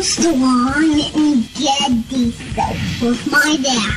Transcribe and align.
Armstrong 0.00 0.96
and 1.14 1.44
Getty 1.52 2.30
Show 2.30 3.06
with 3.06 3.30
my 3.30 3.58
dad, 3.62 3.92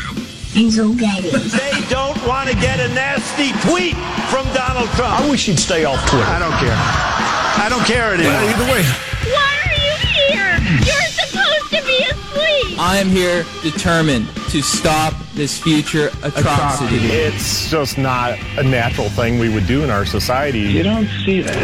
Enzo 0.51 0.99
Getty. 0.99 1.29
They 1.31 1.87
don't 1.87 2.19
want 2.27 2.49
to 2.49 2.55
get 2.55 2.81
a 2.81 2.93
nasty 2.93 3.53
tweet 3.65 3.95
from 4.27 4.45
Donald 4.53 4.89
Trump. 4.97 5.21
I 5.21 5.29
wish 5.29 5.45
he'd 5.45 5.57
stay 5.57 5.85
off 5.85 6.05
Twitter. 6.09 6.25
I 6.25 6.39
don't 6.39 6.51
care. 6.59 6.75
I 6.75 7.67
don't 7.69 7.85
care 7.85 8.13
anymore. 8.13 8.33
Either 8.33 8.65
way. 8.65 8.83
Why 9.31 9.55
are 9.63 9.79
you 9.79 9.95
here? 10.11 10.59
You're 10.83 11.07
supposed 11.07 11.71
to 11.71 11.81
be 11.87 12.03
asleep. 12.03 12.77
I 12.77 12.97
am 12.97 13.07
here 13.07 13.45
determined 13.61 14.27
to 14.53 14.61
stop 14.61 15.15
this 15.33 15.59
future 15.59 16.11
atrocity. 16.21 16.97
It's 17.07 17.71
just 17.71 17.97
not 17.97 18.37
a 18.59 18.61
natural 18.61 19.09
thing 19.09 19.39
we 19.39 19.49
would 19.49 19.65
do 19.65 19.83
in 19.83 19.89
our 19.89 20.05
society. 20.05 20.59
You 20.59 20.83
don't 20.83 21.07
see 21.25 21.41
that. 21.41 21.55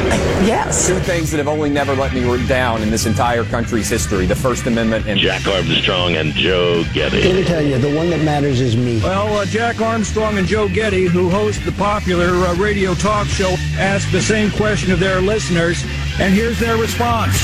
Yes. 0.43 0.87
Two 0.87 0.97
things 1.01 1.29
that 1.29 1.37
have 1.37 1.47
only 1.47 1.69
never 1.69 1.93
let 1.93 2.15
me 2.15 2.19
down 2.47 2.81
in 2.81 2.89
this 2.89 3.05
entire 3.05 3.43
country's 3.43 3.87
history 3.87 4.25
the 4.25 4.35
First 4.35 4.65
Amendment 4.65 5.05
and 5.07 5.19
Jack 5.19 5.45
Armstrong 5.45 6.15
and 6.15 6.33
Joe 6.33 6.83
Getty. 6.91 7.21
Let 7.21 7.35
me 7.35 7.43
tell 7.43 7.61
you, 7.61 7.77
the 7.77 7.95
one 7.95 8.09
that 8.09 8.23
matters 8.23 8.59
is 8.59 8.75
me. 8.75 8.99
Well, 9.03 9.37
uh, 9.37 9.45
Jack 9.45 9.81
Armstrong 9.81 10.39
and 10.39 10.47
Joe 10.47 10.67
Getty, 10.67 11.05
who 11.05 11.29
host 11.29 11.63
the 11.65 11.71
popular 11.73 12.29
uh, 12.47 12.55
radio 12.55 12.95
talk 12.95 13.27
show, 13.27 13.55
asked 13.77 14.11
the 14.11 14.21
same 14.21 14.49
question 14.49 14.91
of 14.91 14.99
their 14.99 15.21
listeners, 15.21 15.83
and 16.19 16.33
here's 16.33 16.59
their 16.59 16.77
response. 16.77 17.37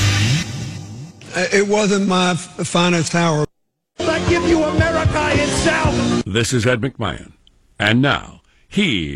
It 1.36 1.68
wasn't 1.68 2.08
my 2.08 2.32
f- 2.32 2.66
finest 2.66 3.14
hour. 3.14 3.45
I 4.36 4.38
give 4.38 4.50
you 4.50 4.62
America 4.62 5.30
itself. 5.32 5.94
This 6.26 6.52
is 6.52 6.66
Ed 6.66 6.82
McMahon. 6.82 7.32
And 7.78 8.02
now, 8.02 8.42
here's 8.68 9.14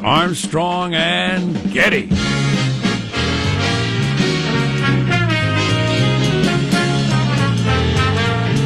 Armstrong 0.00 0.92
and 0.92 1.72
Getty. 1.72 2.08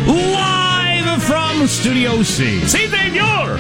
Live 0.07 1.23
from 1.23 1.67
Studio 1.67 2.23
C. 2.23 2.61
See, 2.61 2.87
Dave, 2.91 3.15
you're 3.15 3.59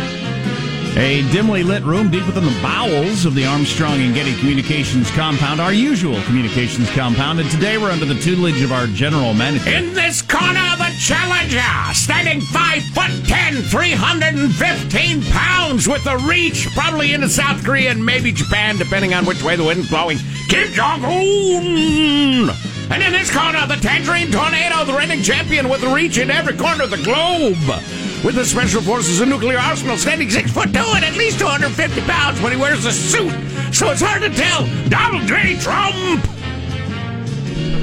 a 0.99 1.21
dimly 1.31 1.63
lit 1.63 1.83
room 1.83 2.11
deep 2.11 2.25
within 2.27 2.45
the 2.45 2.59
bowels 2.63 3.27
of 3.27 3.35
the 3.35 3.45
Armstrong 3.45 4.01
and 4.01 4.15
Getty 4.15 4.35
Communications 4.39 5.11
compound, 5.11 5.61
our 5.61 5.73
usual 5.73 6.19
communications 6.23 6.91
compound. 6.93 7.39
And 7.39 7.51
today 7.51 7.77
we're 7.77 7.91
under 7.91 8.07
the 8.07 8.15
tutelage 8.15 8.63
of 8.63 8.73
our 8.73 8.87
general 8.87 9.35
manager. 9.35 9.69
In 9.69 9.93
this 9.93 10.23
corner, 10.37 10.77
the 10.77 10.93
challenger, 10.99 11.95
standing 11.95 12.41
5 12.41 12.83
foot 12.93 13.27
10, 13.27 13.63
315 13.63 15.23
pounds 15.33 15.89
with 15.89 16.07
a 16.07 16.19
reach, 16.29 16.69
probably 16.75 17.15
into 17.15 17.29
South 17.29 17.65
Korea 17.65 17.91
and 17.91 18.05
maybe 18.05 18.33
Japan, 18.33 18.77
depending 18.77 19.15
on 19.15 19.25
which 19.25 19.43
way 19.43 19.57
the 19.57 19.65
wind's 19.65 19.89
blowing, 19.89 20.19
Kim 20.49 20.71
Jong 20.73 21.05
Un. 21.05 22.51
And 22.91 23.03
in 23.03 23.13
this 23.13 23.35
corner, 23.35 23.67
the 23.67 23.77
Tangerine 23.77 24.31
Tornado, 24.31 24.85
the 24.85 24.93
reigning 24.93 25.23
champion 25.23 25.69
with 25.69 25.83
a 25.83 25.93
reach 25.93 26.19
in 26.19 26.31
every 26.31 26.57
corner 26.57 26.85
of 26.85 26.91
the 26.91 27.03
globe. 27.03 27.57
With 28.25 28.35
the 28.35 28.45
Special 28.45 28.83
Forces 28.83 29.21
and 29.21 29.31
Nuclear 29.31 29.59
Arsenal 29.59 29.97
standing 29.97 30.31
6 30.31 30.51
foot 30.53 30.73
2 30.73 30.79
and 30.79 31.05
at 31.05 31.15
least 31.17 31.39
250 31.39 32.01
pounds 32.03 32.41
when 32.41 32.53
he 32.53 32.59
wears 32.59 32.85
a 32.85 32.93
suit. 32.93 33.33
So 33.73 33.91
it's 33.91 34.01
hard 34.01 34.23
to 34.23 34.31
tell. 34.31 34.67
Donald 34.89 35.27
J. 35.27 35.57
Trump! 35.59 36.36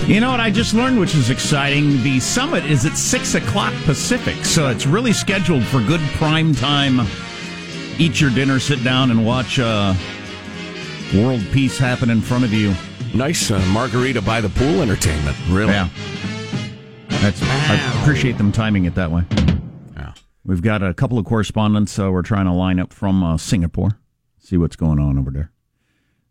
You 0.08 0.20
know 0.20 0.32
what 0.32 0.42
I 0.42 0.52
just 0.52 0.74
learned, 0.74 1.00
which 1.00 1.16
is 1.16 1.30
exciting? 1.30 2.04
The 2.04 2.20
summit 2.20 2.66
is 2.66 2.86
at 2.86 2.98
6 2.98 3.36
o'clock 3.36 3.74
Pacific, 3.86 4.44
so 4.44 4.68
it's 4.68 4.86
really 4.86 5.14
scheduled 5.14 5.64
for 5.64 5.80
good 5.80 6.02
prime 6.18 6.54
time. 6.54 7.08
Eat 7.98 8.20
your 8.20 8.30
dinner, 8.30 8.60
sit 8.60 8.84
down, 8.84 9.12
and 9.12 9.26
watch 9.26 9.60
uh, 9.60 9.94
world 11.16 11.42
peace 11.54 11.78
happen 11.78 12.10
in 12.10 12.20
front 12.20 12.44
of 12.44 12.52
you. 12.52 12.76
Nice 13.16 13.50
uh, 13.50 13.60
margarita 13.72 14.22
by 14.22 14.42
the 14.42 14.50
pool 14.50 14.82
entertainment, 14.82 15.38
really. 15.48 15.72
Yeah. 15.72 15.88
That's, 17.08 17.42
I 17.42 18.02
appreciate 18.02 18.38
them 18.38 18.52
timing 18.52 18.84
it 18.84 18.96
that 18.96 19.10
way. 19.10 19.24
Yeah. 19.96 20.14
We've 20.44 20.62
got 20.62 20.84
a 20.84 20.94
couple 20.94 21.18
of 21.18 21.24
correspondents 21.24 21.98
uh, 21.98 22.12
we're 22.12 22.24
trying 22.24 22.46
to 22.46 22.54
line 22.54 22.78
up 22.78 22.92
from 22.92 23.24
uh, 23.24 23.38
Singapore. 23.38 24.00
See 24.38 24.58
what's 24.58 24.76
going 24.76 25.00
on 25.00 25.18
over 25.18 25.32
there. 25.32 25.52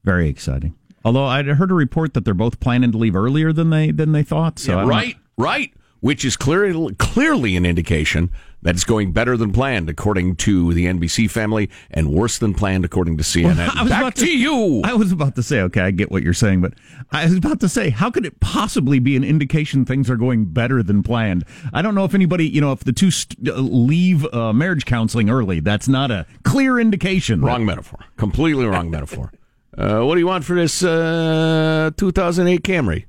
Very 0.04 0.28
exciting. 0.28 0.74
Although 1.04 1.26
I'd 1.26 1.46
heard 1.46 1.70
a 1.70 1.74
report 1.74 2.14
that 2.14 2.24
they're 2.24 2.34
both 2.34 2.60
planning 2.60 2.92
to 2.92 2.98
leave 2.98 3.16
earlier 3.16 3.52
than 3.52 3.70
they 3.70 3.90
than 3.90 4.12
they 4.12 4.22
thought. 4.22 4.58
So 4.58 4.78
Yeah, 4.78 4.86
right, 4.86 5.16
right. 5.36 5.72
Which 6.00 6.24
is 6.24 6.36
clearly 6.36 6.94
clearly 6.96 7.56
an 7.56 7.64
indication 7.64 8.30
that 8.62 8.76
it's 8.76 8.84
going 8.84 9.12
better 9.12 9.36
than 9.36 9.52
planned, 9.52 9.90
according 9.90 10.36
to 10.36 10.72
the 10.72 10.86
NBC 10.86 11.28
family, 11.30 11.68
and 11.90 12.10
worse 12.10 12.38
than 12.38 12.54
planned, 12.54 12.84
according 12.84 13.16
to 13.18 13.24
CNN. 13.24 13.58
I 13.76 13.82
was 13.82 13.90
Back 13.90 14.00
about 14.00 14.16
to, 14.16 14.26
you. 14.26 14.80
I 14.84 14.94
was 14.94 15.12
about 15.12 15.34
to 15.34 15.42
say, 15.42 15.60
okay, 15.62 15.80
I 15.80 15.90
get 15.90 16.10
what 16.10 16.22
you're 16.22 16.32
saying, 16.32 16.60
but 16.60 16.74
I 17.10 17.24
was 17.24 17.36
about 17.36 17.60
to 17.60 17.68
say, 17.68 17.90
how 17.90 18.10
could 18.10 18.24
it 18.24 18.38
possibly 18.40 19.00
be 19.00 19.16
an 19.16 19.24
indication 19.24 19.84
things 19.84 20.08
are 20.08 20.16
going 20.16 20.46
better 20.46 20.82
than 20.82 21.02
planned? 21.02 21.44
I 21.72 21.82
don't 21.82 21.94
know 21.94 22.04
if 22.04 22.14
anybody, 22.14 22.48
you 22.48 22.60
know, 22.60 22.72
if 22.72 22.84
the 22.84 22.92
two 22.92 23.10
st- 23.10 23.48
uh, 23.48 23.54
leave 23.54 24.32
uh, 24.32 24.52
marriage 24.52 24.84
counseling 24.84 25.28
early, 25.28 25.60
that's 25.60 25.88
not 25.88 26.10
a 26.10 26.26
clear 26.44 26.78
indication. 26.78 27.42
Wrong 27.42 27.66
metaphor. 27.66 28.00
Completely 28.16 28.64
wrong 28.64 28.90
metaphor. 28.90 29.32
Uh, 29.76 30.02
what 30.02 30.14
do 30.14 30.20
you 30.20 30.26
want 30.26 30.44
for 30.44 30.54
this 30.54 30.82
uh, 30.82 31.90
2008 31.96 32.62
Camry? 32.62 33.06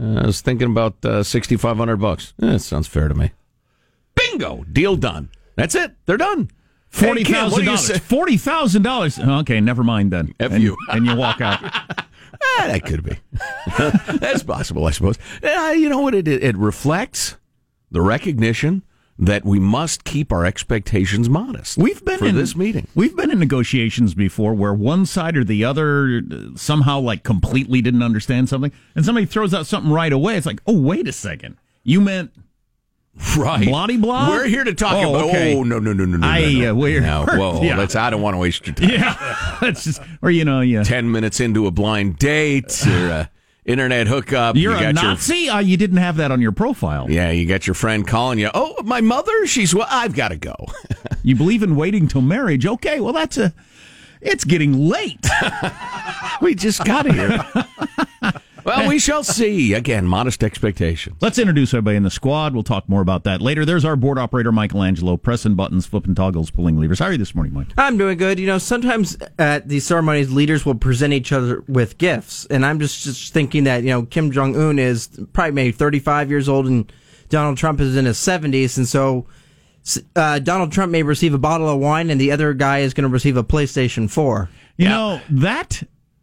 Uh, 0.00 0.20
I 0.20 0.26
was 0.26 0.40
thinking 0.40 0.70
about 0.70 1.04
uh, 1.04 1.22
6500 1.22 1.96
bucks. 1.96 2.32
Eh, 2.42 2.52
that 2.52 2.60
sounds 2.60 2.86
fair 2.86 3.08
to 3.08 3.14
me. 3.14 3.32
Bingo! 4.14 4.64
Deal 4.64 4.96
done. 4.96 5.28
That's 5.56 5.74
it. 5.74 5.94
They're 6.06 6.16
done. 6.16 6.50
Forty 6.88 7.24
thousand 7.24 7.64
dollars. 7.64 7.98
Forty 8.00 8.36
thousand 8.36 8.82
dollars. 8.82 9.18
Okay, 9.18 9.60
never 9.60 9.82
mind 9.82 10.12
then. 10.12 10.34
F 10.38 10.52
and, 10.52 10.62
you. 10.62 10.76
and 10.88 11.06
you 11.06 11.16
walk 11.16 11.40
out. 11.40 11.60
Ah, 12.58 12.64
that 12.66 12.84
could 12.84 13.04
be. 13.04 13.16
That's 14.18 14.42
possible, 14.42 14.84
I 14.84 14.90
suppose. 14.90 15.16
Uh, 15.44 15.74
you 15.76 15.88
know 15.88 16.00
what? 16.00 16.12
It, 16.12 16.26
it 16.26 16.56
reflects 16.56 17.36
the 17.92 18.00
recognition 18.00 18.82
that 19.26 19.44
we 19.44 19.58
must 19.58 20.04
keep 20.04 20.32
our 20.32 20.44
expectations 20.44 21.28
modest. 21.28 21.78
We've 21.78 22.04
been 22.04 22.18
for 22.18 22.26
in 22.26 22.34
this 22.34 22.56
meeting. 22.56 22.88
We've 22.94 23.16
been 23.16 23.30
in 23.30 23.38
negotiations 23.38 24.14
before 24.14 24.52
where 24.54 24.74
one 24.74 25.06
side 25.06 25.36
or 25.36 25.44
the 25.44 25.64
other 25.64 26.22
uh, 26.30 26.56
somehow 26.56 26.98
like 27.00 27.22
completely 27.22 27.80
didn't 27.80 28.02
understand 28.02 28.48
something, 28.48 28.72
and 28.96 29.04
somebody 29.04 29.26
throws 29.26 29.54
out 29.54 29.66
something 29.66 29.92
right 29.92 30.12
away. 30.12 30.36
It's 30.36 30.46
like, 30.46 30.60
oh, 30.66 30.78
wait 30.80 31.06
a 31.08 31.12
second, 31.12 31.56
you 31.84 32.00
meant 32.00 32.32
Right. 33.36 33.66
Bloody 33.68 33.98
blah? 33.98 34.30
We're 34.30 34.46
here 34.46 34.64
to 34.64 34.72
talk 34.72 34.94
Oh, 34.94 35.14
about. 35.14 35.28
okay. 35.28 35.54
Oh 35.54 35.64
no 35.64 35.78
no 35.78 35.92
no 35.92 36.06
no 36.06 36.16
no! 36.16 36.26
I, 36.26 36.50
no, 36.54 36.60
no. 36.60 36.70
uh, 36.70 36.74
we're- 36.74 37.00
no. 37.00 37.26
Whoa, 37.26 37.62
yeah. 37.62 37.76
let's. 37.76 37.94
I 37.94 38.08
don't 38.08 38.22
want 38.22 38.32
to 38.34 38.38
waste 38.38 38.66
your 38.66 38.74
time. 38.76 38.88
Yeah, 38.88 39.56
that's 39.60 39.84
just 39.84 40.00
or 40.22 40.30
you 40.30 40.46
know, 40.46 40.62
yeah. 40.62 40.82
Ten 40.82 41.12
minutes 41.12 41.38
into 41.38 41.66
a 41.66 41.70
blind 41.70 42.16
date 42.18 42.86
or 42.86 43.08
a 43.10 43.30
internet 43.64 44.06
hookup, 44.08 44.56
You're 44.56 44.72
you 44.72 44.78
a 44.78 44.92
got 44.92 45.02
your 45.02 45.10
Nazi. 45.12 45.48
Uh, 45.48 45.58
you 45.60 45.76
didn't 45.76 45.98
have 45.98 46.16
that 46.16 46.30
on 46.32 46.40
your 46.40 46.52
profile. 46.52 47.10
yeah, 47.10 47.30
you 47.30 47.46
got 47.46 47.66
your 47.66 47.74
friend 47.74 48.06
calling 48.06 48.38
you. 48.38 48.50
Oh, 48.52 48.74
my 48.84 49.00
mother. 49.00 49.46
She's 49.46 49.74
well. 49.74 49.86
I've 49.90 50.14
got 50.14 50.28
to 50.28 50.36
go. 50.36 50.54
You 51.24 51.36
believe 51.36 51.62
in 51.62 51.76
waiting 51.76 52.08
till 52.08 52.20
marriage? 52.20 52.66
Okay, 52.66 52.98
well 52.98 53.12
that's 53.12 53.38
a. 53.38 53.52
It's 54.20 54.42
getting 54.42 54.88
late. 54.88 55.24
we 56.40 56.56
just 56.56 56.84
got 56.84 57.06
here. 57.06 57.38
well, 58.64 58.88
we 58.88 58.98
shall 58.98 59.24
see. 59.24 59.74
Again, 59.74 60.06
modest 60.06 60.42
expectations. 60.42 61.16
Let's 61.20 61.38
introduce 61.38 61.72
everybody 61.72 61.96
in 61.96 62.02
the 62.02 62.10
squad. 62.10 62.54
We'll 62.54 62.62
talk 62.62 62.88
more 62.88 63.00
about 63.00 63.24
that 63.24 63.40
later. 63.40 63.64
There's 63.64 63.84
our 63.84 63.96
board 63.96 64.18
operator, 64.18 64.52
Michelangelo, 64.52 65.16
pressing 65.16 65.54
buttons, 65.54 65.86
flipping 65.86 66.14
toggles, 66.14 66.50
pulling 66.50 66.78
levers. 66.78 66.98
How 66.98 67.06
are 67.06 67.12
you 67.12 67.18
this 67.18 67.34
morning, 67.34 67.54
Mike? 67.54 67.68
I'm 67.76 67.96
doing 67.96 68.18
good. 68.18 68.38
You 68.38 68.46
know, 68.46 68.58
sometimes 68.58 69.16
at 69.38 69.68
these 69.68 69.86
ceremonies, 69.86 70.30
leaders 70.30 70.64
will 70.64 70.74
present 70.74 71.12
each 71.12 71.32
other 71.32 71.62
with 71.68 71.98
gifts, 71.98 72.46
and 72.46 72.64
I'm 72.64 72.78
just 72.78 73.02
just 73.02 73.32
thinking 73.32 73.64
that 73.64 73.82
you 73.82 73.90
know 73.90 74.02
Kim 74.04 74.30
Jong 74.30 74.56
Un 74.56 74.78
is 74.78 75.08
probably 75.32 75.52
maybe 75.52 75.72
35 75.72 76.30
years 76.30 76.48
old, 76.48 76.66
and 76.66 76.92
Donald 77.28 77.58
Trump 77.58 77.80
is 77.80 77.96
in 77.96 78.04
his 78.04 78.18
70s, 78.18 78.76
and 78.76 78.86
so 78.86 79.26
uh, 80.14 80.38
Donald 80.38 80.72
Trump 80.72 80.92
may 80.92 81.02
receive 81.02 81.34
a 81.34 81.38
bottle 81.38 81.68
of 81.68 81.78
wine, 81.78 82.10
and 82.10 82.20
the 82.20 82.32
other 82.32 82.54
guy 82.54 82.80
is 82.80 82.94
going 82.94 83.08
to 83.08 83.12
receive 83.12 83.36
a 83.36 83.44
PlayStation 83.44 84.08
4. 84.08 84.48
You 84.76 84.88
know, 84.88 85.20
that 85.30 85.82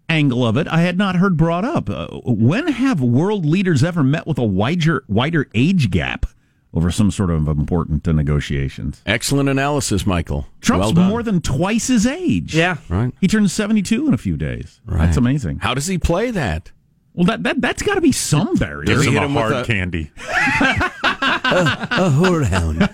angle 0.10 0.46
of 0.46 0.58
it 0.58 0.68
I 0.68 0.82
had 0.82 0.98
not 0.98 1.16
heard 1.16 1.38
brought 1.38 1.64
up. 1.64 1.90
Uh, 1.90 2.08
when 2.26 2.68
have 2.68 3.02
world 3.02 3.46
leaders 3.46 3.84
ever 3.84 4.04
met 4.04 4.28
with 4.28 4.38
a 4.38 4.44
wider, 4.44 5.04
wider 5.08 5.48
age 5.54 5.90
gap 5.90 6.26
over 6.74 6.92
some 6.92 7.12
sort 7.12 7.30
of 7.30 7.48
important 7.48 8.08
uh, 8.08 8.12
negotiations? 8.12 9.02
Excellent 9.06 9.50
analysis, 9.50 10.06
Michael. 10.06 10.48
Trump's 10.62 10.94
well 10.94 11.08
more 11.08 11.24
than 11.24 11.42
twice 11.42 11.88
his 11.88 12.06
age. 12.06 12.56
Yeah. 12.56 12.78
Right. 12.90 13.14
He 13.22 13.28
turns 13.28 13.54
72 13.54 14.08
in 14.08 14.14
a 14.14 14.18
few 14.18 14.38
days. 14.38 14.82
Right. 14.86 15.06
That's 15.06 15.18
amazing. 15.18 15.60
How 15.60 15.74
does 15.74 15.88
he 15.88 15.98
play 15.98 16.32
that? 16.32 16.72
Well, 17.14 17.26
that, 17.26 17.44
that, 17.44 17.60
that's 17.60 17.82
got 17.82 17.96
to 17.96 18.02
be 18.02 18.12
some 18.12 18.56
barrier. 18.56 18.86
Does 18.86 19.04
he 19.04 19.12
hit 19.12 19.24
him 19.24 19.34
with 19.34 19.44
hard 19.44 19.56
a- 19.56 19.66
candy. 19.66 20.12
a 20.18 22.10
horehound. 22.12 22.88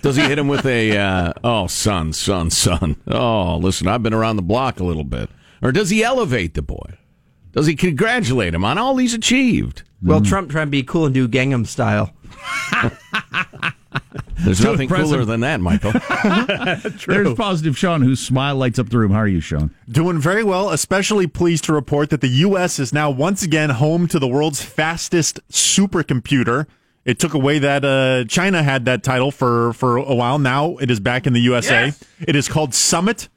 Does 0.00 0.16
he 0.16 0.22
hit 0.22 0.38
him 0.38 0.48
with 0.48 0.64
a, 0.64 0.96
uh, 0.96 1.32
oh, 1.44 1.66
son, 1.66 2.12
son, 2.12 2.50
son? 2.50 2.96
Oh, 3.06 3.56
listen, 3.58 3.88
I've 3.88 4.02
been 4.02 4.14
around 4.14 4.36
the 4.36 4.42
block 4.42 4.80
a 4.80 4.84
little 4.84 5.04
bit. 5.04 5.28
Or 5.62 5.72
does 5.72 5.90
he 5.90 6.02
elevate 6.02 6.54
the 6.54 6.62
boy? 6.62 6.98
Does 7.52 7.66
he 7.66 7.76
congratulate 7.76 8.54
him 8.54 8.64
on 8.64 8.78
all 8.78 8.96
he's 8.96 9.14
achieved? 9.14 9.82
Well, 10.02 10.20
Trump 10.20 10.50
trying 10.50 10.66
to 10.66 10.70
be 10.70 10.82
cool 10.82 11.06
and 11.06 11.14
do 11.14 11.28
Gangnam 11.28 11.66
Style. 11.66 12.12
There's 14.44 14.58
To 14.58 14.64
the 14.64 14.70
nothing 14.72 14.88
cooler 14.88 15.24
than 15.24 15.40
that, 15.40 15.60
Michael. 15.60 15.92
There's 17.06 17.34
positive 17.34 17.78
Sean, 17.78 18.02
whose 18.02 18.18
smile 18.18 18.56
lights 18.56 18.80
up 18.80 18.88
the 18.88 18.98
room. 18.98 19.12
How 19.12 19.18
are 19.18 19.28
you, 19.28 19.40
Sean? 19.40 19.72
Doing 19.88 20.18
very 20.18 20.42
well, 20.42 20.70
especially 20.70 21.28
pleased 21.28 21.64
to 21.64 21.72
report 21.72 22.10
that 22.10 22.20
the 22.20 22.28
U.S. 22.28 22.80
is 22.80 22.92
now 22.92 23.10
once 23.10 23.44
again 23.44 23.70
home 23.70 24.08
to 24.08 24.18
the 24.18 24.26
world's 24.26 24.60
fastest 24.60 25.38
supercomputer. 25.48 26.66
It 27.04 27.20
took 27.20 27.34
away 27.34 27.60
that 27.60 27.84
uh, 27.84 28.24
China 28.28 28.62
had 28.62 28.84
that 28.86 29.04
title 29.04 29.30
for, 29.30 29.72
for 29.74 29.96
a 29.96 30.14
while. 30.14 30.38
Now 30.38 30.76
it 30.78 30.90
is 30.90 30.98
back 30.98 31.26
in 31.26 31.32
the 31.32 31.40
USA. 31.40 31.92
It 32.20 32.34
is 32.34 32.48
called 32.48 32.74
Summit. 32.74 33.28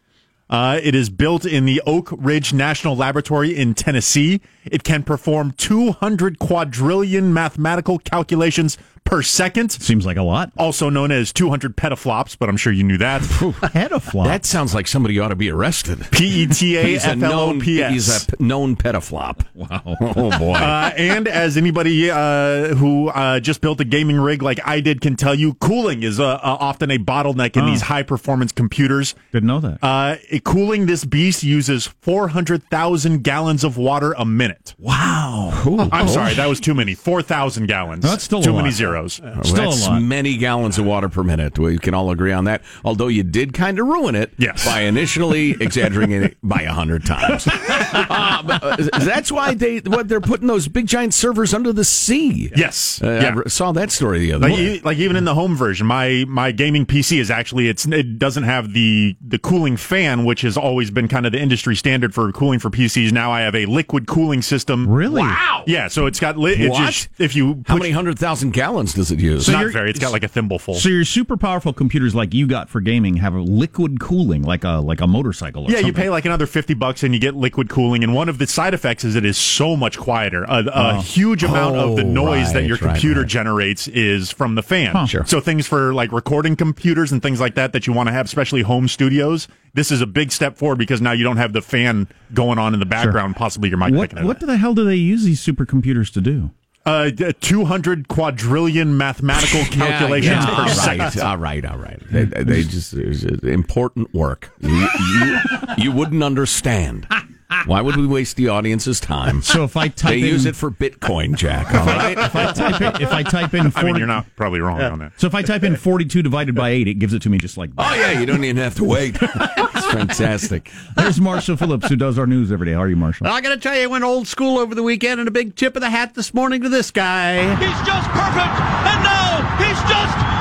Uh, 0.49 0.79
it 0.83 0.93
is 0.93 1.09
built 1.09 1.45
in 1.45 1.65
the 1.65 1.81
Oak 1.85 2.09
Ridge 2.11 2.53
National 2.53 2.95
Laboratory 2.95 3.55
in 3.55 3.73
Tennessee. 3.73 4.41
It 4.71 4.83
can 4.83 5.03
perform 5.03 5.51
200 5.51 6.39
quadrillion 6.39 7.33
mathematical 7.33 7.99
calculations 7.99 8.77
per 9.03 9.21
second. 9.21 9.71
Seems 9.71 10.03
like 10.03 10.17
a 10.17 10.23
lot. 10.23 10.51
Also 10.57 10.89
known 10.89 11.11
as 11.11 11.31
200 11.31 11.77
petaflops, 11.77 12.35
but 12.39 12.49
I'm 12.49 12.57
sure 12.57 12.73
you 12.73 12.83
knew 12.83 12.97
that. 12.97 13.21
Petaflop. 13.75 14.25
That 14.25 14.45
sounds 14.45 14.73
like 14.73 14.87
somebody 14.87 15.19
ought 15.19 15.27
to 15.27 15.35
be 15.35 15.51
arrested. 15.51 16.07
P 16.11 16.41
E 16.43 16.47
T 16.47 16.75
A 16.77 16.83
He's 16.83 17.05
a 17.05 17.09
F 17.09 17.21
L 17.21 17.31
O 17.33 17.51
known, 17.51 17.61
P 17.61 17.83
he's 17.83 18.09
S. 18.09 18.27
a 18.27 18.37
p- 18.37 18.43
known 18.43 18.75
pedoflop. 18.75 19.45
Wow. 19.55 19.81
Oh 20.01 20.37
boy. 20.39 20.53
Uh, 20.53 20.91
and 20.97 21.27
as 21.27 21.55
anybody 21.55 22.09
uh, 22.11 22.73
who 22.75 23.09
uh, 23.09 23.39
just 23.39 23.61
built 23.61 23.79
a 23.79 23.85
gaming 23.85 24.17
rig 24.17 24.41
like 24.41 24.59
I 24.65 24.79
did 24.79 25.01
can 25.01 25.15
tell 25.15 25.35
you, 25.35 25.53
cooling 25.55 26.01
is 26.03 26.19
uh, 26.19 26.25
uh, 26.25 26.39
often 26.59 26.89
a 26.91 26.97
bottleneck 26.97 27.55
in 27.55 27.63
Oh. 27.63 27.65
these 27.67 27.81
high 27.81 28.03
performance 28.03 28.51
computers. 28.51 29.13
Didn't 29.31 29.47
know 29.47 29.59
that. 29.59 29.79
Uh, 29.83 30.15
cooling 30.43 30.87
this 30.87 31.05
beast 31.05 31.43
uses 31.43 31.87
400,000 32.01 33.23
gallons 33.23 33.63
of 33.63 33.77
water 33.77 34.13
a 34.17 34.25
minute. 34.25 34.54
Wow. 34.77 35.89
I'm 35.91 36.07
sorry, 36.07 36.33
that 36.35 36.47
was 36.47 36.59
too 36.59 36.73
many. 36.73 36.93
4,000 36.95 37.65
gallons. 37.67 38.03
That's 38.03 38.23
still 38.23 38.39
a 38.39 38.43
too 38.43 38.51
lot. 38.51 38.61
many 38.61 38.71
zeros. 38.71 39.19
Well, 39.21 39.43
Still 39.43 39.71
That's 39.71 39.87
a 39.87 39.91
lot. 39.91 40.01
many 40.01 40.37
gallons 40.37 40.77
of 40.77 40.85
water 40.85 41.09
per 41.09 41.23
minute. 41.23 41.57
We 41.59 41.77
can 41.77 41.93
all 41.93 42.11
agree 42.11 42.31
on 42.31 42.45
that. 42.45 42.61
Although 42.83 43.07
you 43.07 43.23
did 43.23 43.53
kind 43.53 43.79
of 43.79 43.87
ruin 43.87 44.15
it 44.15 44.31
Yes. 44.37 44.65
by 44.65 44.81
initially 44.81 45.51
exaggerating 45.59 46.23
it 46.23 46.37
by 46.43 46.61
a 46.61 46.71
hundred 46.73 47.05
times. 47.05 47.47
Uh, 47.47 47.51
uh, 48.49 48.99
that's 48.99 49.31
why 49.31 49.53
they 49.53 49.79
what 49.79 50.07
they're 50.07 50.21
putting 50.21 50.47
those 50.47 50.67
big 50.67 50.87
giant 50.87 51.13
servers 51.13 51.53
under 51.53 51.73
the 51.73 51.83
sea. 51.85 52.51
Yes. 52.55 53.01
Uh, 53.03 53.19
Yeah. 53.21 53.35
I 53.45 53.49
saw 53.49 53.71
that 53.73 53.91
story 53.91 54.19
the 54.19 54.33
other 54.33 54.47
Like, 54.49 54.57
day. 54.57 54.81
like 54.83 54.97
even 54.97 55.15
in 55.15 55.25
the 55.25 55.33
home 55.35 55.55
version, 55.55 55.87
my 55.87 56.25
my 56.27 56.51
gaming 56.51 56.85
PC 56.85 57.19
is 57.19 57.31
actually 57.31 57.67
it's 57.67 57.85
it 57.85 58.19
doesn't 58.19 58.43
have 58.43 58.73
the 58.73 59.15
the 59.25 59.39
cooling 59.39 59.77
fan, 59.77 60.25
which 60.25 60.41
has 60.41 60.57
always 60.57 60.91
been 60.91 61.07
kind 61.07 61.25
of 61.25 61.31
the 61.31 61.39
industry 61.39 61.75
standard 61.75 62.13
for 62.13 62.31
cooling 62.31 62.59
for 62.59 62.69
PCs. 62.69 63.11
Now 63.11 63.31
I 63.31 63.41
have 63.41 63.55
a 63.55 63.65
liquid 63.65 64.07
cooling 64.07 64.41
system. 64.45 64.87
Really? 64.87 65.21
Wow. 65.21 65.63
Yeah, 65.67 65.87
so 65.87 66.05
it's 66.05 66.19
got 66.19 66.37
li- 66.37 66.53
it's 66.53 66.71
What? 66.71 66.85
just 66.87 67.09
if 67.17 67.35
you 67.35 67.63
How 67.67 67.77
many 67.77 67.91
hundred 67.91 68.17
thousand 68.19 68.51
gallons 68.51 68.93
does 68.93 69.11
it 69.11 69.19
use? 69.19 69.47
It's 69.47 69.49
not 69.49 69.71
very. 69.71 69.89
It's 69.89 69.99
got 69.99 70.11
like 70.11 70.23
a 70.23 70.27
thimbleful. 70.27 70.75
So 70.75 70.89
your 70.89 71.05
super 71.05 71.37
powerful 71.37 71.73
computers 71.73 72.15
like 72.15 72.33
you 72.33 72.47
got 72.47 72.69
for 72.69 72.81
gaming 72.81 73.17
have 73.17 73.33
a 73.33 73.41
liquid 73.41 73.99
cooling, 73.99 74.43
like 74.43 74.63
a 74.63 74.79
like 74.79 75.01
a 75.01 75.07
motorcycle. 75.07 75.65
Or 75.65 75.71
yeah, 75.71 75.79
you 75.79 75.93
pay 75.93 76.09
like 76.09 76.25
another 76.25 76.45
fifty 76.45 76.73
bucks 76.73 77.03
and 77.03 77.13
you 77.13 77.19
get 77.19 77.35
liquid 77.35 77.69
cooling. 77.69 78.03
And 78.03 78.13
one 78.13 78.29
of 78.29 78.37
the 78.37 78.47
side 78.47 78.73
effects 78.73 79.03
is 79.03 79.15
it 79.15 79.25
is 79.25 79.37
so 79.37 79.75
much 79.75 79.97
quieter. 79.97 80.43
A, 80.43 80.63
a 80.65 80.71
oh. 80.97 81.01
huge 81.01 81.43
amount 81.43 81.75
of 81.77 81.95
the 81.95 82.03
Oh, 82.03 82.11
noise 82.11 82.53
that 82.53 82.59
right, 82.59 82.67
your 82.67 82.77
right, 82.77 82.91
computer 82.91 83.21
right. 83.21 83.29
generates 83.29 83.87
is 83.87 84.31
from 84.31 84.55
the 84.55 84.63
fan. 84.63 84.91
Huh. 84.91 85.05
Sure. 85.07 85.25
So 85.25 85.41
things 85.41 85.65
for 85.67 85.93
like 85.93 86.11
recording 86.11 86.55
computers 86.55 87.11
and 87.11 87.21
things 87.21 87.39
like 87.41 87.55
that 87.55 87.73
that 87.73 87.87
you 87.87 87.93
want 87.93 88.07
to 88.07 88.13
have, 88.13 88.25
especially 88.25 88.61
home 88.61 88.87
studios. 88.87 89.47
This 89.75 89.91
is 89.91 90.01
a 90.01 90.07
big 90.07 90.31
step 90.31 90.57
forward 90.57 90.77
because 90.77 91.01
now 91.01 91.11
you 91.11 91.23
don't 91.23 91.37
have 91.37 91.53
the 91.53 91.61
fan 91.61 92.07
going 92.33 92.57
on 92.57 92.73
in 92.73 92.79
the 92.79 92.85
background. 92.85 93.35
Possibly 93.35 93.69
your 93.69 93.77
mic 93.77 93.93
What 93.93 94.09
picking 94.09 94.23
it 94.23 94.27
what 94.27 94.41
up. 94.41 94.47
the 94.47 94.57
hell 94.57 94.73
do 94.73 94.83
they 94.83 94.95
use 94.95 95.23
these 95.23 95.45
supercomputers 95.45 96.11
to 96.13 96.21
do? 96.21 96.49
Uh, 96.87 97.09
two 97.41 97.65
hundred 97.65 98.07
quadrillion 98.07 98.95
mathematical 98.95 99.61
calculations 99.71 100.35
Yeah, 100.45 100.45
per 100.55 100.61
all 100.61 100.69
second. 100.69 100.99
right, 100.99 101.17
all 101.17 101.37
right, 101.37 101.65
all 101.65 101.77
right. 101.77 101.99
They, 102.11 102.25
they 102.25 102.63
just 102.63 102.91
just 102.93 103.43
important 103.43 104.13
work. 104.13 104.51
You, 104.61 104.87
you, 104.99 105.39
you 105.77 105.91
wouldn't 105.91 106.23
understand. 106.23 107.07
Why 107.65 107.81
would 107.81 107.95
we 107.95 108.07
waste 108.07 108.37
the 108.37 108.49
audience's 108.49 108.99
time? 108.99 109.41
So 109.41 109.63
if 109.63 109.77
I 109.77 109.87
type 109.87 110.11
they 110.11 110.19
in, 110.19 110.25
use 110.25 110.45
it 110.45 110.55
for 110.55 110.71
Bitcoin, 110.71 111.35
Jack. 111.35 111.73
All 111.73 111.85
right. 111.85 112.17
if 112.17 112.35
I 112.35 112.51
type 112.51 112.81
in, 112.81 113.01
if 113.01 113.11
I 113.11 113.23
type 113.23 113.53
in 113.53 113.71
40, 113.71 113.75
I 113.77 113.83
mean, 113.83 113.95
you're 113.97 114.07
not 114.07 114.25
probably 114.35 114.59
wrong 114.59 114.81
on 114.81 114.99
that. 114.99 115.19
so 115.19 115.27
if 115.27 115.35
I 115.35 115.41
type 115.41 115.63
in 115.63 115.75
42 115.75 116.23
divided 116.23 116.55
by 116.55 116.69
8, 116.69 116.87
it 116.87 116.95
gives 116.95 117.13
it 117.13 117.21
to 117.23 117.29
me 117.29 117.37
just 117.37 117.57
like 117.57 117.69
oh, 117.77 117.83
that. 117.83 117.91
Oh 117.91 117.95
yeah, 117.95 118.19
you 118.19 118.25
don't 118.25 118.43
even 118.43 118.57
have 118.57 118.75
to 118.75 118.83
wait. 118.83 119.17
It's 119.75 119.93
fantastic. 119.93 120.71
There's 120.95 121.19
Marshall 121.19 121.57
Phillips 121.57 121.89
who 121.89 121.95
does 121.97 122.17
our 122.17 122.25
news 122.25 122.51
every 122.51 122.65
day. 122.65 122.73
How 122.73 122.81
are 122.81 122.89
you, 122.89 122.95
Marshall? 122.95 123.27
I 123.27 123.41
got 123.41 123.49
to 123.49 123.57
tell 123.57 123.75
you, 123.75 123.83
I 123.83 123.87
went 123.87 124.03
old 124.05 124.27
school 124.27 124.57
over 124.57 124.73
the 124.73 124.83
weekend, 124.83 125.19
and 125.19 125.27
a 125.27 125.31
big 125.31 125.55
tip 125.55 125.75
of 125.75 125.81
the 125.81 125.89
hat 125.89 126.15
this 126.15 126.33
morning 126.33 126.61
to 126.61 126.69
this 126.69 126.91
guy. 126.91 127.55
He's 127.57 127.85
just 127.85 128.09
perfect, 128.09 128.55
and 128.61 129.03
now 129.03 129.57
he's 129.57 129.79
just 129.89 130.34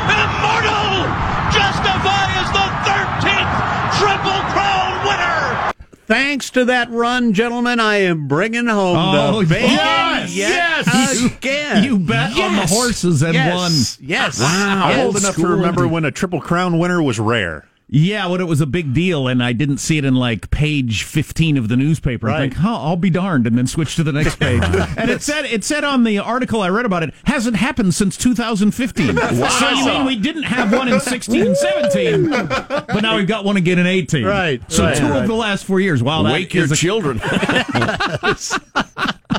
Thanks 6.06 6.50
to 6.50 6.66
that 6.66 6.90
run, 6.90 7.32
gentlemen, 7.32 7.80
I 7.80 7.96
am 7.96 8.28
bringing 8.28 8.66
home 8.66 8.96
Oh, 8.98 9.42
the 9.42 9.48
big 9.54 9.62
yes! 9.62 10.34
yet 10.34 10.84
Yes! 10.86 11.24
again. 11.24 11.84
You 11.84 11.98
bet 11.98 12.38
on 12.38 12.56
the 12.56 12.66
horses 12.66 13.22
and 13.22 13.32
yes. 13.34 13.54
won. 13.98 14.06
Yes. 14.08 14.40
I'm 14.42 14.90
Yes. 14.90 15.06
old 15.06 15.16
enough 15.16 15.36
to 15.36 15.46
remember 15.46 15.88
when 15.88 16.04
a 16.04 16.10
triple 16.10 16.40
crown 16.42 16.78
winner 16.78 17.02
was 17.02 17.18
rare. 17.18 17.66
Yeah, 17.86 18.26
when 18.28 18.40
it 18.40 18.48
was 18.48 18.62
a 18.62 18.66
big 18.66 18.94
deal, 18.94 19.28
and 19.28 19.42
I 19.42 19.52
didn't 19.52 19.76
see 19.76 19.98
it 19.98 20.04
in 20.06 20.14
like 20.14 20.50
page 20.50 21.02
fifteen 21.04 21.58
of 21.58 21.68
the 21.68 21.76
newspaper. 21.76 22.30
I 22.30 22.38
think, 22.40 22.54
huh, 22.54 22.74
I'll 22.76 22.96
be 22.96 23.10
darned, 23.10 23.46
and 23.46 23.58
then 23.58 23.66
switch 23.66 23.94
to 23.96 24.02
the 24.02 24.10
next 24.10 24.36
page. 24.40 24.62
and 24.96 25.10
it 25.10 25.20
said, 25.22 25.44
it 25.44 25.64
said 25.64 25.84
on 25.84 26.02
the 26.02 26.18
article 26.18 26.62
I 26.62 26.70
read 26.70 26.86
about 26.86 27.02
it, 27.02 27.12
hasn't 27.26 27.56
happened 27.56 27.94
since 27.94 28.16
2015. 28.16 29.16
So 29.54 29.68
you 29.70 29.84
mean 29.86 30.06
we 30.06 30.16
didn't 30.16 30.44
have 30.44 30.72
one 30.72 30.88
in 30.88 30.98
16 30.98 31.46
and 31.46 31.56
17, 31.56 32.30
but 32.30 33.00
now 33.02 33.16
we've 33.16 33.26
got 33.28 33.44
one 33.44 33.56
again 33.56 33.78
in 33.78 33.86
18. 33.86 34.24
Right, 34.24 34.62
So 34.72 34.84
right, 34.84 34.96
two 34.96 35.08
right. 35.08 35.22
of 35.22 35.28
the 35.28 35.34
last 35.34 35.64
four 35.64 35.78
years. 35.80 36.02
Wow, 36.02 36.24
Wake 36.24 36.54
your 36.54 36.64
a- 36.64 36.68
children. 36.76 37.20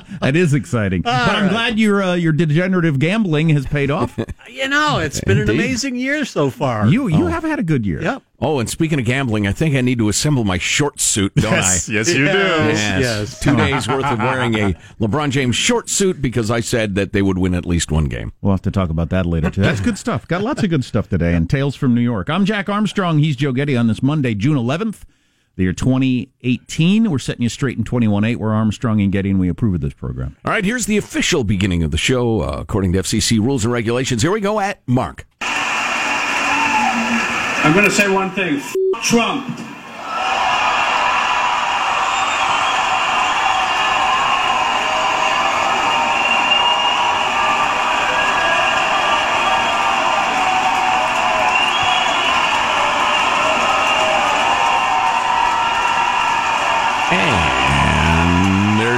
that 0.21 0.35
is 0.35 0.53
exciting. 0.53 1.01
but 1.01 1.11
I'm 1.13 1.49
glad 1.49 1.77
your 1.79 2.01
uh, 2.03 2.13
your 2.15 2.33
degenerative 2.33 2.99
gambling 2.99 3.49
has 3.49 3.65
paid 3.65 3.91
off. 3.91 4.17
You 4.47 4.69
know, 4.69 4.99
it's 4.99 5.19
been 5.21 5.39
an 5.39 5.49
amazing 5.49 5.95
year 5.95 6.23
so 6.23 6.49
far. 6.49 6.87
You 6.87 7.07
you 7.07 7.25
have 7.25 7.43
had 7.43 7.59
a 7.59 7.63
good 7.63 7.85
year. 7.85 8.01
Yep. 8.01 8.21
Oh, 8.39 8.59
and 8.59 8.69
speaking 8.69 8.99
of 8.99 9.05
gambling, 9.05 9.47
I 9.47 9.51
think 9.51 9.75
I 9.75 9.81
need 9.81 9.97
to 9.97 10.07
assemble 10.07 10.43
my 10.45 10.57
short 10.57 10.99
suit, 11.01 11.33
don't 11.35 11.51
Yes, 11.51 11.89
I? 11.89 11.93
yes, 11.93 12.07
you 12.09 12.25
do. 12.25 12.31
Yes. 12.31 13.01
Yes. 13.01 13.39
Two 13.39 13.55
days 13.57 13.87
worth 13.87 14.05
of 14.05 14.19
wearing 14.19 14.55
a 14.55 14.73
LeBron 15.01 15.31
James 15.31 15.55
short 15.55 15.89
suit 15.89 16.21
because 16.21 16.49
I 16.51 16.59
said 16.61 16.95
that 16.95 17.11
they 17.11 17.21
would 17.21 17.37
win 17.37 17.53
at 17.55 17.65
least 17.65 17.91
one 17.91 18.05
game. 18.05 18.31
We'll 18.41 18.53
have 18.53 18.61
to 18.61 18.71
talk 18.71 18.89
about 18.89 19.09
that 19.09 19.25
later 19.25 19.49
too. 19.49 19.61
That's 19.61 19.81
good 19.81 19.97
stuff. 19.97 20.27
Got 20.27 20.41
lots 20.43 20.63
of 20.63 20.69
good 20.69 20.85
stuff 20.85 21.09
today. 21.09 21.33
And 21.33 21.49
Tales 21.49 21.75
from 21.75 21.93
New 21.95 22.01
York. 22.01 22.29
I'm 22.29 22.45
Jack 22.45 22.69
Armstrong. 22.69 23.19
He's 23.19 23.35
Joe 23.35 23.51
Getty 23.51 23.75
on 23.75 23.87
this 23.87 24.01
Monday, 24.03 24.35
June 24.35 24.57
11th, 24.57 25.01
the 25.55 25.63
year 25.63 25.73
2018. 25.73 27.09
We're 27.09 27.19
setting 27.19 27.43
you 27.43 27.49
straight 27.49 27.77
in 27.77 27.83
21.8. 27.83 28.35
We're 28.37 28.53
Armstrong 28.53 29.01
and 29.01 29.11
Getty, 29.11 29.31
and 29.31 29.39
we 29.39 29.49
approve 29.49 29.75
of 29.75 29.81
this 29.81 29.93
program. 29.93 30.35
All 30.45 30.51
right, 30.51 30.65
here's 30.65 30.85
the 30.85 30.97
official 30.97 31.43
beginning 31.43 31.83
of 31.83 31.91
the 31.91 31.97
show 31.97 32.41
uh, 32.41 32.57
according 32.59 32.93
to 32.93 32.99
FCC 32.99 33.39
rules 33.39 33.63
and 33.65 33.71
regulations. 33.73 34.21
Here 34.21 34.31
we 34.31 34.41
go 34.41 34.59
at 34.59 34.81
Mark. 34.87 35.25
I'm 37.65 37.73
going 37.73 37.85
to 37.85 37.91
say 37.91 38.07
one 38.11 38.31
thing. 38.31 38.57
F- 38.57 38.75
Trump. 39.03 39.74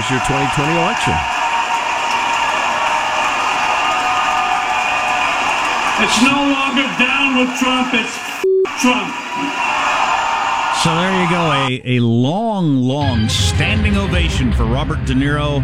And 0.10 0.16
your 0.16 0.26
2020 0.26 0.72
election. 0.72 1.14
It's 6.00 6.22
no 6.22 6.32
longer 6.32 6.88
down 6.98 7.38
with 7.38 7.58
Trump. 7.60 7.94
It's 7.94 8.16
Trump. 8.82 9.14
So 10.82 10.96
there 10.96 11.24
you 11.24 11.30
go. 11.30 11.52
A, 11.52 11.98
a 11.98 12.00
long, 12.00 12.78
long 12.78 13.28
standing 13.28 13.98
ovation 13.98 14.54
for 14.54 14.64
Robert 14.64 15.04
De 15.06 15.14
Niro 15.14 15.62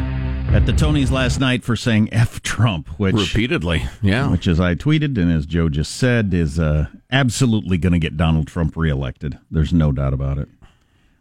at 0.52 0.66
the 0.66 0.74
Tonys 0.74 1.10
last 1.12 1.40
night 1.40 1.64
for 1.64 1.78
saying 1.78 2.10
F 2.12 2.42
Trump, 2.42 2.90
which 3.00 3.16
Repeatedly, 3.16 3.86
yeah. 4.02 4.30
which 4.30 4.48
as 4.48 4.60
I 4.60 4.76
tweeted 4.76 5.18
and 5.18 5.32
as 5.32 5.46
Joe 5.46 5.70
just 5.70 5.96
said 5.96 6.34
is 6.34 6.60
uh, 6.60 6.88
absolutely 7.12 7.78
going 7.78 7.94
to 7.94 8.00
get 8.00 8.18
Donald 8.18 8.48
Trump 8.48 8.76
reelected. 8.76 9.40
There's 9.50 9.72
no 9.72 9.92
doubt 9.94 10.14
about 10.14 10.38
it. 10.38 10.50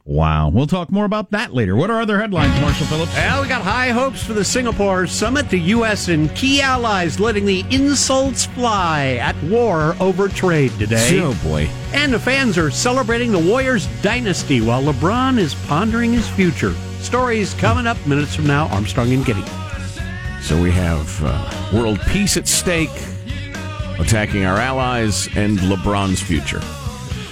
Wow. 0.05 0.49
We'll 0.49 0.67
talk 0.67 0.91
more 0.91 1.05
about 1.05 1.31
that 1.31 1.55
later. 1.55 1.77
What 1.77 1.91
are 1.91 2.01
other 2.01 2.19
headlines, 2.21 2.61
Marshall 2.61 2.87
Phillips? 2.87 3.15
Well, 3.15 3.43
we 3.43 3.49
got 3.49 3.63
high 3.63 3.91
hopes 3.91 4.23
for 4.23 4.33
the 4.33 4.45
Singapore 4.45 5.07
summit. 5.07 5.49
The 5.49 5.61
U.S. 5.61 6.09
and 6.09 6.35
key 6.35 6.61
allies 6.61 7.21
letting 7.21 7.47
the 7.47 7.65
insults 7.71 8.47
fly 8.47 9.19
at 9.21 9.41
war 9.45 9.95
over 10.01 10.29
trade 10.29 10.73
today. 10.79 11.21
Oh, 11.21 11.39
boy. 11.45 11.69
And 11.93 12.13
the 12.13 12.19
fans 12.19 12.59
are 12.59 12.71
celebrating 12.71 13.31
the 13.31 13.39
Warriors 13.39 13.87
dynasty 14.03 14.61
while 14.61 14.83
LeBron 14.83 15.39
is 15.39 15.55
pondering 15.67 16.13
his 16.13 16.29
future. 16.29 16.75
Stories 17.01 17.55
coming 17.55 17.87
up 17.87 18.05
minutes 18.07 18.35
from 18.35 18.47
now. 18.47 18.67
Armstrong 18.69 19.13
and 19.13 19.25
Getty. 19.25 19.45
So 20.41 20.61
we 20.61 20.73
have 20.73 21.23
uh, 21.23 21.71
world 21.73 22.01
peace 22.09 22.37
at 22.37 22.49
stake, 22.49 22.91
attacking 24.01 24.45
our 24.45 24.57
allies 24.57 25.29
and 25.37 25.59
LeBron's 25.61 26.21
future. 26.21 26.61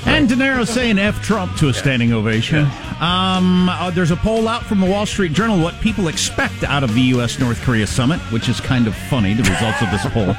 And 0.06 0.28
De 0.28 0.34
Niro 0.34 0.66
saying 0.66 0.98
F 0.98 1.22
Trump 1.22 1.56
to 1.58 1.68
a 1.68 1.74
standing 1.74 2.12
ovation. 2.12 2.66
Um, 3.00 3.68
uh, 3.68 3.90
there's 3.90 4.10
a 4.10 4.16
poll 4.16 4.48
out 4.48 4.64
from 4.64 4.80
the 4.80 4.86
Wall 4.86 5.06
Street 5.06 5.32
Journal 5.32 5.58
what 5.60 5.78
people 5.80 6.08
expect 6.08 6.64
out 6.64 6.82
of 6.82 6.94
the 6.94 7.02
U.S. 7.02 7.38
North 7.38 7.60
Korea 7.62 7.86
summit, 7.86 8.20
which 8.32 8.48
is 8.48 8.60
kind 8.60 8.86
of 8.86 8.94
funny, 8.94 9.34
the 9.34 9.42
results 9.42 9.82
of 9.82 9.90
this 9.90 10.06
poll. 10.12 10.34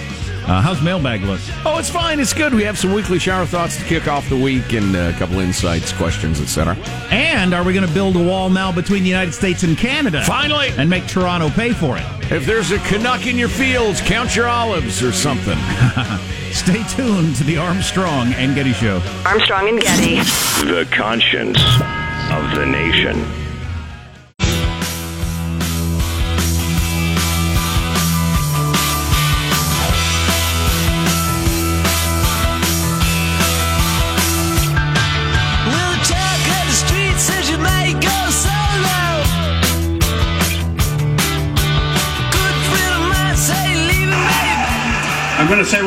Uh, 0.46 0.62
how's 0.62 0.80
mailbag 0.80 1.22
look? 1.22 1.40
Oh, 1.64 1.76
it's 1.78 1.90
fine. 1.90 2.20
It's 2.20 2.32
good. 2.32 2.54
We 2.54 2.62
have 2.62 2.78
some 2.78 2.92
weekly 2.92 3.18
shower 3.18 3.44
thoughts 3.46 3.76
to 3.78 3.84
kick 3.84 4.06
off 4.06 4.28
the 4.28 4.36
week 4.36 4.72
and 4.74 4.94
uh, 4.94 5.12
a 5.14 5.18
couple 5.18 5.40
insights, 5.40 5.92
questions, 5.92 6.40
etc. 6.40 6.76
And 7.10 7.52
are 7.52 7.64
we 7.64 7.72
going 7.72 7.86
to 7.86 7.92
build 7.92 8.14
a 8.14 8.22
wall 8.22 8.48
now 8.48 8.70
between 8.70 9.02
the 9.02 9.08
United 9.08 9.32
States 9.32 9.64
and 9.64 9.76
Canada? 9.76 10.22
Finally! 10.24 10.68
And 10.78 10.88
make 10.88 11.08
Toronto 11.08 11.48
pay 11.50 11.72
for 11.72 11.96
it? 11.98 12.04
If 12.30 12.46
there's 12.46 12.70
a 12.70 12.78
Canuck 12.78 13.26
in 13.26 13.36
your 13.36 13.48
fields, 13.48 14.00
count 14.00 14.36
your 14.36 14.46
olives 14.46 15.02
or 15.02 15.10
something. 15.10 15.58
Stay 16.52 16.82
tuned 16.94 17.34
to 17.36 17.44
the 17.44 17.58
Armstrong 17.58 18.32
and 18.34 18.54
Getty 18.54 18.72
Show. 18.72 19.02
Armstrong 19.24 19.68
and 19.68 19.80
Getty. 19.80 20.16
The 20.64 20.86
conscience 20.92 21.58
of 22.30 22.54
the 22.54 22.66
nation. 22.66 23.45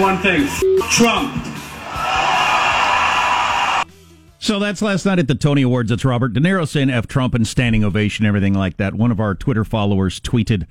I'm 0.01 0.21
going 0.21 0.21
to 0.21 0.23
say 0.23 0.39
one 0.39 0.79
thing 0.79 0.89
Trump. 0.89 1.45
So 4.41 4.57
that's 4.57 4.81
last 4.81 5.05
night 5.05 5.19
at 5.19 5.27
the 5.27 5.35
Tony 5.35 5.63
Awards. 5.63 5.91
It's 5.91 6.05
Robert 6.05 6.33
De 6.33 6.39
Niro 6.39 6.65
saying 6.65 6.89
F 6.89 7.07
Trump 7.07 7.33
and 7.33 7.45
standing 7.45 7.83
ovation, 7.83 8.25
everything 8.25 8.53
like 8.53 8.77
that. 8.77 8.95
One 8.95 9.11
of 9.11 9.19
our 9.19 9.35
Twitter 9.35 9.65
followers 9.65 10.19
tweeted 10.21 10.65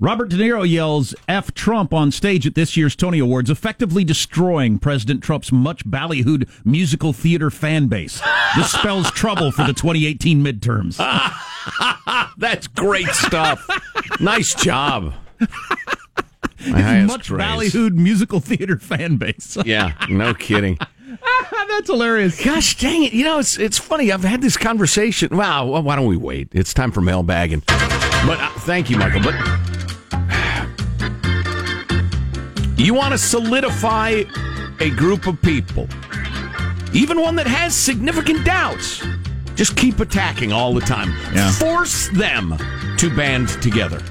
Robert 0.00 0.28
De 0.30 0.36
Niro 0.36 0.68
yells 0.68 1.14
F 1.28 1.54
Trump 1.54 1.94
on 1.94 2.10
stage 2.10 2.46
at 2.46 2.56
this 2.56 2.76
year's 2.76 2.96
Tony 2.96 3.20
Awards, 3.20 3.48
effectively 3.48 4.02
destroying 4.02 4.78
President 4.80 5.22
Trump's 5.22 5.52
much 5.52 5.84
ballyhooed 5.86 6.48
musical 6.64 7.12
theater 7.12 7.50
fan 7.50 7.86
base. 7.86 8.20
This 8.56 8.72
spells 8.72 9.10
trouble 9.12 9.52
for 9.52 9.64
the 9.64 9.72
2018 9.72 10.42
midterms. 10.44 10.96
That's 12.36 12.66
great 12.66 13.08
stuff. 13.08 13.64
nice 14.20 14.54
job. 14.54 15.14
His 16.58 17.06
much 17.06 17.28
ballyhooed 17.28 17.94
musical 17.94 18.40
theater 18.40 18.78
fan 18.78 19.16
base. 19.16 19.56
yeah, 19.64 19.92
no 20.08 20.34
kidding. 20.34 20.78
That's 21.68 21.88
hilarious. 21.88 22.42
Gosh 22.42 22.78
dang 22.78 23.04
it! 23.04 23.12
You 23.12 23.24
know 23.24 23.38
it's 23.38 23.58
it's 23.58 23.78
funny. 23.78 24.12
I've 24.12 24.24
had 24.24 24.40
this 24.40 24.56
conversation. 24.56 25.36
Wow, 25.36 25.66
well, 25.66 25.82
why 25.82 25.96
don't 25.96 26.06
we 26.06 26.16
wait? 26.16 26.48
It's 26.52 26.72
time 26.72 26.90
for 26.90 27.00
mailbagging. 27.00 27.64
But 27.66 28.40
uh, 28.40 28.50
thank 28.60 28.90
you, 28.90 28.96
Michael. 28.96 29.22
But 29.22 29.34
you 32.78 32.94
want 32.94 33.12
to 33.12 33.18
solidify 33.18 34.22
a 34.80 34.90
group 34.90 35.26
of 35.26 35.40
people, 35.42 35.88
even 36.92 37.20
one 37.20 37.36
that 37.36 37.46
has 37.46 37.74
significant 37.74 38.44
doubts. 38.44 39.04
Just 39.54 39.76
keep 39.76 40.00
attacking 40.00 40.52
all 40.52 40.74
the 40.74 40.82
time. 40.82 41.10
Yeah. 41.34 41.50
Force 41.52 42.08
them 42.10 42.56
to 42.98 43.16
band 43.16 43.48
together. 43.62 44.02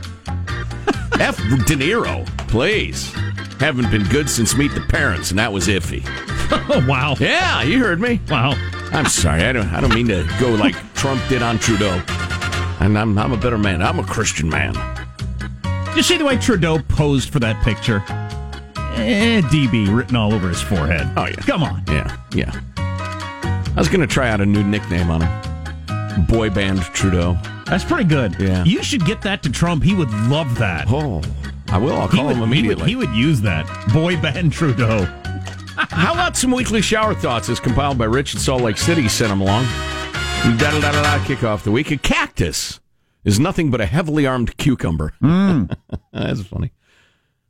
F. 1.20 1.38
De 1.38 1.76
Niro, 1.76 2.26
please. 2.50 3.12
Haven't 3.60 3.90
been 3.90 4.04
good 4.10 4.30
since 4.30 4.56
Meet 4.56 4.74
the 4.74 4.82
Parents, 4.82 5.30
and 5.30 5.40
that 5.40 5.52
was 5.52 5.68
iffy. 5.68 6.04
oh 6.70 6.86
wow! 6.88 7.16
Yeah, 7.20 7.62
you 7.64 7.80
heard 7.80 8.02
me. 8.02 8.20
Wow. 8.30 8.54
I'm 8.92 9.06
sorry. 9.06 9.44
I 9.44 9.54
don't. 9.54 9.68
I 9.74 9.80
don't 9.80 9.94
mean 9.94 10.08
to 10.08 10.28
go 10.40 10.50
like 10.52 10.76
Trump 10.94 11.22
did 11.30 11.42
on 11.42 11.58
Trudeau. 11.58 12.02
And 12.80 12.98
I'm. 12.98 13.18
I'm 13.18 13.32
a 13.32 13.38
better 13.38 13.58
man. 13.58 13.82
I'm 13.82 14.00
a 14.00 14.04
Christian 14.04 14.50
man. 14.50 14.76
You 15.96 16.04
see 16.04 16.18
the 16.18 16.26
way 16.26 16.38
Trudeau 16.38 16.80
posed 16.80 17.30
for 17.30 17.40
that 17.40 17.64
picture? 17.64 18.04
Eh, 18.98 19.42
DB 19.42 19.94
written 19.96 20.16
all 20.16 20.34
over 20.34 20.50
his 20.50 20.62
forehead. 20.62 21.10
Oh 21.16 21.26
yeah. 21.26 21.36
Come 21.36 21.64
on. 21.64 21.84
Yeah. 21.88 22.18
Yeah. 22.34 22.52
I 22.78 23.74
was 23.78 23.88
gonna 23.88 24.08
try 24.08 24.30
out 24.30 24.42
a 24.42 24.46
new 24.46 24.64
nickname 24.64 25.10
on 25.10 25.22
him. 25.22 26.26
Boy 26.26 26.50
band 26.50 26.82
Trudeau. 26.82 27.38
That's 27.66 27.84
pretty 27.84 28.04
good. 28.04 28.36
Yeah. 28.40 28.64
You 28.64 28.84
should 28.84 29.06
get 29.06 29.22
that 29.24 29.42
to 29.44 29.52
Trump. 29.52 29.84
He 29.84 29.94
would 29.96 30.12
love 30.30 30.58
that. 30.60 30.86
Oh, 30.88 31.22
I 31.70 31.78
will. 31.78 31.94
I'll 31.94 32.08
call 32.08 32.28
would, 32.28 32.38
him 32.38 32.38
he 32.38 32.42
would, 32.42 32.50
immediately. 32.50 32.90
he 32.90 32.96
would 32.96 33.10
use 33.10 33.42
that. 33.42 33.66
Boy 33.92 34.20
band 34.22 34.54
Trudeau. 34.54 35.06
How 35.78 36.14
about 36.14 36.38
some 36.38 36.52
weekly 36.52 36.82
shower 36.82 37.16
thoughts 37.16 37.50
as 37.50 37.60
compiled 37.60 37.98
by 37.98 38.06
Rich 38.06 38.36
in 38.36 38.40
Salt 38.40 38.62
Lake 38.62 38.78
City? 38.78 39.08
Sent 39.10 39.30
them 39.30 39.42
along. 39.42 39.66
Da 40.58 40.72
da 40.72 40.80
da 40.80 40.92
da 40.92 41.02
da. 41.18 41.26
Kick 41.26 41.44
off 41.44 41.64
the 41.64 41.72
week. 41.72 41.92
A 41.92 41.98
cactus 41.98 42.80
is 43.24 43.40
nothing 43.40 43.72
but 43.72 43.82
a 43.82 43.86
heavily 43.86 44.28
armed 44.28 44.56
cucumber. 44.58 45.14
Hmm. 45.20 45.66
That's 46.14 46.44
funny. 46.44 46.72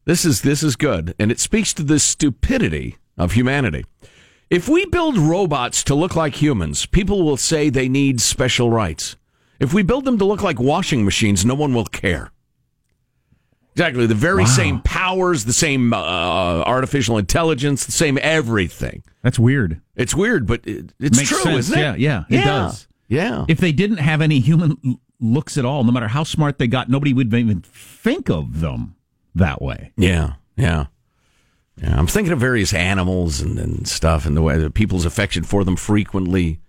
This 0.06 0.24
is 0.24 0.42
this 0.44 0.64
is 0.64 0.76
good, 0.76 1.14
and 1.20 1.32
it 1.32 1.40
speaks 1.40 1.74
to 1.74 1.84
the 1.84 2.00
stupidity 2.00 2.98
of 3.18 3.34
humanity. 3.34 3.84
If 4.50 4.70
we 4.70 4.86
build 4.86 5.18
robots 5.18 5.84
to 5.86 5.96
look 5.96 6.16
like 6.16 6.42
humans, 6.42 6.86
people 6.86 7.24
will 7.24 7.38
say 7.38 7.70
they 7.70 7.90
need 7.90 8.22
special 8.22 8.70
rights. 8.70 9.18
If 9.60 9.74
we 9.74 9.84
build 9.84 10.06
them 10.06 10.18
to 10.18 10.26
look 10.26 10.42
like 10.44 10.60
washing 10.60 11.06
machines, 11.06 11.46
no 11.46 11.56
one 11.56 11.74
will 11.74 11.86
care. 11.86 12.32
Exactly, 13.74 14.06
the 14.08 14.16
very 14.16 14.44
Wow. 14.44 14.50
same 14.50 14.80
powers, 14.82 15.44
the 15.46 15.52
same 15.54 15.94
uh, 15.94 15.98
artificial 15.98 17.18
intelligence, 17.18 17.86
the 17.86 17.92
same 17.92 18.18
everything. 18.22 19.04
That's 19.22 19.38
weird. 19.38 19.82
It's 19.98 20.16
weird, 20.16 20.48
but 20.48 20.66
it, 20.66 20.94
it's 21.00 21.18
Makes 21.18 21.30
true, 21.30 21.40
sense. 21.42 21.58
isn't 21.70 21.78
it? 21.80 22.00
Yeah, 22.00 22.24
yeah, 22.30 22.40
it 22.40 22.44
does. 22.46 22.88
Yeah. 23.10 23.44
If 23.50 23.60
they 23.60 23.74
didn't 23.74 23.98
have 23.98 24.22
any 24.22 24.40
human 24.40 24.78
looks 25.20 25.58
at 25.58 25.66
all, 25.66 25.84
no 25.84 25.92
matter 25.92 26.08
how 26.08 26.24
smart 26.24 26.58
they 26.58 26.68
got, 26.68 26.90
nobody 26.90 27.14
would 27.14 27.34
even 27.34 27.62
think 27.62 28.30
of 28.30 28.62
them 28.62 28.96
that 29.36 29.62
way. 29.62 29.92
Yeah, 29.98 30.34
yeah. 30.56 30.86
Yeah, 31.82 31.98
I'm 32.00 32.08
thinking 32.08 32.32
of 32.32 32.40
various 32.40 32.74
animals 32.74 33.42
and, 33.42 33.60
and 33.60 33.86
stuff, 33.86 34.26
and 34.26 34.38
the 34.38 34.42
way 34.42 34.58
that 34.58 34.74
people's 34.74 35.04
affection 35.06 35.44
for 35.44 35.66
them 35.66 35.76
frequently, 35.76 36.62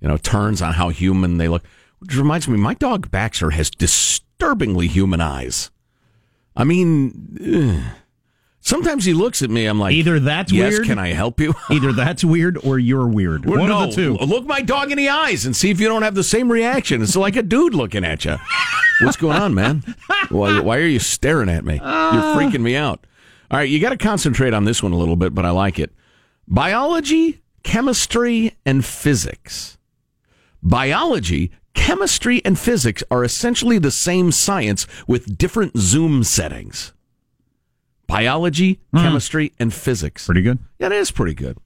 you 0.00 0.08
know, 0.08 0.16
turns 0.16 0.62
on 0.62 0.72
how 0.72 0.88
human 0.88 1.36
they 1.36 1.48
look. 1.48 1.62
Which 2.00 2.16
reminds 2.16 2.48
me, 2.48 2.58
my 2.58 2.74
dog 2.74 3.10
Baxter 3.10 3.50
has 3.50 3.70
disturbingly 3.70 4.88
human 4.88 5.20
eyes. 5.20 5.70
I 6.56 6.64
mean, 6.64 7.38
ugh. 7.40 7.96
sometimes 8.60 9.04
he 9.04 9.14
looks 9.14 9.42
at 9.42 9.50
me. 9.50 9.66
I'm 9.66 9.80
like, 9.80 9.94
Either 9.94 10.20
that's 10.20 10.52
yes, 10.52 10.74
weird. 10.74 10.86
Can 10.86 10.98
I 10.98 11.08
help 11.08 11.40
you? 11.40 11.54
Either 11.70 11.92
that's 11.92 12.22
weird 12.24 12.58
or 12.58 12.78
you're 12.78 13.06
weird. 13.08 13.46
Well, 13.46 13.60
One 13.60 13.68
no, 13.68 13.84
of 13.84 13.90
the 13.90 13.96
two. 13.96 14.14
Look 14.14 14.46
my 14.46 14.60
dog 14.60 14.90
in 14.90 14.98
the 14.98 15.08
eyes 15.08 15.46
and 15.46 15.56
see 15.56 15.70
if 15.70 15.80
you 15.80 15.88
don't 15.88 16.02
have 16.02 16.14
the 16.14 16.22
same 16.24 16.52
reaction. 16.52 17.02
It's 17.02 17.16
like 17.16 17.36
a 17.36 17.42
dude 17.42 17.74
looking 17.74 18.04
at 18.04 18.24
you. 18.24 18.36
What's 19.00 19.16
going 19.16 19.36
on, 19.36 19.54
man? 19.54 19.82
Why, 20.28 20.60
why 20.60 20.78
are 20.78 20.86
you 20.86 21.00
staring 21.00 21.48
at 21.48 21.64
me? 21.64 21.74
You're 21.74 21.82
freaking 21.82 22.60
me 22.60 22.76
out. 22.76 23.06
All 23.50 23.58
right, 23.58 23.68
you 23.68 23.80
got 23.80 23.90
to 23.90 23.96
concentrate 23.96 24.54
on 24.54 24.64
this 24.64 24.82
one 24.82 24.92
a 24.92 24.96
little 24.96 25.16
bit, 25.16 25.34
but 25.34 25.44
I 25.44 25.50
like 25.50 25.78
it. 25.78 25.92
Biology, 26.46 27.42
chemistry, 27.62 28.56
and 28.64 28.84
physics. 28.84 29.78
Biology, 30.62 31.50
chemistry, 31.74 32.44
and 32.44 32.58
physics 32.58 33.02
are 33.10 33.24
essentially 33.24 33.78
the 33.78 33.90
same 33.90 34.32
science 34.32 34.86
with 35.06 35.36
different 35.36 35.76
zoom 35.76 36.24
settings. 36.24 36.92
Biology, 38.06 38.80
chemistry, 38.94 39.52
and 39.58 39.72
physics. 39.72 40.26
Pretty 40.26 40.42
good. 40.42 40.58
Yeah, 40.78 40.86
it 40.86 40.92
is 40.92 41.10
pretty 41.10 41.34
good. 41.34 41.58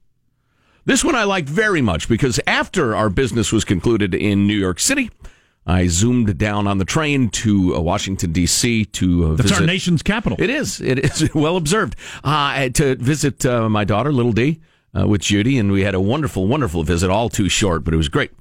This 0.85 1.03
one 1.03 1.15
I 1.15 1.23
like 1.23 1.45
very 1.45 1.81
much 1.81 2.07
because 2.07 2.39
after 2.47 2.95
our 2.95 3.09
business 3.09 3.51
was 3.51 3.63
concluded 3.65 4.15
in 4.15 4.47
New 4.47 4.57
York 4.57 4.79
City, 4.79 5.11
I 5.67 5.87
zoomed 5.87 6.37
down 6.37 6.65
on 6.65 6.77
the 6.79 6.85
train 6.85 7.29
to 7.29 7.75
uh, 7.75 7.79
Washington 7.81 8.31
D.C. 8.31 8.85
to 8.85 9.25
uh, 9.25 9.29
That's 9.35 9.49
visit. 9.49 9.61
our 9.61 9.67
nation's 9.67 10.01
capital. 10.01 10.41
It 10.41 10.49
is. 10.49 10.81
It 10.81 10.99
is 10.99 11.31
well 11.35 11.57
observed. 11.57 11.95
Uh, 12.23 12.69
to 12.69 12.95
visit 12.95 13.45
uh, 13.45 13.69
my 13.69 13.83
daughter, 13.83 14.11
Little 14.11 14.31
D, 14.31 14.61
uh, 14.97 15.07
with 15.07 15.21
Judy, 15.21 15.59
and 15.59 15.71
we 15.71 15.83
had 15.83 15.93
a 15.93 16.01
wonderful, 16.01 16.47
wonderful 16.47 16.83
visit. 16.83 17.11
All 17.11 17.29
too 17.29 17.49
short, 17.49 17.83
but 17.83 17.93
it 17.93 17.97
was 17.97 18.09
great. 18.09 18.31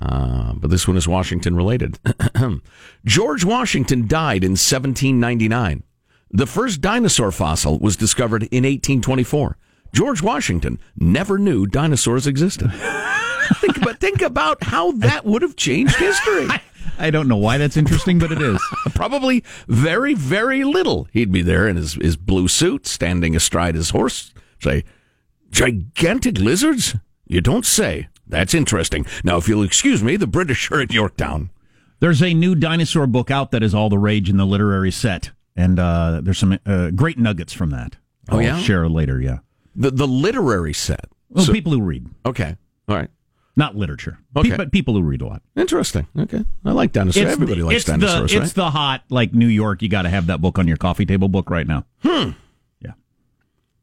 Uh, 0.00 0.52
but 0.54 0.70
this 0.70 0.86
one 0.86 0.96
is 0.96 1.08
Washington 1.08 1.56
related. 1.56 1.98
George 3.04 3.44
Washington 3.44 4.06
died 4.06 4.44
in 4.44 4.52
1799. 4.52 5.82
The 6.30 6.46
first 6.46 6.80
dinosaur 6.80 7.32
fossil 7.32 7.78
was 7.78 7.96
discovered 7.96 8.42
in 8.44 8.64
1824. 8.64 9.56
George 9.92 10.22
Washington 10.22 10.78
never 10.96 11.38
knew 11.38 11.66
dinosaurs 11.66 12.26
existed. 12.26 12.70
think, 13.54 13.78
about, 13.78 13.98
think 13.98 14.22
about 14.22 14.62
how 14.62 14.92
that 14.92 15.24
would 15.24 15.42
have 15.42 15.56
changed 15.56 15.96
history. 15.96 16.48
I 16.98 17.10
don't 17.10 17.28
know 17.28 17.36
why 17.36 17.58
that's 17.58 17.76
interesting, 17.76 18.18
but 18.18 18.32
it 18.32 18.42
is. 18.42 18.60
Probably 18.94 19.44
very, 19.68 20.14
very 20.14 20.64
little. 20.64 21.08
He'd 21.12 21.32
be 21.32 21.42
there 21.42 21.68
in 21.68 21.76
his, 21.76 21.94
his 21.94 22.16
blue 22.16 22.48
suit, 22.48 22.86
standing 22.86 23.36
astride 23.36 23.74
his 23.76 23.90
horse, 23.90 24.34
say, 24.60 24.84
Gigantic 25.50 26.38
lizards? 26.38 26.96
You 27.26 27.40
don't 27.40 27.64
say. 27.64 28.08
That's 28.28 28.54
interesting. 28.54 29.06
Now, 29.24 29.36
if 29.38 29.48
you'll 29.48 29.62
excuse 29.62 30.02
me, 30.02 30.16
the 30.16 30.26
British 30.26 30.70
are 30.70 30.80
at 30.80 30.92
Yorktown. 30.92 31.50
There's 32.00 32.22
a 32.22 32.32
new 32.34 32.54
dinosaur 32.54 33.06
book 33.06 33.30
out 33.30 33.50
that 33.50 33.62
is 33.62 33.74
all 33.74 33.88
the 33.88 33.98
rage 33.98 34.28
in 34.30 34.36
the 34.36 34.44
literary 34.46 34.90
set, 34.92 35.30
and 35.56 35.78
uh, 35.80 36.20
there's 36.22 36.38
some 36.38 36.58
uh, 36.66 36.90
great 36.90 37.18
nuggets 37.18 37.52
from 37.52 37.70
that. 37.70 37.96
Oh, 38.30 38.36
I'll 38.36 38.42
yeah? 38.42 38.58
share 38.58 38.88
later. 38.88 39.20
Yeah, 39.20 39.38
The 39.74 39.90
the 39.90 40.06
literary 40.06 40.74
set. 40.74 41.06
well, 41.30 41.44
So- 41.44 41.52
people 41.52 41.72
who 41.72 41.80
read, 41.82 42.06
okay. 42.26 42.56
All 42.88 42.96
right. 42.96 43.08
not 43.56 43.74
literature, 43.74 44.18
Okay. 44.36 44.50
Pe- 44.50 44.56
but 44.56 44.70
people 44.72 44.94
who 44.94 45.02
read 45.02 45.20
a 45.22 45.26
lot. 45.26 45.42
Interesting. 45.56 46.06
Okay. 46.16 46.44
I 46.64 46.70
like 46.72 46.92
dinosaurs. 46.92 47.32
Everybody 47.32 47.62
likes 47.62 47.76
it's 47.78 47.84
dinosaurs, 47.86 48.30
the, 48.30 48.38
right? 48.38 48.44
It's 48.44 48.52
the 48.54 48.70
hot 48.70 49.02
like 49.10 49.32
New 49.34 49.48
York. 49.48 49.82
You 49.82 49.88
got 49.88 50.02
to 50.02 50.08
have 50.10 50.26
that 50.28 50.40
book 50.40 50.58
on 50.58 50.68
your 50.68 50.76
coffee 50.76 51.04
table 51.06 51.28
book 51.28 51.50
right 51.50 51.66
now. 51.66 51.84
Hmm. 52.02 52.30
Yeah. 52.80 52.92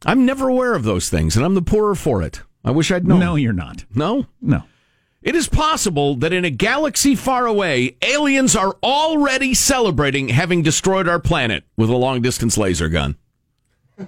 I'm 0.05 0.25
never 0.25 0.47
aware 0.47 0.73
of 0.75 0.83
those 0.83 1.09
things, 1.09 1.35
and 1.35 1.43
I'm 1.45 1.55
the 1.55 1.61
poorer 1.61 1.95
for 1.95 2.21
it. 2.21 2.41
I 2.65 2.71
wish 2.71 2.91
I'd 2.91 3.07
known. 3.07 3.19
No, 3.19 3.35
you're 3.35 3.53
not. 3.53 3.85
No? 3.95 4.25
No. 4.41 4.63
It 5.21 5.35
is 5.35 5.47
possible 5.47 6.15
that 6.17 6.33
in 6.33 6.43
a 6.45 6.49
galaxy 6.49 7.15
far 7.15 7.45
away, 7.45 7.95
aliens 8.01 8.55
are 8.55 8.75
already 8.83 9.53
celebrating 9.53 10.29
having 10.29 10.61
destroyed 10.61 11.07
our 11.07 11.19
planet 11.19 11.63
with 11.77 11.89
a 11.89 11.95
long 11.95 12.21
distance 12.21 12.57
laser 12.57 12.89
gun. 12.89 13.15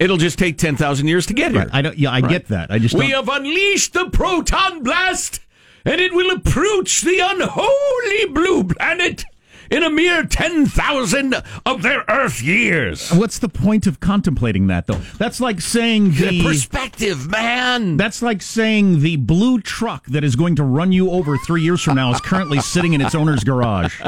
It'll 0.00 0.16
just 0.16 0.38
take 0.38 0.58
10,000 0.58 1.06
years 1.06 1.26
to 1.26 1.34
get 1.34 1.52
here. 1.52 1.60
Right. 1.60 1.68
I 1.72 1.82
don't. 1.82 1.98
Yeah, 1.98 2.10
I 2.10 2.20
Right. 2.20 2.30
get 2.30 2.48
that. 2.48 2.70
I 2.70 2.78
just 2.78 2.94
We 2.94 3.08
don't, 3.10 3.26
have 3.26 3.36
unleashed 3.42 3.92
the 3.92 4.08
proton 4.10 4.82
blast, 4.82 5.40
and 5.84 6.00
it 6.00 6.12
will 6.14 6.30
approach 6.34 7.02
the 7.02 7.18
unholy 7.20 8.26
blue 8.32 8.64
planet 8.64 9.24
in 9.70 9.82
a 9.82 9.90
mere 9.90 10.24
10,000 10.24 11.34
of 11.66 11.82
their 11.82 12.04
Earth 12.08 12.42
years. 12.42 13.12
What's 13.12 13.38
the 13.38 13.48
point 13.48 13.86
of 13.86 14.00
contemplating 14.00 14.66
that, 14.68 14.86
though? 14.86 15.00
That's 15.18 15.40
like 15.40 15.60
saying 15.60 16.12
the 16.12 16.42
perspective, 16.42 17.28
man. 17.30 17.96
That's 17.96 18.22
like 18.22 18.42
saying 18.42 19.00
the 19.00 19.16
blue 19.16 19.60
truck 19.60 20.06
that 20.06 20.24
is 20.24 20.36
going 20.36 20.56
to 20.56 20.64
run 20.64 20.92
you 20.92 21.10
over 21.10 21.36
three 21.36 21.62
years 21.62 21.82
from 21.82 21.96
now 21.96 22.12
is 22.12 22.20
currently 22.20 22.60
sitting 22.60 22.92
in 22.92 23.00
its 23.00 23.14
owner's 23.14 23.44
garage. 23.44 24.00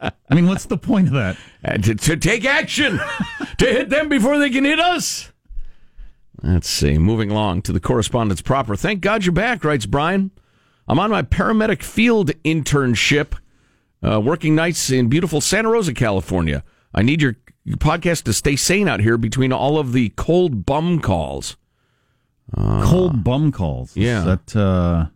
I 0.00 0.34
mean, 0.34 0.46
what's 0.46 0.66
the 0.66 0.78
point 0.78 1.08
of 1.08 1.14
that? 1.14 1.36
And 1.62 1.84
to, 1.84 1.94
to 1.94 2.16
take 2.16 2.44
action, 2.44 3.00
to 3.58 3.66
hit 3.66 3.90
them 3.90 4.08
before 4.08 4.38
they 4.38 4.50
can 4.50 4.64
hit 4.64 4.80
us. 4.80 5.30
Let's 6.42 6.70
see. 6.70 6.96
Moving 6.96 7.30
along 7.30 7.62
to 7.62 7.72
the 7.72 7.80
correspondence 7.80 8.40
proper. 8.40 8.76
Thank 8.76 9.00
God 9.02 9.24
you're 9.24 9.32
back, 9.32 9.62
writes 9.62 9.86
Brian. 9.86 10.30
I'm 10.88 10.98
on 10.98 11.10
my 11.10 11.22
paramedic 11.22 11.82
field 11.82 12.30
internship, 12.44 13.34
uh, 14.02 14.20
working 14.20 14.54
nights 14.54 14.90
in 14.90 15.08
beautiful 15.08 15.40
Santa 15.40 15.68
Rosa, 15.70 15.94
California. 15.94 16.62
I 16.94 17.02
need 17.02 17.22
your 17.22 17.36
podcast 17.68 18.24
to 18.24 18.32
stay 18.32 18.56
sane 18.56 18.88
out 18.88 19.00
here 19.00 19.16
between 19.18 19.52
all 19.52 19.78
of 19.78 19.92
the 19.92 20.08
cold 20.10 20.66
bum 20.66 21.00
calls. 21.00 21.56
Cold 22.56 23.22
bum 23.22 23.52
calls. 23.52 23.96
yeah. 23.96 24.18
Is 24.20 24.24
that 24.24 24.56
uh, 24.56 25.06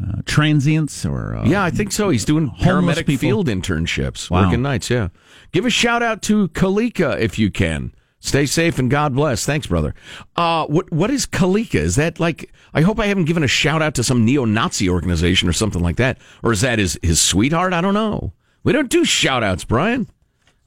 uh, 0.00 0.22
transients 0.26 1.04
or 1.04 1.34
uh, 1.36 1.44
Yeah, 1.48 1.64
I 1.64 1.70
think 1.70 1.90
so. 1.90 2.10
He's 2.10 2.24
doing 2.24 2.50
paramedic 2.50 3.06
people? 3.06 3.16
field 3.20 3.48
internships, 3.48 4.30
Wow. 4.30 4.44
working 4.44 4.62
nights. 4.62 4.88
Yeah. 4.88 5.08
Give 5.52 5.66
a 5.66 5.70
shout 5.70 6.02
out 6.02 6.22
to 6.22 6.48
Kalika 6.48 7.18
if 7.18 7.38
you 7.38 7.50
can. 7.50 7.92
Stay 8.26 8.44
safe 8.44 8.80
and 8.80 8.90
God 8.90 9.14
bless. 9.14 9.46
Thanks, 9.46 9.68
brother. 9.68 9.94
Uh, 10.34 10.66
what 10.66 10.90
what 10.92 11.12
is 11.12 11.26
Kalika? 11.26 11.76
Is 11.76 11.94
that 11.94 12.18
like? 12.18 12.52
I 12.74 12.80
hope 12.80 12.98
I 12.98 13.06
haven't 13.06 13.26
given 13.26 13.44
a 13.44 13.48
shout 13.48 13.82
out 13.82 13.94
to 13.94 14.02
some 14.02 14.24
neo-Nazi 14.24 14.90
organization 14.90 15.48
or 15.48 15.52
something 15.52 15.80
like 15.80 15.94
that, 15.96 16.18
or 16.42 16.50
is 16.50 16.60
that 16.62 16.80
his 16.80 16.98
his 17.04 17.20
sweetheart? 17.20 17.72
I 17.72 17.80
don't 17.80 17.94
know. 17.94 18.32
We 18.64 18.72
don't 18.72 18.90
do 18.90 19.04
shout 19.04 19.44
outs, 19.44 19.62
Brian. 19.62 20.08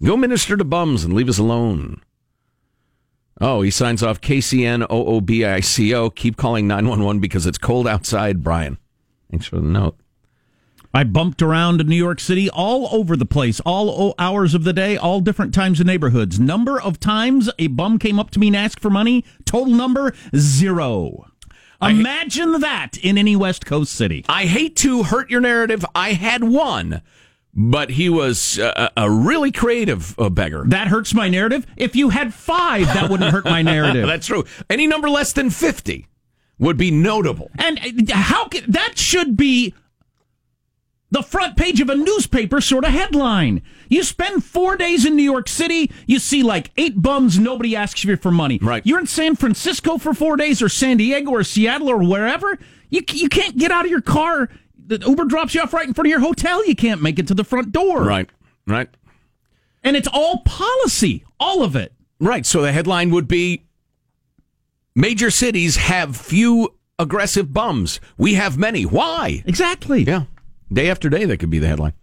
Go 0.02 0.16
minister 0.16 0.56
to 0.56 0.64
bums 0.64 1.04
and 1.04 1.14
leave 1.14 1.28
us 1.28 1.38
alone. 1.38 2.02
Oh, 3.42 3.62
he 3.62 3.72
signs 3.72 4.02
off 4.02 4.22
KCN 4.22 4.88
OOBICO. 4.88 6.16
Keep 6.16 6.38
calling 6.38 6.66
911 6.66 7.20
because 7.20 7.46
it's 7.46 7.58
cold 7.58 7.90
outside, 7.90 8.42
Brian. 8.42 8.78
Thanks 9.30 9.48
for 9.48 9.58
the 9.58 9.68
note. 9.68 9.99
I 10.94 11.04
bumped 11.04 11.42
around 11.44 11.82
in 11.82 11.88
New 11.88 11.96
York 11.96 12.20
City 12.20 12.50
all 12.50 12.90
over 12.92 13.16
the 13.16 13.26
place, 13.26 13.60
all 13.60 14.16
hours 14.18 14.56
of 14.56 14.64
the 14.64 14.74
day, 14.74 14.98
all 14.98 15.22
different 15.22 15.54
times 15.54 15.80
and 15.80 15.86
neighborhoods. 15.86 16.40
Number 16.40 16.82
of 16.82 17.00
times 17.00 17.50
a 17.60 17.68
bum 17.68 18.00
came 18.00 18.20
up 18.20 18.32
to 18.32 18.40
me 18.40 18.48
and 18.48 18.56
asked 18.56 18.80
for 18.80 18.90
money, 18.90 19.24
total 19.46 19.74
number 19.74 20.14
zero. 20.36 21.28
Imagine 21.82 22.60
that 22.60 22.98
in 23.02 23.18
any 23.18 23.36
West 23.36 23.66
Coast 23.66 23.94
city. 23.94 24.26
I 24.28 24.46
hate 24.46 24.76
to 24.78 25.04
hurt 25.04 25.30
your 25.30 25.42
narrative. 25.42 25.86
I 25.96 26.14
had 26.14 26.44
one, 26.44 27.02
but 27.54 27.92
he 27.92 28.10
was 28.10 28.60
uh, 28.60 28.90
a 28.98 29.10
really 29.10 29.52
creative 29.52 30.20
uh, 30.20 30.30
beggar. 30.30 30.64
That 30.68 30.88
hurts 30.88 31.14
my 31.14 31.30
narrative. 31.30 31.66
If 31.78 31.96
you 31.96 32.10
had 32.10 32.34
five, 32.34 32.88
that 32.88 33.10
wouldn't 33.10 33.32
hurt 33.32 33.46
my 33.46 33.62
narrative. 33.62 34.08
That's 34.08 34.28
true. 34.28 34.44
Any 34.70 34.88
number 34.88 35.10
less 35.10 35.32
than 35.34 35.52
50 35.52 36.08
would 36.58 36.78
be 36.78 36.92
notable. 36.92 37.50
And 37.58 37.80
uh, 38.12 38.16
how 38.16 38.48
can 38.50 38.70
that 38.72 38.98
should 38.98 39.38
be 39.38 39.74
the 41.12 41.24
front 41.24 41.58
page 41.58 41.82
of 41.82 41.90
a 41.90 41.96
newspaper 41.96 42.62
sort 42.62 42.86
of 42.86 42.92
headline. 42.92 43.62
You 43.88 44.04
spend 44.04 44.44
four 44.44 44.78
days 44.78 45.06
in 45.06 45.16
New 45.16 45.24
York 45.24 45.48
City, 45.48 45.92
you 46.06 46.20
see 46.20 46.44
like 46.44 46.72
eight 46.78 47.02
bums, 47.02 47.40
nobody 47.40 47.76
asks 47.76 48.04
you 48.04 48.16
for 48.18 48.32
money. 48.32 48.60
Right. 48.62 48.86
You're 48.86 49.00
in 49.00 49.08
San 49.08 49.36
Francisco 49.36 49.98
for 49.98 50.14
four 50.14 50.38
days, 50.38 50.62
or 50.62 50.70
San 50.70 50.98
Diego, 50.98 51.32
or 51.32 51.44
Seattle, 51.44 51.90
or 51.90 51.98
wherever. 52.04 52.58
You 52.90 53.02
you 53.12 53.30
can't 53.30 53.58
get 53.58 53.72
out 53.72 53.86
of 53.86 53.92
your 53.92 54.02
car. 54.02 54.50
The 54.88 55.00
Uber 55.06 55.26
drops 55.26 55.54
you 55.54 55.62
off 55.62 55.74
right 55.74 55.88
in 55.88 55.94
front 55.94 56.08
of 56.08 56.12
your 56.12 56.20
hotel. 56.20 56.66
You 56.66 56.76
can't 56.76 57.02
make 57.02 57.20
it 57.20 57.28
to 57.28 57.34
the 57.34 57.44
front 57.44 57.72
door. 57.72 58.04
Right, 58.04 58.30
right. 58.66 58.90
And 59.84 59.96
it's 59.96 60.08
all 60.12 60.40
policy, 60.46 61.24
all 61.40 61.64
of 61.64 61.76
it. 61.76 61.94
Right. 62.20 62.46
So 62.46 62.62
the 62.62 62.72
headline 62.72 63.12
would 63.12 63.28
be 63.28 63.64
Major 65.00 65.32
cities 65.32 65.78
have 65.78 66.18
few 66.18 66.76
aggressive 66.98 67.54
bums. 67.54 68.02
We 68.18 68.34
have 68.34 68.58
many. 68.58 68.84
Why? 68.84 69.44
Exactly. 69.46 70.04
Yeah. 70.04 70.24
Day 70.72 70.90
after 70.90 71.10
day, 71.10 71.26
that 71.26 71.38
could 71.38 71.50
be 71.50 71.60
the 71.60 71.68
headline. 71.68 71.94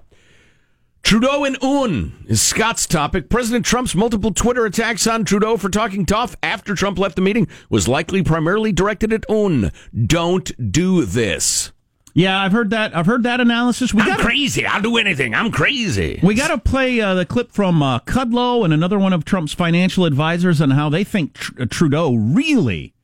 Trudeau 1.02 1.44
and 1.44 1.57
Un 1.62 2.24
is 2.26 2.42
Scott's 2.42 2.85
topic. 2.87 3.29
President 3.31 3.64
Trump's 3.64 3.94
multiple 3.94 4.33
Twitter 4.35 4.66
attacks 4.66 5.07
on 5.07 5.24
Trudeau 5.24 5.57
for 5.57 5.68
talking 5.68 6.05
tough 6.05 6.35
after 6.42 6.74
Trump 6.74 6.98
left 6.98 7.14
the 7.14 7.22
meeting 7.22 7.46
was 7.70 7.87
likely 7.87 8.24
primarily 8.24 8.72
directed 8.72 9.12
at 9.12 9.24
Un. 9.31 9.70
Don't 10.07 10.72
do 10.72 11.05
this. 11.05 11.70
Yeah, 12.12 12.40
I've 12.42 12.50
heard 12.50 12.70
that. 12.70 12.96
I've 12.96 13.07
heard 13.07 13.22
that 13.22 13.40
analysis. 13.40 13.94
We 13.94 14.00
I'm 14.00 14.09
gotta- 14.09 14.24
crazy. 14.24 14.66
I'll 14.66 14.83
do 14.83 14.96
anything. 14.96 15.33
I'm 15.33 15.52
crazy. 15.52 16.18
We 16.24 16.35
got 16.35 16.48
to 16.48 16.59
play 16.59 16.98
uh, 17.00 17.14
the 17.14 17.26
clip 17.26 17.52
from 17.52 17.83
uh, 17.83 18.00
Kudlow 18.00 18.64
and 18.64 18.72
another 18.74 18.98
one 18.98 19.12
of 19.12 19.24
Trump's 19.24 19.52
financial 19.52 20.07
advisors 20.07 20.61
on 20.61 20.70
how 20.70 20.88
they 20.88 21.05
think 21.05 21.35
Tr- 21.35 21.52
uh, 21.62 21.66
Trudeau 21.70 22.14
really 22.14 22.94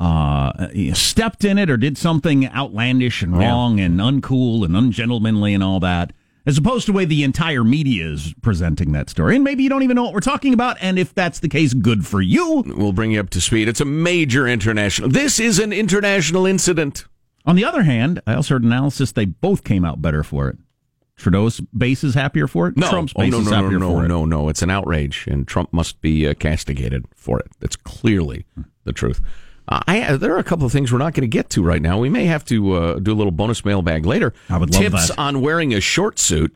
uh, 0.00 0.68
stepped 0.92 1.44
in 1.44 1.58
it 1.58 1.70
or 1.70 1.76
did 1.76 1.96
something 1.96 2.48
outlandish 2.48 3.22
and 3.22 3.36
wrong 3.36 3.78
and 3.80 4.00
uncool 4.00 4.64
and 4.64 4.76
ungentlemanly 4.76 5.54
and 5.54 5.62
all 5.62 5.80
that, 5.80 6.12
as 6.46 6.58
opposed 6.58 6.86
to 6.86 6.92
the 6.92 6.96
way 6.96 7.04
the 7.04 7.22
entire 7.22 7.64
media 7.64 8.06
is 8.06 8.34
presenting 8.42 8.92
that 8.92 9.08
story. 9.08 9.36
And 9.36 9.44
maybe 9.44 9.62
you 9.62 9.68
don't 9.68 9.82
even 9.82 9.94
know 9.94 10.04
what 10.04 10.12
we're 10.12 10.20
talking 10.20 10.52
about. 10.52 10.76
And 10.80 10.98
if 10.98 11.14
that's 11.14 11.38
the 11.38 11.48
case, 11.48 11.74
good 11.74 12.06
for 12.06 12.20
you. 12.20 12.64
We'll 12.66 12.92
bring 12.92 13.12
you 13.12 13.20
up 13.20 13.30
to 13.30 13.40
speed. 13.40 13.68
It's 13.68 13.80
a 13.80 13.86
major 13.86 14.46
international. 14.46 15.08
This 15.08 15.38
is 15.38 15.58
an 15.58 15.72
international 15.72 16.46
incident. 16.46 17.04
On 17.46 17.56
the 17.56 17.64
other 17.64 17.82
hand, 17.82 18.20
I 18.26 18.34
also 18.34 18.54
heard 18.54 18.64
analysis 18.64 19.12
they 19.12 19.26
both 19.26 19.64
came 19.64 19.84
out 19.84 20.02
better 20.02 20.22
for 20.22 20.48
it. 20.48 20.58
Trudeau's 21.16 21.60
base 21.60 22.02
is 22.02 22.14
happier 22.14 22.48
for 22.48 22.66
it. 22.68 22.76
No, 22.76 22.90
Trump's 22.90 23.12
oh, 23.14 23.20
base 23.20 23.30
no, 23.30 23.38
is 23.38 23.44
no, 23.44 23.50
no, 23.50 23.62
happier 23.62 23.78
no, 23.78 23.92
for 23.92 24.04
it. 24.04 24.08
No, 24.08 24.24
no, 24.24 24.40
no. 24.40 24.48
It's 24.48 24.62
an 24.62 24.70
outrage, 24.70 25.26
and 25.28 25.46
Trump 25.46 25.72
must 25.72 26.00
be 26.00 26.26
uh, 26.26 26.34
castigated 26.34 27.06
for 27.14 27.38
it. 27.38 27.46
That's 27.60 27.76
clearly 27.76 28.46
the 28.82 28.92
truth. 28.92 29.20
Uh, 29.68 29.80
I, 29.86 30.16
there 30.16 30.34
are 30.34 30.38
a 30.38 30.44
couple 30.44 30.66
of 30.66 30.72
things 30.72 30.92
we're 30.92 30.98
not 30.98 31.14
going 31.14 31.22
to 31.22 31.28
get 31.28 31.50
to 31.50 31.62
right 31.62 31.80
now. 31.80 31.98
We 31.98 32.10
may 32.10 32.26
have 32.26 32.44
to 32.46 32.72
uh, 32.74 32.98
do 32.98 33.12
a 33.12 33.16
little 33.16 33.30
bonus 33.32 33.64
mailbag 33.64 34.04
later. 34.04 34.34
I 34.50 34.58
would 34.58 34.70
love 34.72 34.82
Tips 34.82 35.08
that. 35.08 35.18
on 35.18 35.40
wearing 35.40 35.72
a 35.72 35.80
short 35.80 36.18
suit 36.18 36.54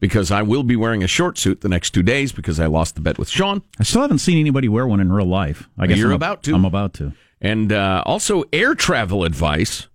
because 0.00 0.30
I 0.30 0.42
will 0.42 0.62
be 0.62 0.76
wearing 0.76 1.02
a 1.02 1.06
short 1.06 1.38
suit 1.38 1.60
the 1.62 1.68
next 1.68 1.90
two 1.90 2.02
days 2.02 2.32
because 2.32 2.60
I 2.60 2.66
lost 2.66 2.96
the 2.96 3.00
bet 3.00 3.18
with 3.18 3.28
Sean. 3.28 3.62
I 3.78 3.84
still 3.84 4.02
haven't 4.02 4.18
seen 4.18 4.38
anybody 4.38 4.68
wear 4.68 4.86
one 4.86 5.00
in 5.00 5.12
real 5.12 5.26
life. 5.26 5.68
I 5.78 5.86
guess 5.86 5.96
You're 5.96 6.10
I'm 6.10 6.16
about 6.16 6.42
to. 6.42 6.54
I'm 6.54 6.64
about 6.64 6.92
to. 6.94 7.12
And 7.40 7.72
uh, 7.72 8.02
also 8.04 8.44
air 8.52 8.74
travel 8.74 9.24
advice 9.24 9.88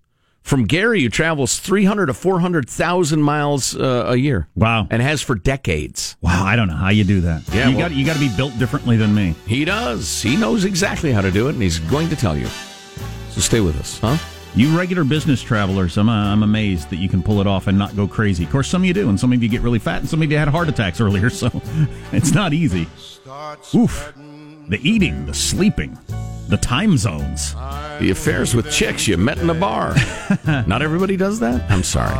from 0.48 0.64
Gary, 0.64 1.04
who 1.04 1.10
travels 1.10 1.60
300 1.60 2.06
to 2.06 2.14
400,000 2.14 3.22
miles 3.22 3.76
uh, 3.76 4.06
a 4.08 4.16
year. 4.16 4.48
Wow. 4.56 4.88
And 4.90 5.02
has 5.02 5.22
for 5.22 5.36
decades. 5.36 6.16
Wow, 6.22 6.46
I 6.46 6.56
don't 6.56 6.70
know 6.70 6.76
how 6.76 6.90
you 6.90 7.04
do 7.04 7.22
that. 7.22 7.44
Yeah, 7.54 7.68
you 7.68 7.78
well- 7.78 7.90
got 7.90 7.96
you 7.96 8.06
got 8.06 8.14
to 8.14 8.20
be 8.20 8.34
built 8.36 8.58
differently 8.58 8.96
than 8.96 9.14
me. 9.14 9.36
He 9.46 9.66
does. 9.66 10.22
He 10.22 10.38
knows 10.38 10.64
exactly 10.64 11.12
how 11.12 11.22
to 11.22 11.32
do 11.32 11.48
it, 11.48 11.54
and 11.54 11.62
he's 11.62 11.80
going 11.80 12.08
to 12.10 12.16
tell 12.16 12.38
you. 12.38 12.48
So 13.30 13.42
stay 13.42 13.60
with 13.60 13.80
us, 13.80 14.00
huh? 14.00 14.18
You 14.56 14.76
regular 14.76 15.04
business 15.04 15.42
travelers, 15.44 15.98
I'm 15.98 16.10
uh, 16.10 16.32
I'm 16.32 16.42
amazed 16.42 16.90
that 16.90 16.96
you 16.96 17.10
can 17.10 17.22
pull 17.22 17.42
it 17.42 17.48
off 17.48 17.68
and 17.68 17.78
not 17.78 17.96
go 17.96 18.08
crazy. 18.08 18.46
Of 18.46 18.50
course, 18.50 18.68
some 18.68 18.82
of 18.82 18.86
you 18.88 18.94
do, 18.94 19.10
and 19.10 19.20
some 19.20 19.32
of 19.34 19.44
you 19.44 19.50
get 19.50 19.62
really 19.62 19.80
fat, 19.80 20.00
and 20.00 20.10
some 20.10 20.22
of 20.22 20.32
you 20.32 20.38
had 20.38 20.48
heart 20.48 20.70
attacks 20.70 21.00
earlier, 21.02 21.30
so 21.42 21.52
it's 22.12 22.32
not 22.32 22.54
easy. 22.54 22.88
Oof. 23.76 24.14
The 24.70 24.80
eating, 24.88 25.26
the 25.26 25.34
sleeping, 25.34 25.98
the 26.50 26.58
time 26.58 26.98
zones. 26.98 27.54
The 28.00 28.10
affairs 28.12 28.54
with 28.54 28.70
chicks 28.72 29.08
you 29.08 29.18
met 29.18 29.38
in 29.38 29.50
a 29.50 29.54
bar. 29.54 29.96
Not 30.68 30.82
everybody 30.82 31.16
does 31.18 31.40
that. 31.40 31.70
I'm 31.72 31.84
sorry. 31.84 32.14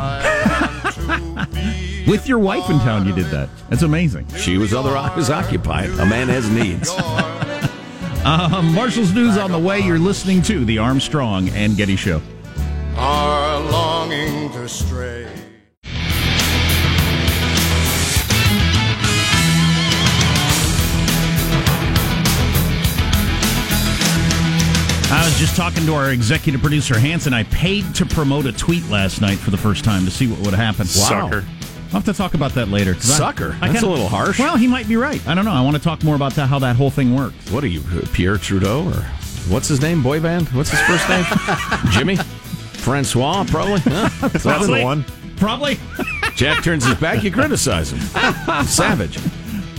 With 2.08 2.26
your 2.28 2.40
wife 2.40 2.70
in 2.70 2.80
town, 2.80 3.06
you 3.06 3.14
did 3.14 3.26
that. 3.28 3.50
That's 3.70 3.82
amazing. 3.82 4.28
She 4.38 4.58
was 4.58 4.74
otherwise 4.74 5.30
occupied. 5.30 5.90
A 6.00 6.06
man 6.06 6.28
has 6.30 6.50
needs. 6.50 6.90
Uh, 8.30 8.62
Marshall's 8.62 9.14
News 9.14 9.38
on 9.38 9.54
the 9.54 9.60
way. 9.60 9.80
You're 9.80 10.00
listening 10.00 10.42
to 10.42 10.66
the 10.66 10.80
Armstrong 10.80 11.48
and 11.50 11.78
Getty 11.78 11.96
Show. 11.96 12.22
are 12.98 13.60
longing 13.72 14.52
to 14.52 14.68
stray. 14.68 15.30
I 25.10 25.24
was 25.24 25.38
just 25.40 25.56
talking 25.56 25.86
to 25.86 25.94
our 25.94 26.12
executive 26.12 26.60
producer 26.62 27.00
Hanson. 27.00 27.34
I 27.34 27.44
paid 27.44 27.96
to 27.96 28.06
promote 28.06 28.46
a 28.46 28.52
tweet 28.52 28.88
last 28.90 29.22
night 29.22 29.38
for 29.38 29.52
the 29.52 29.58
first 29.58 29.84
time 29.86 30.04
to 30.06 30.12
see 30.12 30.28
what 30.28 30.40
would 30.42 30.54
happen. 30.54 30.86
Sucker. 30.86 31.46
I'll 31.88 31.92
have 31.94 32.06
to 32.06 32.14
talk 32.14 32.34
about 32.34 32.52
that 32.56 32.68
later. 32.68 32.94
Sucker? 32.96 33.56
I 33.62 33.68
That's 33.70 33.80
kinda- 33.80 33.88
a 33.88 33.90
little 33.90 34.10
harsh. 34.10 34.38
Well, 34.38 34.58
he 34.58 34.68
might 34.68 34.88
be 34.90 34.98
right. 34.98 35.26
I 35.26 35.34
don't 35.34 35.46
know. 35.46 35.54
I 35.54 35.62
want 35.62 35.78
to 35.78 35.82
talk 35.82 36.04
more 36.04 36.16
about 36.16 36.34
that, 36.36 36.48
how 36.48 36.60
that 36.60 36.76
whole 36.76 36.90
thing 36.92 37.16
works. 37.16 37.36
What 37.50 37.64
are 37.64 37.68
you, 37.68 37.80
Pierre 38.12 38.38
Trudeau, 38.38 38.84
or 38.84 39.06
what's 39.48 39.70
his 39.70 39.82
name? 39.82 40.04
Boy 40.04 40.20
band? 40.20 40.50
What's 40.50 40.72
his 40.72 40.82
first 40.82 41.08
name? 41.08 41.26
Jimmy? 41.92 42.18
Francois, 42.18 43.46
probably. 43.48 43.80
Huh? 43.80 44.10
That's 44.28 44.44
the 44.68 44.82
one. 44.84 45.06
Probably. 45.38 45.80
Jack 46.36 46.64
turns 46.66 46.86
his 46.86 46.96
back, 46.96 47.24
you 47.24 47.32
criticize 47.32 47.92
him. 47.94 48.00
Savage. 48.66 49.18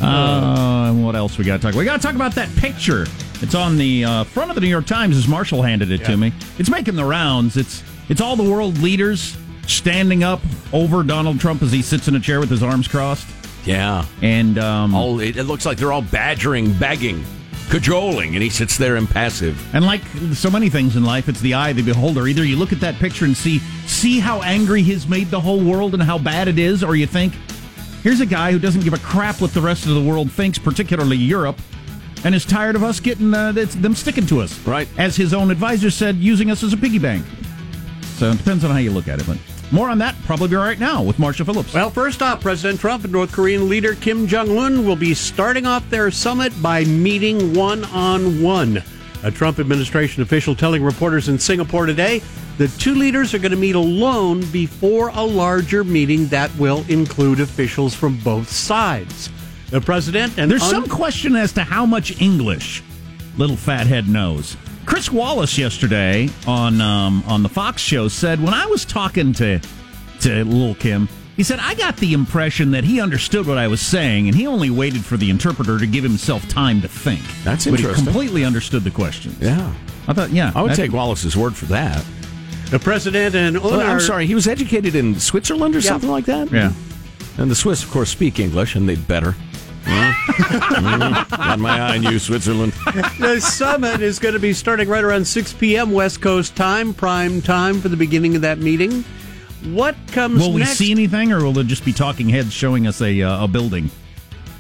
Uh, 0.01 0.93
what 0.95 1.15
else 1.15 1.37
we 1.37 1.45
got 1.45 1.61
to 1.61 1.67
talk? 1.67 1.75
We 1.75 1.85
got 1.85 2.01
to 2.01 2.07
talk 2.07 2.15
about 2.15 2.35
that 2.37 2.49
picture. 2.57 3.07
It's 3.41 3.55
on 3.55 3.77
the 3.77 4.05
uh, 4.05 4.25
front 4.25 4.51
of 4.51 4.55
the 4.57 4.61
New 4.61 4.69
York 4.69 4.87
Times 4.87 5.17
as 5.17 5.29
Marshall 5.29 5.63
handed 5.63 5.91
it 5.91 6.05
to 6.05 6.17
me. 6.17 6.33
It's 6.59 6.71
making 6.71 6.97
the 6.97 7.05
rounds. 7.05 7.57
It's 7.57 7.83
it's 8.09 8.21
all 8.21 8.37
the 8.37 8.49
world 8.49 8.79
leaders 8.79 9.37
standing 9.67 10.25
up 10.25 10.41
over 10.73 11.03
Donald 11.03 11.39
Trump 11.39 11.63
as 11.63 11.71
he 11.71 11.83
sits 11.83 12.09
in 12.09 12.17
a 12.17 12.21
chair 12.21 12.41
with 12.41 12.51
his 12.51 12.63
arms 12.63 12.89
crossed. 12.89 13.29
Yeah. 13.65 14.05
And 14.23 14.59
um, 14.59 14.95
All, 14.95 15.21
it, 15.21 15.37
it 15.37 15.45
looks 15.45 15.67
like 15.67 15.77
they're 15.77 15.93
all 15.93 16.03
badgering, 16.03 16.73
begging, 16.79 17.23
cajoling, 17.69 18.35
and 18.35 18.43
he 18.43 18.49
sits 18.49 18.79
there 18.79 18.97
impassive. 18.97 19.75
And 19.75 19.85
like 19.85 20.01
so 20.33 20.51
many 20.51 20.71
things 20.71 20.97
in 20.97 21.05
life, 21.05 21.29
it's 21.29 21.41
the 21.41 21.55
eye 21.55 21.71
of 21.71 21.77
the 21.77 21.83
beholder. 21.83 22.27
Either 22.27 22.45
you 22.45 22.57
look 22.57 22.73
at 22.73 22.81
that 22.81 22.95
picture 22.97 23.25
and 23.27 23.37
see 23.37 23.59
see 23.87 24.19
how 24.19 24.43
angry 24.43 24.83
he's 24.83 25.07
made 25.07 25.29
the 25.29 25.41
whole 25.41 25.63
world 25.63 25.95
and 25.95 26.03
how 26.03 26.19
bad 26.19 26.49
it 26.49 26.59
is, 26.59 26.83
or 26.83 26.97
you 26.97 27.07
think, 27.07 27.35
here's 28.03 28.21
a 28.21 28.27
guy 28.27 28.53
who 28.53 28.59
doesn't 28.59 28.83
give 28.83 28.95
a 28.95 28.99
crap 28.99 29.41
what 29.41 29.53
the 29.53 29.61
rest 29.61 29.87
of 29.87 29.95
the 29.95 30.03
world 30.03 30.33
thinks, 30.33 30.59
particularly 30.59 31.17
Europe, 31.17 31.61
and 32.25 32.35
is 32.35 32.45
tired 32.45 32.77
of 32.77 32.83
us 32.83 33.01
getting 33.01 33.33
uh, 33.35 33.53
them 33.53 33.95
sticking 33.95 34.27
to 34.27 34.41
us. 34.41 34.59
Right. 34.67 34.89
As 34.99 35.17
his 35.17 35.33
own 35.35 35.51
advisor 35.51 35.91
said, 35.91 36.17
using 36.17 36.51
us 36.51 36.63
as 36.63 36.73
a 36.73 36.77
piggy 36.77 36.99
bank. 36.99 37.25
So 38.17 38.31
it 38.31 38.39
depends 38.39 38.65
on 38.65 38.71
how 38.71 38.79
you 38.79 38.91
look 38.91 39.09
at 39.09 39.21
it. 39.21 39.27
But 39.27 39.39
more 39.71 39.89
on 39.89 39.99
that 39.99 40.17
probably 40.25 40.57
right 40.57 40.79
now 40.79 41.03
with 41.03 41.19
Marshall 41.19 41.47
Phillips. 41.47 41.75
Well, 41.75 41.91
first 41.91 42.23
off, 42.23 42.41
President 42.41 42.81
Trump 42.81 43.05
and 43.05 43.13
North 43.13 43.33
Korean 43.33 43.69
leader 43.69 43.95
Kim 43.95 44.27
Jong 44.27 44.57
un 44.57 44.87
will 44.87 44.97
be 44.97 45.15
starting 45.15 45.67
off 45.67 45.89
their 45.91 46.11
summit 46.11 46.53
by 46.63 46.85
meeting 46.85 47.55
one 47.55 47.85
on 47.87 48.43
one. 48.43 48.83
A 49.25 49.31
Trump 49.31 49.59
administration 49.59 50.23
official 50.23 50.55
telling 50.55 50.83
reporters 50.83 51.29
in 51.29 51.39
Singapore 51.39 51.87
today 51.87 52.23
the 52.57 52.69
two 52.69 52.95
leaders 52.95 53.35
are 53.35 53.39
going 53.39 53.53
to 53.53 53.57
meet 53.57 53.77
alone 53.77 54.45
before 54.51 55.11
a 55.11 55.23
larger 55.23 55.85
meeting 55.85 56.27
that 56.27 56.55
will 56.57 56.85
include 56.89 57.39
officials 57.39 57.95
from 57.95 58.17
both 58.19 58.51
sides. 58.51 59.31
The 59.71 59.81
president 59.81 60.39
and 60.39 60.51
There's 60.51 60.63
un- 60.63 60.71
some 60.71 60.87
question 60.89 61.37
as 61.37 61.53
to 61.53 61.63
how 61.63 61.85
much 61.85 62.21
English 62.21 62.83
little 63.37 63.57
fathead 63.57 64.09
knows. 64.09 64.57
Chris 64.87 65.11
Wallace 65.13 65.59
yesterday 65.59 66.31
on 66.47 66.81
um, 66.81 67.23
on 67.27 67.43
the 67.43 67.49
Fox 67.49 67.83
show 67.83 68.09
said 68.09 68.43
when 68.43 68.55
I 68.55 68.67
was 68.67 68.85
talking 68.85 69.33
to 69.35 69.61
to 70.21 70.45
Lil 70.45 70.75
Kim, 70.77 71.09
he 71.37 71.43
said 71.43 71.59
I 71.61 71.75
got 71.75 71.97
the 71.99 72.15
impression 72.15 72.71
that 72.71 72.85
he 72.85 73.01
understood 73.01 73.47
what 73.47 73.59
I 73.59 73.69
was 73.69 73.81
saying 73.83 74.27
and 74.29 74.35
he 74.35 74.47
only 74.47 74.71
waited 74.71 75.05
for 75.05 75.17
the 75.19 75.29
interpreter 75.29 75.79
to 75.79 75.87
give 75.87 76.03
himself 76.03 76.49
time 76.49 76.81
to 76.81 76.89
think. 76.89 77.21
That's 77.45 77.67
But 77.67 77.79
he 77.79 77.85
interesting. 77.85 78.05
completely 78.07 78.45
understood 78.47 78.85
the 78.85 78.91
question. 78.91 79.37
Yeah. 79.41 79.73
I 80.09 80.15
thought, 80.15 80.31
yeah, 80.31 80.51
I 80.55 80.63
would 80.63 80.75
take 80.75 80.93
Wallace's 80.93 81.37
word 81.37 81.55
for 81.55 81.67
that. 81.67 82.03
the 82.71 82.79
president 82.79 83.35
and 83.35 83.57
un 83.59 83.63
Well, 83.63 83.81
I'm 83.81 84.01
sorry, 84.01 84.27
he 84.27 84.35
was 84.35 84.49
educated 84.49 84.95
in 84.95 85.19
Switzerland 85.21 85.75
or 85.77 85.81
Yeah. 85.81 85.89
something 85.91 86.11
like 86.11 86.25
that? 86.25 86.51
Yeah. 86.51 86.73
And 87.37 87.51
the 87.51 87.55
Swiss, 87.55 87.85
of 87.85 87.91
course, 87.91 88.09
speak 88.11 88.41
English, 88.41 88.75
and 88.75 88.89
they'd 88.89 89.07
better. 89.07 89.35
Yeah. 89.89 90.13
Mhm. 90.13 91.31
Got 91.31 91.59
my 91.59 91.81
eye 91.81 91.97
on 91.97 92.03
you, 92.03 92.19
Switzerland. 92.19 92.73
the 93.19 93.41
summit 93.41 94.01
is 94.03 94.19
going 94.19 94.35
to 94.35 94.41
be 94.41 94.53
starting 94.53 94.89
right 94.89 95.03
around 95.03 95.27
6 95.27 95.53
p.m. 95.55 95.93
West 95.93 96.21
Coast 96.21 96.55
time, 96.57 96.93
prime 96.95 97.41
time 97.43 97.81
for 97.81 97.89
the 97.89 97.97
beginning 97.97 98.37
of 98.37 98.43
that 98.43 98.59
meeting. 98.59 99.05
What 99.65 99.97
comes 100.13 100.41
Will 100.41 100.53
we 100.53 100.61
next? 100.61 100.77
see 100.79 100.91
anything, 100.91 101.33
or 101.33 101.43
will 101.43 101.53
there 101.53 101.65
just 101.65 101.85
be 101.85 101.93
talking 101.93 102.29
heads 102.29 102.53
showing 102.53 102.87
us 102.87 103.01
a 103.01 103.23
uh, 103.23 103.45
a 103.45 103.49
building, 103.49 103.91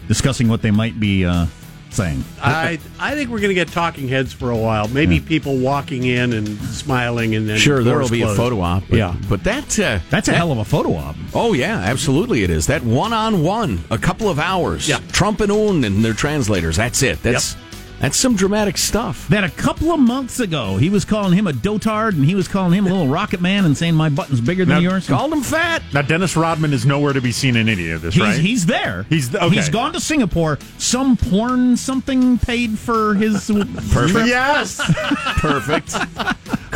discussing 0.08 0.48
what 0.48 0.62
they 0.62 0.70
might 0.72 0.98
be 0.98 1.24
uh, 1.24 1.46
saying? 1.90 2.24
I 2.42 2.78
I 2.98 3.14
think 3.14 3.30
we're 3.30 3.38
going 3.40 3.48
to 3.50 3.54
get 3.54 3.68
talking 3.68 4.08
heads 4.08 4.32
for 4.32 4.50
a 4.50 4.56
while. 4.56 4.88
Maybe 4.88 5.20
people 5.20 5.58
walking 5.58 6.04
in 6.04 6.32
and 6.32 6.48
smiling, 6.66 7.34
and 7.34 7.48
then 7.48 7.58
Sure, 7.58 7.82
there 7.82 7.98
will 7.98 8.08
be 8.08 8.22
a 8.22 8.34
photo 8.34 8.60
op. 8.60 8.84
But, 8.88 8.98
yeah, 8.98 9.16
but 9.28 9.44
that 9.44 9.78
uh, 9.78 9.98
That's 10.10 10.28
a 10.28 10.30
that- 10.32 10.36
hell 10.36 10.52
of 10.52 10.58
a 10.58 10.64
photo 10.64 10.94
op. 10.94 11.16
Oh 11.34 11.52
yeah, 11.52 11.78
absolutely 11.78 12.42
it 12.42 12.50
is. 12.50 12.66
That 12.66 12.82
one 12.84 13.12
on 13.12 13.42
one, 13.42 13.84
a 13.90 13.98
couple 13.98 14.28
of 14.28 14.38
hours. 14.38 14.88
Yeah. 14.88 14.98
Trump 15.12 15.40
and 15.40 15.50
Un 15.52 15.84
and 15.84 16.04
their 16.04 16.14
translators. 16.14 16.76
That's 16.76 17.02
it. 17.02 17.22
That's 17.22 17.56
that's 18.00 18.16
some 18.16 18.36
dramatic 18.36 18.76
stuff. 18.78 19.28
that 19.28 19.44
a 19.44 19.50
couple 19.50 19.90
of 19.92 20.00
months 20.00 20.40
ago 20.40 20.76
he 20.76 20.88
was 20.90 21.04
calling 21.04 21.32
him 21.32 21.46
a 21.46 21.52
dotard 21.52 22.10
and 22.14 22.24
he 22.24 22.34
was 22.34 22.46
calling 22.48 22.72
him 22.72 22.86
a 22.86 22.90
little 22.90 23.08
rocket 23.08 23.40
man 23.40 23.64
and 23.64 23.76
saying 23.76 23.94
my 23.94 24.08
button's 24.08 24.40
bigger 24.40 24.64
than 24.64 24.76
Now, 24.82 24.90
yours. 24.90 25.06
Called 25.06 25.32
him 25.32 25.42
fat. 25.42 25.82
Now, 25.92 26.02
Dennis 26.02 26.36
Rodman 26.36 26.72
is 26.72 26.86
nowhere 26.86 27.12
to 27.12 27.20
be 27.20 27.32
seen 27.32 27.56
in 27.56 27.68
any 27.68 27.90
of 27.90 28.02
this, 28.02 28.14
He's, 28.14 28.22
right? 28.22 28.38
he's 28.40 28.66
there. 28.66 29.04
He's 29.08 29.28
th- 29.30 29.42
okay. 29.42 29.54
He's 29.56 29.68
gone 29.68 29.92
to 29.94 30.00
Singapore. 30.00 30.58
Some 30.78 31.16
porn 31.16 31.76
something 31.76 32.38
paid 32.38 32.78
for 32.78 33.14
his 33.14 33.46
Perfect. 33.90 34.28
Yes. 34.28 34.80
Perfect. 35.38 35.94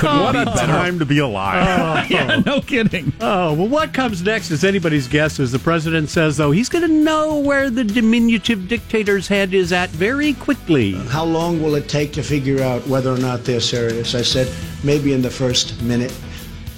What 0.03 0.37
a 0.37 0.45
time 0.45 0.99
to 0.99 1.07
be 1.07 1.19
alive. 1.19 2.11
yeah, 2.11 2.43
no 2.45 2.61
kidding. 2.61 3.13
Oh, 3.21 3.55
well, 3.55 3.69
what 3.69 3.93
comes 3.93 4.23
next 4.23 4.51
is 4.51 4.65
anybody's 4.65 5.09
guess. 5.09 5.41
As 5.41 5.53
the 5.53 5.59
president 5.59 6.09
says, 6.09 6.37
though, 6.37 6.51
he's 6.51 6.69
going 6.69 6.87
to 6.87 6.93
know 6.93 7.39
where 7.39 7.71
the 7.71 7.85
diminutive 7.85 8.69
dictator's 8.69 9.29
head 9.29 9.55
is 9.55 9.73
at 9.73 9.91
very 9.91 10.35
quickly. 10.35 10.93
How 10.93 11.25
long 11.25 11.63
will 11.63 11.75
it 11.75 11.89
take 11.89 12.13
to 12.15 12.23
figure 12.23 12.63
out 12.63 12.87
whether 12.87 13.13
or 13.13 13.19
not 13.19 13.45
they're 13.45 13.61
serious? 13.61 14.15
I 14.15 14.23
said, 14.23 14.53
maybe 14.85 15.13
in 15.13 15.23
the 15.23 15.31
first 15.31 15.81
minute. 15.83 16.17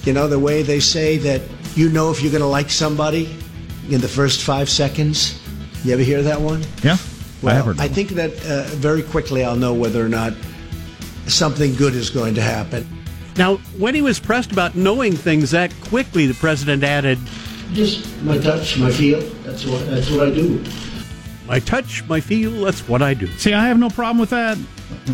You 0.05 0.13
know, 0.13 0.29
the 0.29 0.39
way 0.39 0.63
they 0.63 0.81
say 0.81 1.17
that 1.19 1.43
you 1.75 1.89
know 1.89 2.11
if 2.11 2.23
you're 2.23 2.31
going 2.33 2.43
to 2.43 2.47
like 2.47 2.71
somebody 2.71 3.37
in 3.91 4.01
the 4.01 4.09
first 4.09 4.43
five 4.43 4.69
seconds? 4.69 5.41
You 5.85 5.93
ever 5.93 6.03
hear 6.03 6.23
that 6.23 6.41
one? 6.41 6.63
Yeah, 6.83 6.97
Well, 7.43 7.53
I 7.53 7.57
have 7.57 7.65
heard. 7.67 7.81
I 7.81 7.89
think 7.89 8.11
that 8.11 8.33
uh, 8.47 8.65
very 8.77 9.03
quickly 9.03 9.45
I'll 9.45 9.57
know 9.57 9.75
whether 9.75 10.05
or 10.05 10.09
not 10.09 10.33
something 11.27 11.75
good 11.75 11.95
is 11.95 12.11
going 12.11 12.35
to 12.35 12.43
happen. 12.43 12.87
Now, 13.37 13.57
when 13.79 13.95
he 13.95 14.03
was 14.03 14.21
pressed 14.21 14.53
about 14.53 14.75
knowing 14.75 15.13
things 15.13 15.51
that 15.51 15.75
quickly, 15.83 16.27
the 16.27 16.35
president 16.35 16.85
added, 16.85 17.19
Just 17.73 18.23
my 18.23 18.39
touch, 18.39 18.79
my 18.79 18.91
feel. 18.91 19.21
That's 19.43 19.67
what 19.67 19.87
that's 19.87 20.11
what 20.11 20.29
I 20.29 20.31
do. 20.31 20.65
My 21.47 21.59
touch, 21.59 22.05
my 22.09 22.21
feel, 22.21 22.51
that's 22.65 22.89
what 22.89 23.03
I 23.03 23.13
do. 23.13 23.27
See, 23.39 23.53
I 23.53 23.67
have 23.67 23.79
no 23.79 23.91
problem 23.91 24.19
with 24.19 24.31
that. 24.31 24.57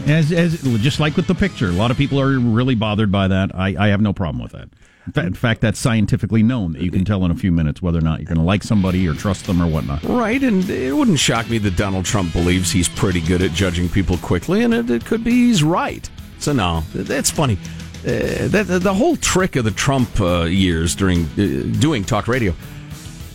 As, 0.07 0.31
as 0.31 0.63
just 0.81 1.01
like 1.01 1.17
with 1.17 1.27
the 1.27 1.35
picture, 1.35 1.69
a 1.69 1.73
lot 1.73 1.91
of 1.91 1.97
people 1.97 2.21
are 2.21 2.39
really 2.39 2.77
bothered 2.77 3.11
by 3.11 3.27
that. 3.27 3.51
I, 3.55 3.75
I 3.77 3.89
have 3.89 4.01
no 4.01 4.13
problem 4.13 4.41
with 4.41 4.53
that. 4.53 4.69
In 5.17 5.35
fact, 5.35 5.61
that's 5.61 5.79
scientifically 5.79 6.43
known 6.43 6.75
that 6.75 6.83
you 6.83 6.91
can 6.93 7.05
tell 7.05 7.25
in 7.25 7.33
a 7.33 7.35
few 7.35 7.51
minutes 7.51 7.83
whether 7.83 7.99
or 7.99 8.03
not 8.03 8.21
you're 8.21 8.27
going 8.27 8.39
to 8.39 8.45
like 8.45 8.63
somebody 8.63 9.09
or 9.09 9.15
trust 9.15 9.47
them 9.47 9.61
or 9.61 9.67
whatnot. 9.67 10.05
Right, 10.05 10.41
and 10.43 10.69
it 10.69 10.93
wouldn't 10.93 11.19
shock 11.19 11.51
me 11.51 11.59
that 11.59 11.77
Donald 11.77 12.05
Trump 12.05 12.33
believes 12.33 12.71
he's 12.71 12.89
pretty 12.89 13.21
good 13.21 13.43
at 13.43 13.51
judging 13.51 13.89
people 13.89 14.19
quickly, 14.19 14.63
and 14.63 14.73
it, 14.73 14.89
it 14.91 15.05
could 15.05 15.25
be 15.25 15.33
he's 15.33 15.65
right. 15.65 16.09
So 16.39 16.53
no, 16.53 16.85
that's 16.95 17.31
funny. 17.31 17.59
Uh, 18.01 18.49
that, 18.49 18.67
the, 18.67 18.79
the 18.79 18.95
whole 18.95 19.15
trick 19.17 19.57
of 19.57 19.65
the 19.65 19.71
Trump 19.71 20.21
uh, 20.21 20.45
years 20.45 20.95
during 20.95 21.25
uh, 21.33 21.79
doing 21.81 22.03
talk 22.03 22.29
radio, 22.29 22.53
uh, 22.53 22.55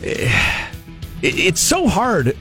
it, 0.01 1.39
it's 1.39 1.61
so 1.61 1.87
hard. 1.87 2.35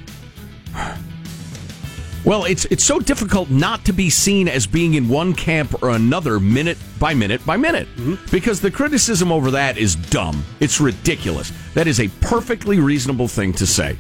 Well, 2.25 2.45
it's 2.47 2.65
it's 2.67 2.83
so 2.85 2.99
difficult 2.99 3.51
not 3.51 3.85
to 3.85 3.93
be 3.93 4.09
seen 4.09 4.49
as 4.49 4.67
being 4.67 4.95
in 4.95 5.11
one 5.11 5.35
camp 5.35 5.83
or 5.83 5.91
another 5.91 6.41
minute 6.41 6.79
by 6.99 7.13
minute 7.13 7.45
by 7.45 7.59
minute 7.59 7.87
because 8.31 8.63
the 8.63 8.71
criticism 8.71 9.31
over 9.31 9.51
that 9.51 9.77
is 9.77 9.95
dumb. 9.95 10.43
It's 10.61 10.81
ridiculous. 10.81 11.53
That 11.75 11.87
is 11.87 12.01
a 12.01 12.09
perfectly 12.23 12.81
reasonable 12.81 13.29
thing 13.29 13.53
to 13.55 13.67
say. 13.67 13.99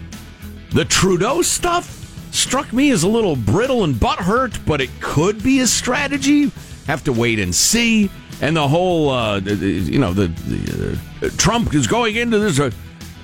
The 0.72 0.86
Trudeau 0.86 1.42
stuff 1.42 2.00
struck 2.32 2.72
me 2.72 2.90
as 2.90 3.02
a 3.02 3.08
little 3.08 3.36
brittle 3.36 3.84
and 3.84 3.94
butthurt, 3.94 4.64
but 4.64 4.80
it 4.80 4.90
could 5.00 5.42
be 5.42 5.60
a 5.60 5.66
strategy. 5.66 6.50
Have 6.86 7.04
to 7.04 7.12
wait 7.12 7.38
and 7.38 7.54
see. 7.54 8.10
And 8.40 8.56
the 8.56 8.66
whole, 8.68 9.10
uh, 9.10 9.40
the- 9.40 9.54
the- 9.54 9.68
you 9.68 9.98
know, 9.98 10.12
the, 10.12 10.26
the 10.28 10.98
uh, 11.26 11.30
Trump 11.36 11.74
is 11.74 11.86
going 11.86 12.16
into 12.16 12.38
this. 12.38 12.58
Uh, 12.60 12.70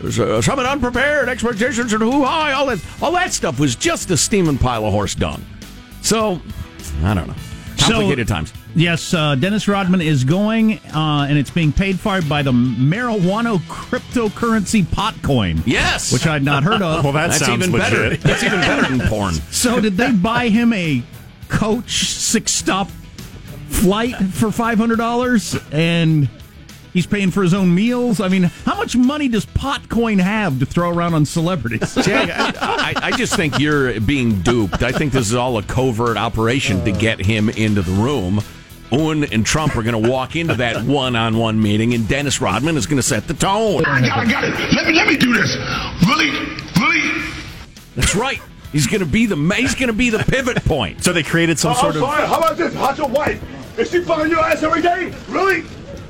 there's 0.01 0.19
a 0.19 0.43
summit 0.43 0.65
unprepared, 0.67 1.29
expectations 1.29 1.93
and 1.93 2.03
hoo 2.03 2.25
ha, 2.25 2.53
all 2.57 2.67
that, 2.67 2.81
all 3.03 3.13
that 3.13 3.33
stuff 3.35 3.61
was 3.61 3.77
just 3.77 4.11
a 4.11 4.17
steaming 4.17 4.57
pile 4.57 4.87
of 4.87 4.93
horse 4.93 5.15
dung. 5.15 5.45
So, 6.01 6.41
I 7.05 7.13
don't 7.13 7.27
know. 7.29 7.35
Complicated 7.79 8.29
So- 8.29 8.35
times. 8.35 8.53
Yes, 8.77 9.13
uh, 9.13 9.35
Dennis 9.35 9.67
Rodman 9.67 10.01
is 10.01 10.23
going, 10.23 10.79
uh, 10.95 11.27
and 11.29 11.37
it's 11.37 11.51
being 11.51 11.73
paid 11.73 11.99
for 11.99 12.23
by 12.23 12.41
the 12.43 12.53
marijuana 12.53 13.59
cryptocurrency 13.67 14.85
Potcoin. 14.85 15.61
Yes, 15.67 16.13
which 16.13 16.25
I'd 16.25 16.45
not 16.45 16.63
heard 16.63 16.81
of. 16.81 17.03
Well, 17.05 17.13
that 17.15 17.31
That's 17.31 17.45
sounds 17.45 17.67
even 17.67 17.79
better. 17.79 18.17
That's 18.17 18.45
even 18.45 18.61
better 18.61 18.97
than 18.97 19.09
porn. 19.09 19.35
So, 19.51 19.81
did 19.81 19.97
they 19.97 20.13
buy 20.13 20.49
him 20.51 20.73
a 20.73 21.03
coach 21.49 22.11
six 22.13 22.53
stop 22.53 22.89
flight 23.71 24.17
for 24.17 24.51
five 24.53 24.79
hundred 24.79 24.97
dollars, 24.97 25.57
and 25.73 26.29
he's 26.93 27.07
paying 27.07 27.31
for 27.31 27.43
his 27.43 27.55
own 27.55 27.75
meals? 27.75 28.21
I 28.21 28.29
mean, 28.29 28.45
how 28.45 28.77
much 28.77 28.97
money 28.97 29.29
does 29.29 29.47
Potcoin 29.47 30.21
have 30.21 30.59
to 30.59 30.67
throw 30.67 30.91
around 30.91 31.15
on 31.15 31.25
celebrities? 31.25 31.95
Jack, 32.03 32.31
I, 32.61 32.93
I, 32.95 32.95
I 33.09 33.11
just 33.17 33.35
think 33.37 33.59
you're 33.59 34.01
being 34.01 34.43
duped. 34.43 34.83
I 34.83 34.93
think 34.93 35.13
this 35.13 35.29
is 35.29 35.35
all 35.35 35.57
a 35.59 35.63
covert 35.63 36.17
operation 36.17 36.85
to 36.85 36.93
get 36.93 37.19
him 37.21 37.49
into 37.49 37.83
the 37.83 37.93
room. 37.93 38.41
Un 38.93 39.23
and 39.23 39.47
Trump 39.47 39.77
are 39.77 39.85
going 39.85 40.03
to 40.03 40.11
walk 40.11 40.35
into 40.35 40.55
that 40.57 40.85
one-on-one 40.85 41.63
meeting, 41.63 41.95
and 41.95 42.09
Dennis 42.09 42.41
Rodman 42.41 42.77
is 42.77 42.87
going 42.87 42.97
to 42.97 43.05
set 43.05 43.29
the 43.29 43.35
tone. 43.35 43.85
I 43.87 44.01
got, 44.01 44.19
I 44.19 44.25
got 44.31 44.43
it. 44.45 44.51
Let 44.75 44.85
me 44.89 44.95
let 44.95 45.07
me 45.07 45.17
do 45.17 45.33
this. 45.33 45.57
Really, 46.09 46.31
really. 46.81 47.23
That's 47.95 48.17
right. 48.17 48.41
He's 48.73 48.89
going 48.89 48.99
to 49.01 49.07
be 49.07 49.27
the 49.27 49.37
he's 49.57 49.77
going 49.77 49.89
to 49.89 49.93
be 49.93 50.11
the 50.11 50.19
pivot 50.19 50.65
point. 50.65 51.05
So 51.05 51.13
they 51.13 51.23
created 51.23 51.57
some 51.59 51.71
Oh, 51.73 51.81
sort 51.81 51.95
I'm 51.97 52.03
of 52.03 52.09
sorry. 52.09 52.27
How 52.27 52.39
about 52.39 52.57
this? 52.57 52.75
Hot 52.75 52.99
your 52.99 53.09
wife? 53.09 53.41
Is 53.81 53.91
she 53.91 54.03
fucking 54.03 54.31
your 54.31 54.41
ass 54.41 54.63
every 54.63 54.83
day? 54.83 55.15
Really? 55.29 55.65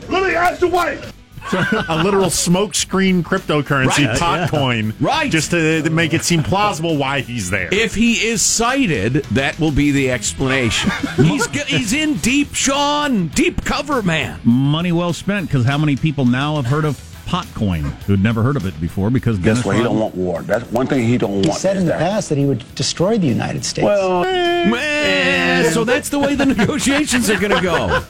Really? 0.08 0.34
Ask 0.34 0.60
your 0.60 0.70
wife. 0.70 1.12
a 1.88 2.02
literal 2.02 2.26
smokescreen 2.26 3.22
cryptocurrency 3.22 4.06
Right. 4.06 4.18
potcoin, 4.18 4.92
Right. 5.00 5.30
Just 5.30 5.52
to, 5.52 5.82
to 5.82 5.90
make 5.90 6.12
it 6.12 6.22
seem 6.24 6.42
plausible 6.42 6.96
why 6.96 7.20
he's 7.20 7.48
there. 7.50 7.68
If 7.72 7.94
he 7.94 8.14
is 8.26 8.42
cited, 8.42 9.14
that 9.32 9.58
will 9.58 9.70
be 9.70 9.90
the 9.90 10.10
explanation. 10.10 10.90
He's 11.16 11.46
he's 11.66 11.92
in 11.92 12.16
deep, 12.16 12.54
Sean, 12.54 13.28
deep 13.28 13.64
cover, 13.64 14.02
man. 14.02 14.40
Money 14.44 14.92
well 14.92 15.12
spent 15.12 15.48
because 15.48 15.64
how 15.64 15.78
many 15.78 15.96
people 15.96 16.24
now 16.24 16.56
have 16.56 16.66
heard 16.66 16.84
of 16.84 16.96
Potcoin 17.30 17.82
who'd 18.06 18.22
never 18.22 18.42
heard 18.42 18.56
of 18.56 18.66
it 18.66 18.78
before? 18.80 19.08
Because 19.08 19.38
Guess 19.38 19.44
Dennis 19.62 19.64
what? 19.64 19.76
He 19.76 19.82
don't 19.84 20.00
want 20.00 20.14
war. 20.16 20.42
That's 20.42 20.68
one 20.72 20.88
thing 20.88 21.06
he 21.06 21.16
don't 21.16 21.30
He 21.30 21.36
want. 21.36 21.46
He 21.46 21.52
said 21.52 21.76
in 21.76 21.84
the 21.84 21.90
that. 21.92 22.00
past 22.00 22.28
that 22.28 22.38
he 22.38 22.44
would 22.44 22.64
destroy 22.74 23.18
the 23.18 23.28
United 23.28 23.64
States. 23.64 23.84
Well, 23.84 24.24
Eh, 24.26 25.70
so 25.70 25.84
that's 25.84 26.08
the 26.08 26.18
way 26.18 26.34
the 26.34 26.44
negotiations 26.46 27.30
are 27.30 27.38
going 27.38 27.54
to 27.54 27.62
go. 27.62 28.02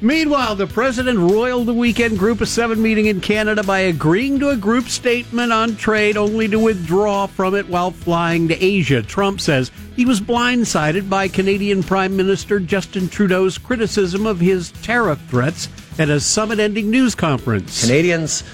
Meanwhile, 0.00 0.54
the 0.56 0.66
president 0.68 1.18
roiled 1.18 1.66
the 1.66 1.74
weekend 1.74 2.18
Group 2.20 2.40
of 2.40 2.48
Seven 2.48 2.80
meeting 2.80 3.06
in 3.06 3.20
Canada 3.20 3.64
by 3.64 3.80
agreeing 3.80 4.38
to 4.40 4.50
a 4.50 4.56
group 4.56 4.88
statement 4.88 5.50
on 5.52 5.74
trade 5.74 6.16
only 6.16 6.46
to 6.48 6.58
withdraw 6.58 7.26
from 7.26 7.54
it 7.56 7.68
while 7.68 7.90
flying 7.90 8.46
to 8.48 8.64
Asia. 8.64 9.02
Trump 9.02 9.40
says 9.40 9.72
he 9.96 10.04
was 10.04 10.20
blindsided 10.20 11.08
by 11.10 11.26
Canadian 11.26 11.82
Prime 11.82 12.14
Minister 12.16 12.60
Justin 12.60 13.08
Trudeau's 13.08 13.58
criticism 13.58 14.24
of 14.26 14.38
his 14.38 14.70
tariff 14.82 15.18
threats 15.28 15.68
at 15.98 16.08
a 16.08 16.20
summit 16.20 16.58
ending 16.58 16.90
news 16.90 17.14
conference. 17.14 17.82
Canadians 17.82 18.44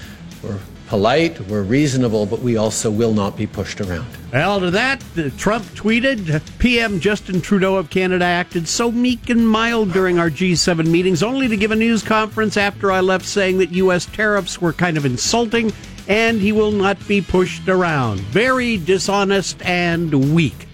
were 0.43 0.59
polite, 0.87 1.39
we're 1.47 1.63
reasonable, 1.63 2.25
but 2.25 2.39
we 2.39 2.57
also 2.57 2.91
will 2.91 3.13
not 3.13 3.35
be 3.35 3.47
pushed 3.47 3.81
around. 3.81 4.07
Well, 4.31 4.59
to 4.59 4.71
that, 4.71 5.03
Trump 5.37 5.65
tweeted 5.67 6.41
PM 6.59 6.99
Justin 6.99 7.41
Trudeau 7.41 7.75
of 7.75 7.89
Canada 7.89 8.25
acted 8.25 8.67
so 8.67 8.91
meek 8.91 9.29
and 9.29 9.47
mild 9.47 9.91
during 9.93 10.19
our 10.19 10.29
G7 10.29 10.87
meetings, 10.87 11.23
only 11.23 11.47
to 11.47 11.57
give 11.57 11.71
a 11.71 11.75
news 11.75 12.03
conference 12.03 12.57
after 12.57 12.91
I 12.91 12.99
left 12.99 13.25
saying 13.25 13.57
that 13.59 13.71
U.S. 13.71 14.05
tariffs 14.05 14.61
were 14.61 14.73
kind 14.73 14.97
of 14.97 15.05
insulting 15.05 15.73
and 16.07 16.39
he 16.39 16.51
will 16.51 16.71
not 16.71 17.07
be 17.07 17.21
pushed 17.21 17.67
around. 17.67 18.19
Very 18.19 18.77
dishonest 18.77 19.59
and 19.63 20.35
weak. 20.35 20.67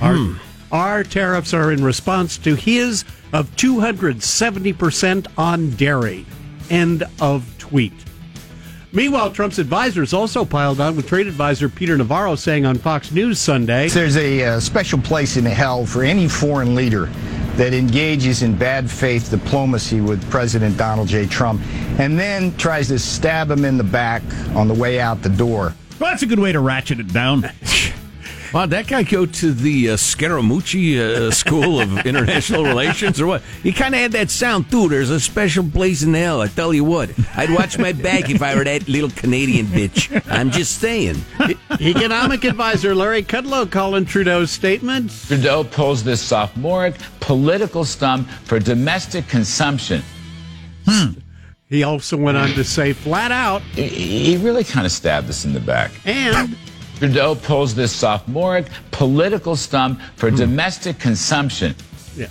Our, 0.00 0.14
hmm. 0.14 0.34
our 0.72 1.04
tariffs 1.04 1.52
are 1.52 1.70
in 1.70 1.84
response 1.84 2.38
to 2.38 2.54
his 2.54 3.04
of 3.32 3.50
270% 3.56 5.26
on 5.38 5.70
dairy. 5.70 6.26
End 6.70 7.04
of 7.20 7.46
tweet. 7.58 7.92
Meanwhile, 8.92 9.30
Trump's 9.30 9.60
advisors 9.60 10.12
also 10.12 10.44
piled 10.44 10.80
on 10.80 10.96
with 10.96 11.06
trade 11.06 11.28
advisor 11.28 11.68
Peter 11.68 11.96
Navarro 11.96 12.34
saying 12.34 12.66
on 12.66 12.76
Fox 12.76 13.12
News 13.12 13.38
Sunday 13.38 13.88
There's 13.88 14.16
a 14.16 14.42
uh, 14.42 14.60
special 14.60 14.98
place 15.00 15.36
in 15.36 15.44
hell 15.44 15.86
for 15.86 16.02
any 16.02 16.26
foreign 16.26 16.74
leader 16.74 17.06
that 17.54 17.72
engages 17.72 18.42
in 18.42 18.56
bad 18.56 18.90
faith 18.90 19.30
diplomacy 19.30 20.00
with 20.00 20.28
President 20.30 20.76
Donald 20.76 21.06
J. 21.06 21.26
Trump 21.26 21.60
and 22.00 22.18
then 22.18 22.56
tries 22.56 22.88
to 22.88 22.98
stab 22.98 23.50
him 23.50 23.64
in 23.64 23.76
the 23.76 23.84
back 23.84 24.22
on 24.56 24.66
the 24.66 24.74
way 24.74 24.98
out 24.98 25.22
the 25.22 25.28
door. 25.28 25.74
Well, 26.00 26.10
that's 26.10 26.22
a 26.22 26.26
good 26.26 26.38
way 26.38 26.50
to 26.52 26.60
ratchet 26.60 26.98
it 26.98 27.12
down. 27.12 27.44
Wow, 28.52 28.66
that 28.66 28.88
guy 28.88 29.04
go 29.04 29.26
to 29.26 29.52
the 29.52 29.90
uh, 29.90 29.94
Scaramucci 29.96 30.98
uh, 30.98 31.30
School 31.30 31.80
of 31.80 31.98
International 32.06 32.64
Relations 32.64 33.20
or 33.20 33.26
what? 33.28 33.42
He 33.62 33.70
kind 33.72 33.94
of 33.94 34.00
had 34.00 34.12
that 34.12 34.28
sound 34.30 34.70
too. 34.70 34.88
There's 34.88 35.10
a 35.10 35.20
special 35.20 35.62
place 35.68 36.02
in 36.02 36.14
hell. 36.14 36.40
I 36.40 36.48
tell 36.48 36.74
you 36.74 36.82
what, 36.82 37.10
I'd 37.36 37.50
watch 37.50 37.78
my 37.78 37.92
back 37.92 38.28
if 38.28 38.42
I 38.42 38.56
were 38.56 38.64
that 38.64 38.88
little 38.88 39.10
Canadian 39.10 39.66
bitch. 39.66 40.10
I'm 40.28 40.50
just 40.50 40.80
saying. 40.80 41.22
Economic 41.80 42.42
advisor 42.44 42.94
Larry 42.94 43.22
Kudlow 43.22 43.70
calling 43.70 44.04
Trudeau's 44.04 44.50
statement. 44.50 45.12
Trudeau 45.28 45.62
pulls 45.62 46.02
this 46.02 46.20
sophomoric 46.20 46.96
political 47.20 47.84
stunt 47.84 48.28
for 48.28 48.58
domestic 48.58 49.28
consumption. 49.28 50.02
Hmm. 50.86 51.12
He 51.68 51.84
also 51.84 52.16
went 52.16 52.36
on 52.36 52.48
to 52.54 52.64
say 52.64 52.92
flat 52.92 53.30
out, 53.30 53.62
He- 53.76 53.86
He 54.24 54.36
really 54.38 54.64
kind 54.64 54.84
of 54.86 54.90
stabbed 54.90 55.28
us 55.30 55.44
in 55.44 55.52
the 55.52 55.60
back. 55.60 55.92
and 56.04 56.56
Trudeau 57.00 57.34
pulls 57.34 57.74
this 57.74 57.96
sophomoric 57.96 58.66
political 58.90 59.56
stunt 59.56 59.98
for 60.16 60.28
hmm. 60.28 60.36
domestic 60.36 60.98
consumption. 60.98 61.74
yeah, 62.14 62.28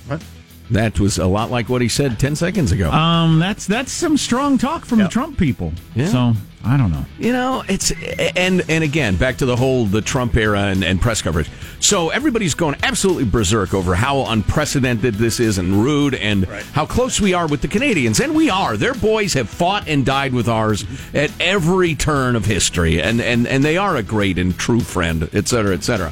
That 0.72 1.00
was 1.00 1.18
a 1.18 1.26
lot 1.26 1.50
like 1.50 1.68
what 1.68 1.82
he 1.82 1.90
said 1.90 2.20
10 2.20 2.36
seconds 2.36 2.72
ago. 2.72 2.92
Um, 2.92 3.40
that's 3.40 3.66
that's 3.66 3.92
some 3.92 4.18
strong 4.18 4.58
talk 4.58 4.86
from 4.86 5.00
the 5.00 5.08
Trump 5.08 5.38
people. 5.38 5.74
Yeah. 5.96 6.08
So 6.08 6.34
I 6.64 6.76
don't 6.76 6.92
know. 6.92 7.06
You 7.18 7.32
know, 7.32 7.64
it's 7.68 7.92
and 8.36 8.64
and 8.70 8.84
again 8.84 9.16
back 9.16 9.38
to 9.38 9.46
the 9.46 9.56
whole 9.56 9.86
the 9.86 10.02
Trump 10.02 10.36
era 10.36 10.64
and, 10.64 10.84
and 10.84 11.02
press 11.02 11.22
coverage. 11.22 11.50
So 11.80 12.10
everybody's 12.10 12.54
going 12.54 12.76
absolutely 12.84 13.24
berserk 13.24 13.74
over 13.74 13.96
how 13.96 14.26
unprecedented 14.26 15.16
this 15.16 15.40
is 15.40 15.58
and 15.58 15.84
rude 15.84 16.16
and 16.16 16.46
how 16.46 16.86
close 16.86 17.22
we 17.22 17.34
are 17.34 17.48
with 17.48 17.62
the 17.62 17.70
Canadians, 17.70 18.20
and 18.20 18.36
we 18.36 18.50
are. 18.50 18.76
Their 18.76 18.94
boys 18.94 19.34
have 19.34 19.50
fought 19.50 19.88
and 19.88 20.06
died 20.06 20.34
with 20.34 20.50
ours 20.50 20.86
at 21.14 21.32
every 21.40 21.96
turn 21.96 22.36
of 22.36 22.46
history, 22.46 23.02
and 23.02 23.22
and 23.22 23.48
and 23.48 23.64
they 23.64 23.78
are 23.78 23.96
a 23.96 24.04
great 24.04 24.38
and 24.38 24.56
true 24.58 24.82
friend, 24.82 25.30
et 25.34 25.48
cetera, 25.48 25.74
et 25.74 25.84
cetera. 25.84 26.12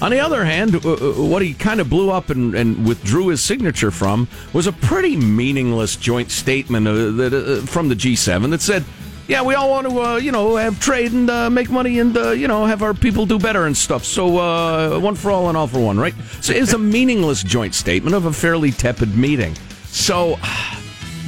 On 0.00 0.12
the 0.12 0.20
other 0.20 0.44
hand, 0.44 0.76
uh, 0.76 0.92
uh, 0.92 1.12
what 1.14 1.42
he 1.42 1.54
kind 1.54 1.80
of 1.80 1.90
blew 1.90 2.10
up 2.10 2.30
and, 2.30 2.54
and 2.54 2.86
withdrew 2.86 3.28
his 3.28 3.42
signature 3.42 3.90
from 3.90 4.28
was 4.52 4.68
a 4.68 4.72
pretty 4.72 5.16
meaningless 5.16 5.96
joint 5.96 6.30
statement 6.30 6.86
uh, 6.86 6.92
that, 6.92 7.34
uh, 7.34 7.66
from 7.66 7.88
the 7.88 7.96
G7 7.96 8.50
that 8.50 8.60
said, 8.60 8.84
"Yeah, 9.26 9.42
we 9.42 9.54
all 9.54 9.70
want 9.70 9.88
to, 9.88 10.00
uh, 10.00 10.16
you 10.16 10.30
know, 10.30 10.54
have 10.54 10.78
trade 10.78 11.12
and 11.12 11.28
uh, 11.28 11.50
make 11.50 11.68
money 11.68 11.98
and 11.98 12.16
uh, 12.16 12.30
you 12.30 12.46
know 12.46 12.64
have 12.64 12.82
our 12.84 12.94
people 12.94 13.26
do 13.26 13.40
better 13.40 13.66
and 13.66 13.76
stuff. 13.76 14.04
So 14.04 15.00
one 15.00 15.16
for 15.16 15.32
all 15.32 15.48
and 15.48 15.58
all 15.58 15.66
for 15.66 15.80
one, 15.80 15.98
right?" 15.98 16.14
So 16.42 16.52
it's 16.52 16.74
a 16.74 16.78
meaningless 16.78 17.42
joint 17.42 17.74
statement 17.74 18.14
of 18.14 18.24
a 18.26 18.32
fairly 18.32 18.70
tepid 18.70 19.16
meeting. 19.16 19.56
So. 19.86 20.38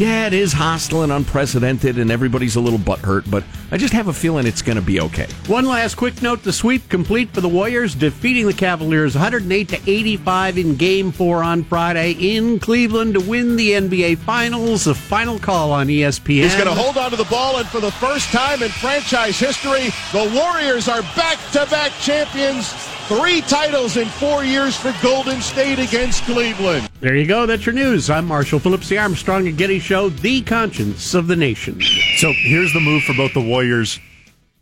Yeah, 0.00 0.28
it 0.28 0.32
is 0.32 0.54
hostile 0.54 1.02
and 1.02 1.12
unprecedented, 1.12 1.98
and 1.98 2.10
everybody's 2.10 2.56
a 2.56 2.60
little 2.60 2.78
butthurt, 2.78 3.30
but 3.30 3.44
I 3.70 3.76
just 3.76 3.92
have 3.92 4.08
a 4.08 4.14
feeling 4.14 4.46
it's 4.46 4.62
going 4.62 4.76
to 4.76 4.82
be 4.82 4.98
okay. 4.98 5.26
One 5.46 5.66
last 5.66 5.96
quick 5.96 6.22
note: 6.22 6.42
the 6.42 6.54
sweep 6.54 6.88
complete 6.88 7.28
for 7.34 7.42
the 7.42 7.50
Warriors, 7.50 7.94
defeating 7.94 8.46
the 8.46 8.54
Cavaliers 8.54 9.14
108 9.14 9.68
to 9.68 9.76
85 9.86 10.56
in 10.56 10.76
Game 10.76 11.12
Four 11.12 11.42
on 11.42 11.64
Friday 11.64 12.12
in 12.12 12.58
Cleveland 12.58 13.12
to 13.12 13.20
win 13.20 13.56
the 13.56 13.72
NBA 13.72 14.16
Finals. 14.20 14.84
The 14.84 14.94
final 14.94 15.38
call 15.38 15.70
on 15.70 15.88
ESPN. 15.88 16.44
He's 16.44 16.54
going 16.54 16.64
to 16.64 16.74
hold 16.74 16.96
on 16.96 17.10
to 17.10 17.18
the 17.18 17.24
ball, 17.24 17.58
and 17.58 17.68
for 17.68 17.80
the 17.80 17.92
first 17.92 18.30
time 18.30 18.62
in 18.62 18.70
franchise 18.70 19.38
history, 19.38 19.90
the 20.12 20.32
Warriors 20.34 20.88
are 20.88 21.02
back 21.14 21.36
to 21.52 21.66
back 21.66 21.92
champions. 22.00 22.89
Three 23.10 23.40
titles 23.40 23.96
in 23.96 24.06
four 24.06 24.44
years 24.44 24.76
for 24.76 24.94
Golden 25.02 25.40
State 25.40 25.80
against 25.80 26.22
Cleveland. 26.22 26.88
There 27.00 27.16
you 27.16 27.26
go. 27.26 27.44
That's 27.44 27.66
your 27.66 27.72
news. 27.72 28.08
I'm 28.08 28.24
Marshall 28.24 28.60
Phillips, 28.60 28.88
the 28.88 28.98
Armstrong 28.98 29.48
and 29.48 29.58
Getty 29.58 29.80
Show, 29.80 30.10
the 30.10 30.42
conscience 30.42 31.12
of 31.12 31.26
the 31.26 31.34
nation. 31.34 31.80
So 32.18 32.32
here's 32.32 32.72
the 32.72 32.78
move 32.78 33.02
for 33.02 33.12
both 33.14 33.34
the 33.34 33.40
Warriors 33.40 33.98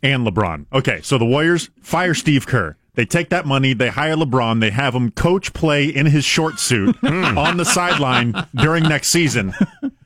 and 0.01 0.25
LeBron. 0.25 0.65
Okay, 0.73 0.99
so 1.03 1.19
the 1.19 1.27
Warriors 1.27 1.69
fire 1.79 2.15
Steve 2.15 2.47
Kerr. 2.47 2.75
They 2.95 3.05
take 3.05 3.29
that 3.29 3.45
money, 3.45 3.73
they 3.73 3.89
hire 3.89 4.15
LeBron, 4.15 4.61
they 4.61 4.71
have 4.71 4.95
him 4.95 5.11
coach 5.11 5.53
play 5.53 5.85
in 5.85 6.07
his 6.07 6.25
short 6.25 6.59
suit 6.59 6.97
on 7.03 7.57
the 7.57 7.65
sideline 7.65 8.33
during 8.55 8.81
next 8.81 9.09
season. 9.09 9.53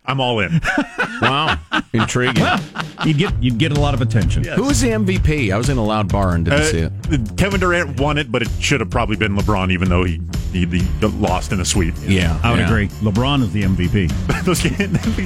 I'm 0.05 0.19
all 0.19 0.39
in. 0.39 0.61
Wow, 1.21 1.57
intriguing. 1.93 2.43
You'd 3.05 3.17
get 3.17 3.41
you'd 3.41 3.57
get 3.57 3.71
a 3.71 3.79
lot 3.79 3.93
of 3.93 4.01
attention. 4.01 4.43
Who 4.43 4.63
was 4.63 4.81
the 4.81 4.89
MVP? 4.89 5.53
I 5.53 5.57
was 5.57 5.69
in 5.69 5.77
a 5.77 5.83
loud 5.83 6.11
bar 6.11 6.35
and 6.35 6.43
didn't 6.43 6.65
see 6.65 6.79
it. 6.79 6.91
Uh, 7.09 7.33
Kevin 7.35 7.61
Durant 7.61 7.97
won 7.97 8.17
it, 8.17 8.29
but 8.29 8.41
it 8.41 8.49
should 8.59 8.81
have 8.81 8.89
probably 8.89 9.15
been 9.15 9.37
LeBron, 9.37 9.71
even 9.71 9.87
though 9.87 10.03
he, 10.03 10.19
he, 10.51 10.65
he 10.65 10.81
lost 11.07 11.53
in 11.53 11.61
a 11.61 11.65
sweep. 11.65 11.93
Yeah, 12.01 12.37
I 12.43 12.49
would 12.51 12.59
Yeah. 12.59 12.65
agree. 12.65 12.87
LeBron 13.01 13.41
is 13.43 13.53
the 13.53 13.61
MVP. 13.63 14.11
Those 14.43 14.61
the 14.63 14.69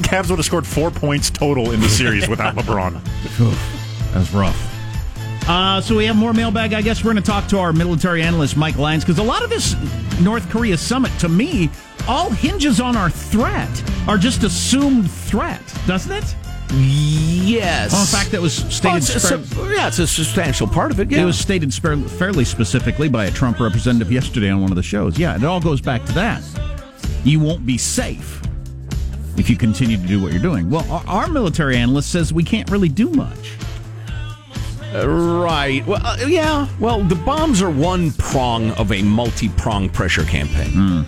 Cavs 0.03 0.29
would 0.29 0.37
have 0.37 0.45
scored 0.45 0.67
four 0.67 0.91
points 0.91 1.31
total 1.31 1.71
in 1.71 1.79
the 1.79 1.89
series 1.89 2.27
without 2.29 2.55
LeBron. 2.55 3.01
That's 4.13 4.31
rough. 4.33 5.49
Uh, 5.49 5.81
so 5.81 5.95
we 5.95 6.05
have 6.05 6.15
more 6.17 6.33
mailbag. 6.33 6.73
I 6.73 6.83
guess 6.83 7.03
we're 7.03 7.13
going 7.13 7.23
to 7.23 7.27
talk 7.31 7.47
to 7.47 7.57
our 7.57 7.73
military 7.73 8.21
analyst, 8.21 8.55
Mike 8.55 8.77
Lyons, 8.77 9.03
because 9.03 9.17
a 9.17 9.23
lot 9.23 9.41
of 9.43 9.49
this 9.49 9.75
North 10.21 10.47
Korea 10.51 10.77
summit, 10.77 11.11
to 11.19 11.29
me, 11.29 11.71
all 12.07 12.29
hinges 12.29 12.79
on 12.79 12.95
our 12.95 13.09
threat, 13.09 13.83
our 14.07 14.17
just 14.17 14.43
assumed 14.43 15.09
threat, 15.09 15.61
doesn't 15.85 16.11
it? 16.11 16.35
Yes. 16.73 17.93
Well, 17.93 18.01
in 18.01 18.07
fact, 18.07 18.31
that 18.31 18.41
was 18.41 18.53
stated. 18.53 18.91
Oh, 18.91 18.97
it's 18.97 19.31
a 19.31 19.37
yeah, 19.73 19.87
it's 19.87 19.99
a 19.99 20.07
substantial 20.07 20.67
part 20.67 20.91
of 20.91 20.99
it. 20.99 21.09
Yeah. 21.09 21.21
It 21.21 21.25
was 21.25 21.39
stated 21.39 21.73
spar- 21.73 21.95
fairly 21.97 22.43
specifically 22.43 23.07
by 23.07 23.25
a 23.25 23.31
Trump 23.31 23.59
representative 23.59 24.11
yesterday 24.11 24.49
on 24.49 24.61
one 24.61 24.71
of 24.71 24.75
the 24.75 24.83
shows. 24.83 25.17
Yeah, 25.17 25.35
it 25.35 25.43
all 25.43 25.61
goes 25.61 25.79
back 25.79 26.05
to 26.05 26.11
that. 26.13 26.43
You 27.23 27.39
won't 27.39 27.65
be 27.65 27.77
safe 27.77 28.41
if 29.37 29.49
you 29.49 29.55
continue 29.55 29.97
to 29.97 30.07
do 30.07 30.21
what 30.21 30.33
you're 30.33 30.41
doing. 30.41 30.69
Well, 30.69 30.85
our, 31.07 31.27
military 31.27 31.77
analyst 31.77 32.11
says 32.11 32.33
we 32.33 32.43
can't 32.43 32.69
really 32.69 32.89
do 32.89 33.09
much. 33.11 33.53
Uh, 34.93 35.07
right. 35.07 35.85
Well, 35.85 36.05
uh, 36.05 36.17
yeah. 36.27 36.67
Well, 36.79 37.03
the 37.03 37.15
bombs 37.15 37.61
are 37.61 37.69
one 37.69 38.11
prong 38.13 38.71
of 38.71 38.91
a 38.91 39.01
multi-prong 39.03 39.89
pressure 39.89 40.23
campaign. 40.23 40.71
Hmm. 40.71 41.01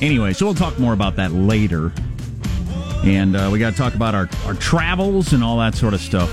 Anyway, 0.00 0.32
so 0.32 0.44
we'll 0.46 0.54
talk 0.54 0.78
more 0.78 0.92
about 0.92 1.16
that 1.16 1.32
later. 1.32 1.92
And 3.04 3.36
uh, 3.36 3.48
we 3.52 3.58
got 3.58 3.70
to 3.70 3.76
talk 3.76 3.94
about 3.94 4.14
our, 4.14 4.28
our 4.44 4.54
travels 4.54 5.32
and 5.32 5.42
all 5.42 5.58
that 5.58 5.74
sort 5.74 5.94
of 5.94 6.00
stuff. 6.00 6.30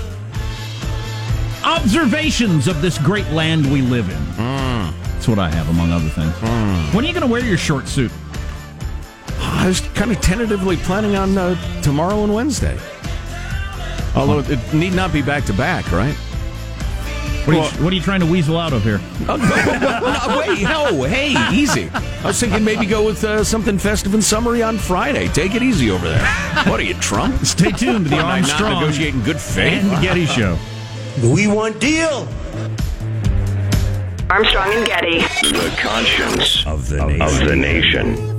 Observations 1.64 2.68
of 2.68 2.82
this 2.82 2.98
great 2.98 3.28
land 3.30 3.70
we 3.72 3.80
live 3.80 4.08
in. 4.10 4.36
That's 4.36 5.28
what 5.28 5.38
I 5.38 5.48
have, 5.48 5.68
among 5.70 5.92
other 5.92 6.08
things. 6.10 6.34
When 6.94 7.04
are 7.04 7.08
you 7.08 7.14
going 7.14 7.26
to 7.26 7.32
wear 7.32 7.42
your 7.42 7.56
short 7.56 7.88
suit? 7.88 8.12
I 9.38 9.66
was 9.66 9.80
kind 9.80 10.10
of 10.10 10.20
tentatively 10.20 10.76
planning 10.76 11.16
on 11.16 11.38
uh, 11.38 11.80
tomorrow 11.80 12.22
and 12.24 12.34
Wednesday. 12.34 12.78
Although 14.14 14.40
it 14.40 14.74
need 14.74 14.92
not 14.92 15.12
be 15.12 15.22
back 15.22 15.44
to 15.46 15.54
back, 15.54 15.90
right? 15.90 16.16
What 17.44 17.56
are, 17.56 17.76
you, 17.78 17.84
what 17.84 17.92
are 17.92 17.96
you 17.96 18.02
trying 18.02 18.20
to 18.20 18.26
weasel 18.26 18.58
out 18.58 18.72
of 18.72 18.82
here? 18.82 19.00
Oh, 19.28 19.36
no, 19.36 20.38
wait, 20.38 20.62
no, 20.62 21.02
hey, 21.04 21.34
easy. 21.54 21.88
I 21.92 22.26
was 22.28 22.38
thinking 22.40 22.64
maybe 22.64 22.86
go 22.86 23.04
with 23.04 23.22
uh, 23.24 23.42
something 23.44 23.78
festive 23.78 24.14
and 24.14 24.22
summery 24.24 24.62
on 24.62 24.78
Friday. 24.78 25.28
Take 25.28 25.54
it 25.54 25.62
easy 25.62 25.90
over 25.90 26.08
there. 26.08 26.24
What 26.66 26.78
are 26.80 26.84
you, 26.84 26.94
Trump? 26.94 27.44
Stay 27.44 27.70
tuned 27.70 28.04
to 28.06 28.10
the 28.10 28.16
I 28.16 28.40
not 28.40 28.50
Armstrong 28.50 28.80
negotiating 28.80 29.22
good 29.22 29.40
faith. 29.40 29.82
and 29.82 30.02
Getty 30.02 30.26
Show. 30.26 30.58
We 31.22 31.46
want 31.46 31.80
deal. 31.80 32.28
Armstrong 34.30 34.72
and 34.72 34.86
Getty. 34.86 35.18
The 35.20 35.74
conscience 35.80 36.66
of 36.66 36.88
the 36.88 37.04
nation. 37.06 37.22
Of 37.22 37.48
the 37.48 37.56
nation. 37.56 38.33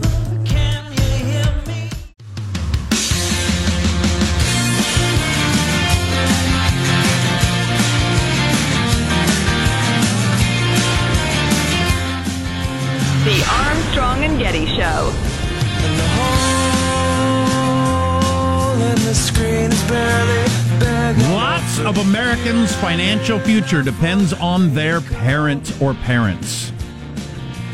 Of 21.86 21.98
Americans' 22.00 22.76
financial 22.76 23.40
future 23.40 23.84
depends 23.84 24.34
on 24.34 24.74
their 24.74 25.02
parent 25.02 25.80
or 25.82 25.94
parents, 25.94 26.70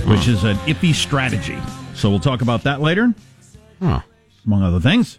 which 0.06 0.28
is 0.28 0.44
an 0.44 0.58
iffy 0.68 0.94
strategy. 0.94 1.58
So 1.96 2.10
we'll 2.10 2.20
talk 2.20 2.42
about 2.42 2.64
that 2.64 2.82
later, 2.82 3.14
among 3.80 4.64
other 4.64 4.80
things. 4.80 5.18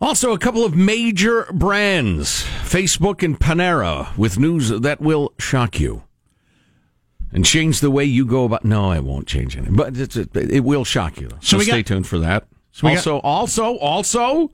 Also, 0.00 0.32
a 0.32 0.38
couple 0.38 0.64
of 0.64 0.74
major 0.74 1.44
brands, 1.52 2.44
Facebook 2.62 3.22
and 3.22 3.38
Panera, 3.38 4.16
with 4.16 4.38
news 4.38 4.68
that 4.68 5.00
will 5.00 5.32
shock 5.38 5.78
you 5.80 6.02
and 7.32 7.44
change 7.44 7.80
the 7.80 7.90
way 7.90 8.04
you 8.04 8.24
go 8.26 8.44
about. 8.44 8.64
No, 8.64 8.92
it 8.92 9.04
won't 9.04 9.26
change 9.26 9.56
anything, 9.56 9.74
but 9.76 9.96
it's, 9.96 10.16
it, 10.16 10.34
it 10.36 10.60
will 10.64 10.84
shock 10.84 11.20
you. 11.20 11.28
So, 11.40 11.58
So 11.58 11.60
stay 11.60 11.78
got- 11.82 11.86
tuned 11.86 12.06
for 12.06 12.18
that. 12.18 12.46
So 12.72 12.86
we 12.86 12.92
got- 12.94 12.98
also, 13.06 13.18
also, 13.20 13.76
also, 13.78 14.52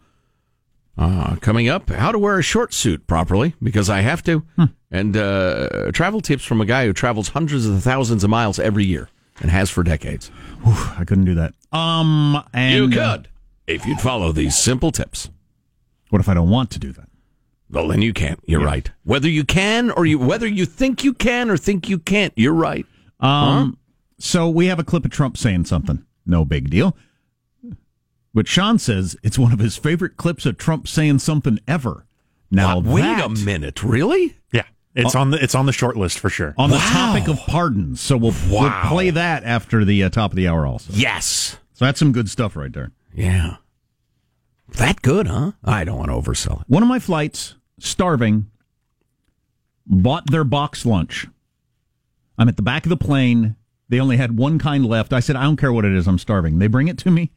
uh, 0.99 1.37
coming 1.37 1.69
up, 1.69 1.89
how 1.91 2.13
to 2.13 2.19
wear 2.19 2.39
a 2.39 2.43
short 2.43 2.75
suit 2.75 3.07
properly 3.07 3.55
because 3.63 3.89
I 3.91 4.01
have 4.03 4.23
to, 4.25 4.41
Hmm. 4.57 4.65
and 4.91 5.17
uh, 5.17 5.91
travel 5.93 6.21
tips 6.21 6.45
from 6.45 6.61
a 6.61 6.65
guy 6.67 6.87
who 6.87 6.93
travels 6.93 7.29
hundreds 7.31 7.67
of 7.67 7.83
thousands 7.83 8.25
of 8.25 8.31
miles 8.31 8.59
every 8.59 8.85
year 8.85 9.09
and 9.41 9.51
has 9.51 9.71
for 9.71 9.83
decades. 9.83 10.31
I 10.65 11.05
couldn't 11.07 11.25
do 11.25 11.35
that. 11.37 11.55
Um, 11.73 12.43
and 12.53 12.93
you 12.93 13.01
uh, 13.01 13.17
could 13.17 13.29
if 13.67 13.87
you'd 13.87 14.01
follow 14.01 14.33
these 14.33 14.57
simple 14.57 14.93
tips. 14.93 15.31
what 16.11 16.21
if 16.21 16.29
I 16.29 16.35
don't 16.35 16.51
want 16.51 16.71
to 16.73 16.79
do 16.79 16.93
that? 16.93 17.09
Well, 17.71 17.89
then 17.89 18.03
you 18.03 18.13
can't. 18.13 18.39
You're 18.45 18.63
right. 18.63 18.91
Whether 19.05 19.31
you 19.31 19.45
can 19.45 19.91
or 19.91 20.05
you 20.05 20.19
whether 20.19 20.47
you 20.47 20.67
think 20.67 21.03
you 21.05 21.15
can 21.15 21.49
or 21.49 21.57
think 21.57 21.89
you 21.89 21.99
can't, 21.99 22.35
you're 22.37 22.53
right. 22.53 22.85
Um, 23.19 23.79
so 24.19 24.49
we 24.51 24.67
have 24.67 24.79
a 24.79 24.85
clip 24.85 25.07
of 25.07 25.11
Trump 25.11 25.39
saying 25.39 25.65
something. 25.65 26.05
No 26.27 26.45
big 26.45 26.69
deal. 26.69 26.95
But 28.35 28.49
Sean 28.49 28.79
says 28.79 29.17
it's 29.23 29.39
one 29.39 29.53
of 29.53 29.59
his 29.59 29.77
favorite 29.77 30.17
clips 30.17 30.47
of 30.47 30.57
Trump 30.57 30.89
saying 30.89 31.19
something 31.19 31.59
ever. 31.69 32.07
Now, 32.51 32.77
What? 32.77 32.95
Wait 32.95 33.03
that- 33.03 33.25
a 33.27 33.29
minute, 33.29 33.83
really? 33.83 34.37
Yeah, 34.53 34.65
it's 34.95 35.15
on 35.15 35.31
the 35.31 35.43
it's 35.43 35.55
on 35.55 35.67
the 35.67 35.73
short 35.73 35.97
list 35.97 36.19
for 36.19 36.29
sure. 36.31 36.55
on 36.59 36.71
the 36.71 36.79
topic 36.79 37.29
of 37.29 37.39
pardons. 37.47 38.01
So 38.01 38.17
we'll, 38.17 38.35
we'll 38.51 38.71
play 38.87 39.11
that 39.11 39.45
after 39.45 39.85
the 39.85 40.05
uh, 40.05 40.11
top 40.11 40.33
of 40.33 40.37
the 40.37 40.49
hour 40.49 40.67
also. 40.67 40.93
Yes. 40.95 41.59
So 41.75 41.85
that's 41.87 41.99
some 41.99 42.13
good 42.13 42.29
stuff 42.31 42.57
right 42.57 42.73
there. 42.73 42.93
Yeah. 43.15 43.57
That 44.75 45.03
good, 45.03 45.27
huh? 45.27 45.53
I 45.65 45.85
don't 45.85 45.99
want 45.99 46.11
to 46.11 46.15
oversell 46.17 46.61
it. 46.63 46.67
One 46.69 46.83
of 46.83 46.89
my 46.89 46.99
flights, 46.99 47.55
starving, 47.79 48.51
bought 49.87 50.31
their 50.31 50.45
box 50.45 50.87
lunch. 50.87 51.27
I'm 52.39 52.49
at 52.49 52.57
the 52.57 52.63
back 52.63 52.85
of 52.87 52.91
the 52.91 52.97
plane. 52.97 53.57
They 53.89 54.01
only 54.01 54.17
had 54.17 54.39
one 54.39 54.59
kind 54.59 54.87
left. 54.87 55.13
I 55.13 55.21
said, 55.21 55.37
I 55.37 55.43
don't 55.43 55.59
care 55.59 55.73
what 55.73 55.85
it 55.85 55.93
is. 55.93 56.07
I'm 56.07 56.19
starving. 56.19 56.59
They 56.59 56.67
bring 56.67 56.89
it 56.89 56.97
to 56.99 57.11
me. 57.11 57.31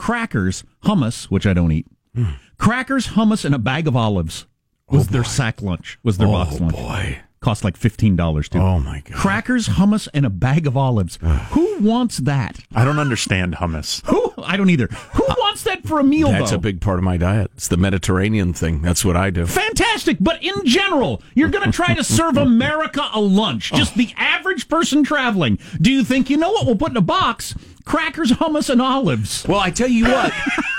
Crackers, 0.00 0.64
hummus, 0.84 1.24
which 1.24 1.46
I 1.46 1.52
don't 1.52 1.72
eat. 1.72 1.86
Hmm. 2.14 2.30
Crackers, 2.56 3.08
hummus, 3.08 3.44
and 3.44 3.54
a 3.54 3.58
bag 3.58 3.86
of 3.86 3.94
olives 3.94 4.46
was 4.88 5.08
oh 5.08 5.12
their 5.12 5.24
sack 5.24 5.60
lunch. 5.60 5.98
Was 6.02 6.16
their 6.16 6.26
Oh, 6.26 6.32
box 6.32 6.58
lunch. 6.58 6.74
Oh 6.74 6.82
boy. 6.82 7.18
Cost 7.42 7.64
like 7.64 7.78
fifteen 7.78 8.16
dollars 8.16 8.50
too. 8.50 8.58
Oh 8.58 8.80
my 8.80 9.00
god. 9.00 9.16
Crackers, 9.16 9.66
hummus, 9.66 10.08
and 10.12 10.26
a 10.26 10.30
bag 10.30 10.66
of 10.66 10.76
olives. 10.76 11.18
Who 11.52 11.78
wants 11.80 12.18
that? 12.18 12.58
I 12.74 12.84
don't 12.84 12.98
understand 12.98 13.54
hummus. 13.54 14.04
Who? 14.04 14.34
I 14.44 14.58
don't 14.58 14.68
either. 14.68 14.88
Who 15.14 15.24
uh, 15.24 15.34
wants 15.38 15.62
that 15.62 15.86
for 15.86 15.98
a 15.98 16.04
meal? 16.04 16.30
That's 16.30 16.50
though? 16.50 16.56
a 16.56 16.60
big 16.60 16.82
part 16.82 16.98
of 16.98 17.04
my 17.04 17.16
diet. 17.16 17.50
It's 17.54 17.68
the 17.68 17.78
Mediterranean 17.78 18.52
thing. 18.52 18.82
That's 18.82 19.06
what 19.06 19.16
I 19.16 19.30
do. 19.30 19.46
Fantastic, 19.46 20.18
but 20.20 20.42
in 20.44 20.66
general, 20.66 21.22
you're 21.34 21.48
going 21.48 21.64
to 21.64 21.72
try 21.72 21.94
to 21.94 22.04
serve 22.04 22.36
America 22.36 23.08
a 23.14 23.20
lunch, 23.20 23.72
oh. 23.72 23.76
just 23.78 23.94
the 23.94 24.12
average 24.18 24.68
person 24.68 25.02
traveling. 25.02 25.58
Do 25.80 25.90
you 25.90 26.04
think 26.04 26.28
you 26.28 26.36
know 26.36 26.52
what 26.52 26.66
we'll 26.66 26.76
put 26.76 26.90
in 26.90 26.96
a 26.98 27.02
box? 27.02 27.54
Crackers, 27.86 28.32
hummus, 28.32 28.68
and 28.68 28.82
olives. 28.82 29.46
Well, 29.48 29.60
I 29.60 29.70
tell 29.70 29.88
you 29.88 30.04
what. 30.04 30.32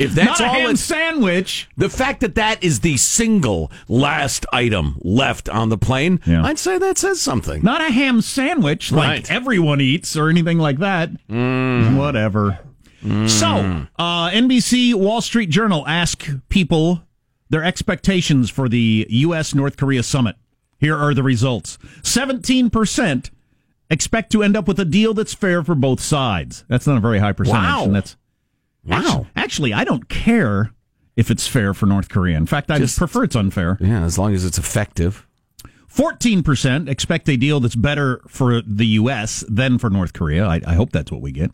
if 0.00 0.12
that's 0.14 0.40
Not 0.40 0.40
a 0.40 0.46
all 0.48 0.54
ham 0.54 0.70
it's 0.70 0.80
sandwich. 0.80 1.68
the 1.76 1.88
fact 1.88 2.20
that 2.20 2.34
that 2.36 2.62
is 2.62 2.80
the 2.80 2.96
single 2.96 3.70
last 3.88 4.46
item 4.52 4.96
left 5.02 5.48
on 5.48 5.68
the 5.68 5.78
plane, 5.78 6.20
Yeah. 6.26 6.44
I'd 6.44 6.58
say 6.58 6.78
that 6.78 6.98
says 6.98 7.20
something. 7.20 7.62
Not 7.62 7.80
a 7.80 7.92
ham 7.92 8.20
sandwich 8.20 8.90
like 8.92 9.08
Right. 9.08 9.30
everyone 9.30 9.80
eats 9.80 10.16
or 10.16 10.28
anything 10.28 10.58
like 10.58 10.78
that. 10.78 11.10
Whatever. 11.28 12.58
So, 13.26 13.86
uh, 13.98 14.30
NBC 14.30 14.92
Wall 14.94 15.20
Street 15.20 15.48
Journal 15.50 15.86
ask 15.86 16.28
people 16.48 17.02
their 17.50 17.62
expectations 17.62 18.50
for 18.50 18.68
the 18.68 19.06
U.S. 19.08 19.54
North 19.54 19.76
Korea 19.76 20.02
summit. 20.02 20.34
Here 20.78 20.96
are 20.96 21.14
the 21.14 21.22
results 21.22 21.78
17% 22.02 23.30
expect 23.88 24.32
to 24.32 24.42
end 24.42 24.56
up 24.56 24.66
with 24.66 24.80
a 24.80 24.84
deal 24.84 25.14
that's 25.14 25.32
fair 25.34 25.62
for 25.62 25.74
both 25.76 26.00
sides. 26.00 26.64
That's 26.68 26.86
not 26.86 26.96
a 26.96 27.00
very 27.00 27.20
high 27.20 27.32
percentage. 27.32 27.62
Wow. 27.62 27.84
And 27.84 27.94
that's, 27.94 28.16
Wow. 28.86 29.26
Actually, 29.36 29.72
I 29.72 29.84
don't 29.84 30.08
care 30.08 30.72
if 31.16 31.30
it's 31.30 31.46
fair 31.46 31.72
for 31.74 31.86
North 31.86 32.08
Korea. 32.08 32.36
In 32.36 32.46
fact, 32.46 32.70
I 32.70 32.78
Just- 32.78 32.98
prefer 32.98 33.24
it's 33.24 33.36
unfair. 33.36 33.78
Yeah, 33.80 34.02
as 34.04 34.18
long 34.18 34.34
as 34.34 34.44
it's 34.44 34.58
effective. 34.58 35.26
14% 35.96 36.88
expect 36.88 37.28
a 37.28 37.36
deal 37.36 37.58
that's 37.60 37.74
better 37.76 38.20
for 38.28 38.60
the 38.62 38.86
U.S. 38.86 39.44
than 39.48 39.78
for 39.78 39.88
North 39.88 40.12
Korea. 40.12 40.46
I, 40.46 40.60
I 40.66 40.74
hope 40.74 40.92
that's 40.92 41.10
what 41.10 41.22
we 41.22 41.32
get. 41.32 41.50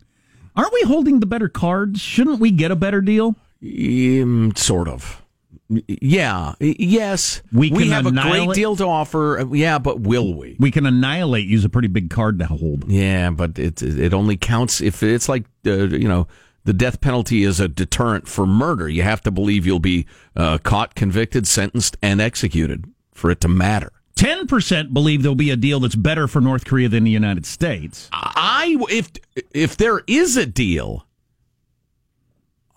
Aren't 0.55 0.73
we 0.73 0.81
holding 0.83 1.19
the 1.21 1.25
better 1.25 1.47
cards? 1.47 2.01
Shouldn't 2.01 2.39
we 2.39 2.51
get 2.51 2.69
a 2.69 2.75
better 2.75 2.99
deal? 3.01 3.35
Um, 3.63 4.51
sort 4.55 4.87
of. 4.89 5.21
Yeah. 5.69 6.53
Yes. 6.59 7.41
We 7.53 7.69
can 7.71 7.87
have 7.89 8.05
a 8.05 8.11
great 8.11 8.51
deal 8.53 8.75
to 8.75 8.85
offer. 8.85 9.47
Yeah, 9.53 9.79
but 9.79 10.01
will 10.01 10.33
we? 10.35 10.57
We 10.59 10.71
can 10.71 10.85
annihilate, 10.85 11.47
use 11.47 11.63
a 11.63 11.69
pretty 11.69 11.87
big 11.87 12.09
card 12.09 12.37
to 12.39 12.45
hold. 12.45 12.89
Yeah, 12.91 13.29
but 13.31 13.57
it 13.57 13.81
it 13.81 14.13
only 14.13 14.35
counts 14.35 14.81
if 14.81 15.01
it's 15.01 15.29
like 15.29 15.45
uh, 15.65 15.71
you 15.87 16.07
know 16.07 16.27
the 16.65 16.73
death 16.73 17.01
penalty 17.01 17.43
is 17.43 17.59
a 17.59 17.67
deterrent 17.67 18.27
for 18.27 18.45
murder. 18.45 18.87
You 18.87 19.03
have 19.03 19.21
to 19.23 19.31
believe 19.31 19.65
you'll 19.65 19.79
be 19.79 20.05
uh, 20.35 20.57
caught, 20.59 20.95
convicted, 20.95 21.47
sentenced, 21.47 21.97
and 22.01 22.21
executed 22.21 22.85
for 23.11 23.29
it 23.31 23.41
to 23.41 23.47
matter. 23.47 23.91
10% 24.15 24.93
believe 24.93 25.23
there'll 25.23 25.35
be 25.35 25.49
a 25.49 25.55
deal 25.55 25.79
that's 25.79 25.95
better 25.95 26.27
for 26.27 26.39
North 26.39 26.65
Korea 26.65 26.87
than 26.87 27.03
the 27.03 27.11
United 27.11 27.45
States. 27.45 28.09
I 28.13 28.77
if 28.89 29.11
if 29.51 29.75
there 29.75 30.03
is 30.07 30.37
a 30.37 30.45
deal, 30.45 31.07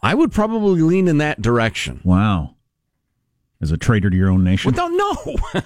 I 0.02 0.14
would 0.14 0.32
probably 0.32 0.80
lean 0.80 1.08
in 1.08 1.18
that 1.18 1.42
direction. 1.42 2.00
Wow. 2.04 2.54
As 3.60 3.70
a 3.70 3.76
traitor 3.76 4.10
to 4.10 4.16
your 4.16 4.30
own 4.30 4.44
nation. 4.44 4.72
Well, 4.72 4.90
no, 4.90 5.16
no. 5.24 5.62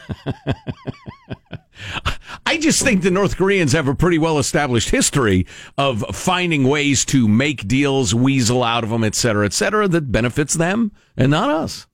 I 2.50 2.56
just 2.56 2.82
think 2.82 3.02
the 3.02 3.12
North 3.12 3.36
Koreans 3.36 3.74
have 3.74 3.86
a 3.86 3.94
pretty 3.94 4.18
well 4.18 4.36
established 4.36 4.90
history 4.90 5.46
of 5.78 6.04
finding 6.12 6.64
ways 6.64 7.04
to 7.04 7.28
make 7.28 7.68
deals, 7.68 8.12
weasel 8.12 8.64
out 8.64 8.82
of 8.82 8.90
them, 8.90 9.04
et 9.04 9.14
cetera, 9.14 9.46
et 9.46 9.52
cetera, 9.52 9.86
that 9.86 10.10
benefits 10.10 10.54
them 10.54 10.90
and 11.16 11.30
not 11.30 11.48
us. 11.48 11.86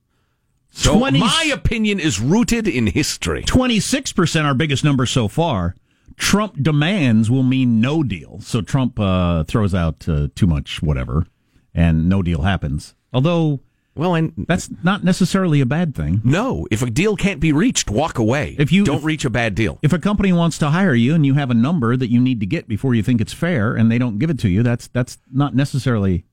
So 0.71 0.99
20 0.99 1.21
my 1.21 1.51
opinion 1.53 2.01
is 2.01 2.23
rooted 2.23 2.67
in 2.67 2.87
history. 2.87 3.43
26%, 3.43 4.45
our 4.47 4.55
biggest 4.55 4.83
number 4.83 5.05
so 5.05 5.29
far. 5.29 5.75
Trump 6.17 6.63
demands 6.63 7.31
will 7.31 7.43
mean 7.43 7.83
no 7.83 8.03
deal. 8.03 8.41
So 8.41 8.63
Trump 8.63 8.99
uh, 8.99 9.45
throws 9.45 9.75
out 9.75 10.09
uh, 10.09 10.29
too 10.35 10.47
much 10.47 10.81
whatever, 10.81 11.27
and 11.75 12.09
no 12.09 12.23
deal 12.23 12.41
happens. 12.41 12.95
Although, 13.13 13.61
well, 13.97 14.15
and 14.15 14.33
that's 14.49 14.71
not 14.83 15.03
necessarily 15.03 15.61
a 15.61 15.67
bad 15.67 15.95
thing. 15.95 16.21
No, 16.23 16.67
if 16.71 16.83
a 16.83 16.91
deal 16.91 17.17
can't 17.17 17.41
be 17.41 17.53
reached, 17.53 17.91
walk 17.91 18.19
away. 18.19 18.57
If 18.59 18.71
you 18.71 18.85
don't 18.85 18.99
if- 18.99 19.05
reach 19.05 19.25
a 19.25 19.31
bad 19.31 19.55
deal. 19.55 19.79
If 19.83 19.93
a 19.93 19.99
company 19.99 20.33
wants 20.33 20.59
to 20.59 20.71
hire 20.71 20.95
you 20.95 21.15
and 21.15 21.25
you 21.25 21.35
have 21.35 21.51
a 21.51 21.55
number 21.55 21.97
that 21.97 22.11
you 22.11 22.21
need 22.21 22.41
to 22.41 22.47
get 22.47 22.69
before 22.69 22.95
you 22.95 23.03
think 23.03 23.21
it's 23.21 23.33
fair, 23.33 23.75
and 23.75 23.91
they 23.91 23.99
don't 23.99 24.19
give 24.19 24.31
it 24.31 24.39
to 24.41 24.49
you, 24.49 24.63
that's 24.63 24.87
that's 24.89 25.19
not 25.33 25.55
necessarily 25.55 26.25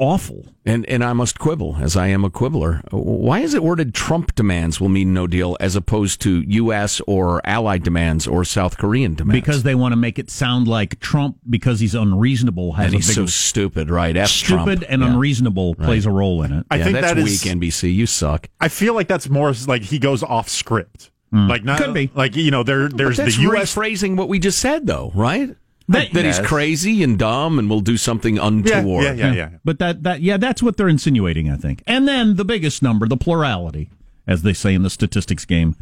awful. 0.00 0.46
And 0.66 0.84
and 0.86 1.04
I 1.04 1.12
must 1.12 1.38
quibble, 1.38 1.76
as 1.80 1.96
I 1.96 2.08
am 2.08 2.24
a 2.24 2.30
quibbler. 2.30 2.82
Why 2.90 3.40
is 3.40 3.54
it 3.54 3.62
worded 3.62 3.94
Trump 3.94 4.34
demands 4.34 4.80
will 4.80 4.88
mean 4.88 5.14
no 5.14 5.26
deal 5.26 5.56
as 5.60 5.76
opposed 5.76 6.20
to 6.22 6.40
U.S. 6.46 7.00
or 7.06 7.40
allied 7.46 7.82
demands 7.84 8.26
or 8.26 8.44
South 8.44 8.76
Korean 8.78 9.14
demands? 9.14 9.40
Because 9.40 9.62
they 9.62 9.74
want 9.74 9.92
to 9.92 9.96
make 9.96 10.18
it 10.18 10.30
sound 10.30 10.66
like 10.66 10.98
Trump, 11.00 11.36
because 11.48 11.78
he's 11.80 11.94
unreasonable, 11.94 12.72
has 12.72 12.86
and 12.86 12.94
a 12.94 12.98
he's 12.98 13.06
big 13.08 13.14
so 13.14 13.26
stupid, 13.26 13.88
right? 13.90 14.16
F 14.16 14.28
stupid 14.28 14.80
Trump. 14.80 14.84
and 14.88 15.02
Yeah. 15.02 15.12
unreasonable 15.12 15.74
Right. 15.78 15.86
plays 15.86 16.06
a 16.06 16.10
role 16.10 16.42
in 16.42 16.52
it. 16.52 16.66
I 16.70 16.76
Yeah, 16.76 16.84
think 16.84 16.94
that's 17.00 17.06
that 17.14 17.18
is- 17.18 17.24
weak, 17.44 17.52
NBC. 17.52 17.90
You 17.94 18.06
suck. 18.06 18.48
I 18.60 18.68
feel 18.68 18.94
like 18.94 19.08
that's 19.08 19.28
more 19.28 19.52
like 19.66 19.82
he 19.82 19.98
goes 19.98 20.22
off 20.22 20.48
script. 20.48 21.10
Hmm. 21.32 21.48
Like 21.48 21.62
not 21.64 21.78
Could 21.80 21.94
be. 21.94 22.10
like 22.14 22.34
you 22.36 22.50
know 22.50 22.64
there 22.64 22.88
there's 22.88 23.16
but 23.16 23.24
that's 23.24 23.36
the 23.36 23.42
U.S. 23.42 23.74
rephrasing 23.74 24.16
what 24.16 24.28
we 24.28 24.38
just 24.40 24.58
said, 24.58 24.86
though, 24.88 25.12
right? 25.14 25.54
That- 25.90 26.12
That, 26.12 26.24
he's 26.24 26.38
crazy 26.40 27.02
and 27.02 27.18
dumb 27.18 27.58
and 27.58 27.68
will 27.68 27.80
do 27.80 27.96
something 27.96 28.38
untoward. 28.38 29.04
Yeah, 29.04 29.12
yeah, 29.12 29.32
yeah. 29.32 29.50
But 29.64 29.78
that 29.80 30.02
that 30.04 30.22
yeah, 30.22 30.36
that's 30.36 30.62
what 30.62 30.76
they're 30.76 30.88
insinuating, 30.88 31.50
I 31.50 31.56
think. 31.56 31.82
And 31.86 32.06
then 32.08 32.36
the 32.36 32.44
biggest 32.44 32.82
number, 32.82 33.06
the 33.06 33.16
plurality, 33.16 33.90
as 34.26 34.42
they 34.42 34.52
say 34.52 34.72
in 34.74 34.82
the 34.82 34.90
statistics 34.90 35.44
game, 35.44 35.76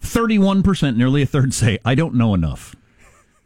thirty-one 0.00 0.62
percent, 0.62 0.96
nearly 0.96 1.22
a 1.22 1.26
third 1.26 1.54
say, 1.54 1.78
"I 1.84 1.94
don't 1.94 2.14
know 2.14 2.34
enough." 2.34 2.74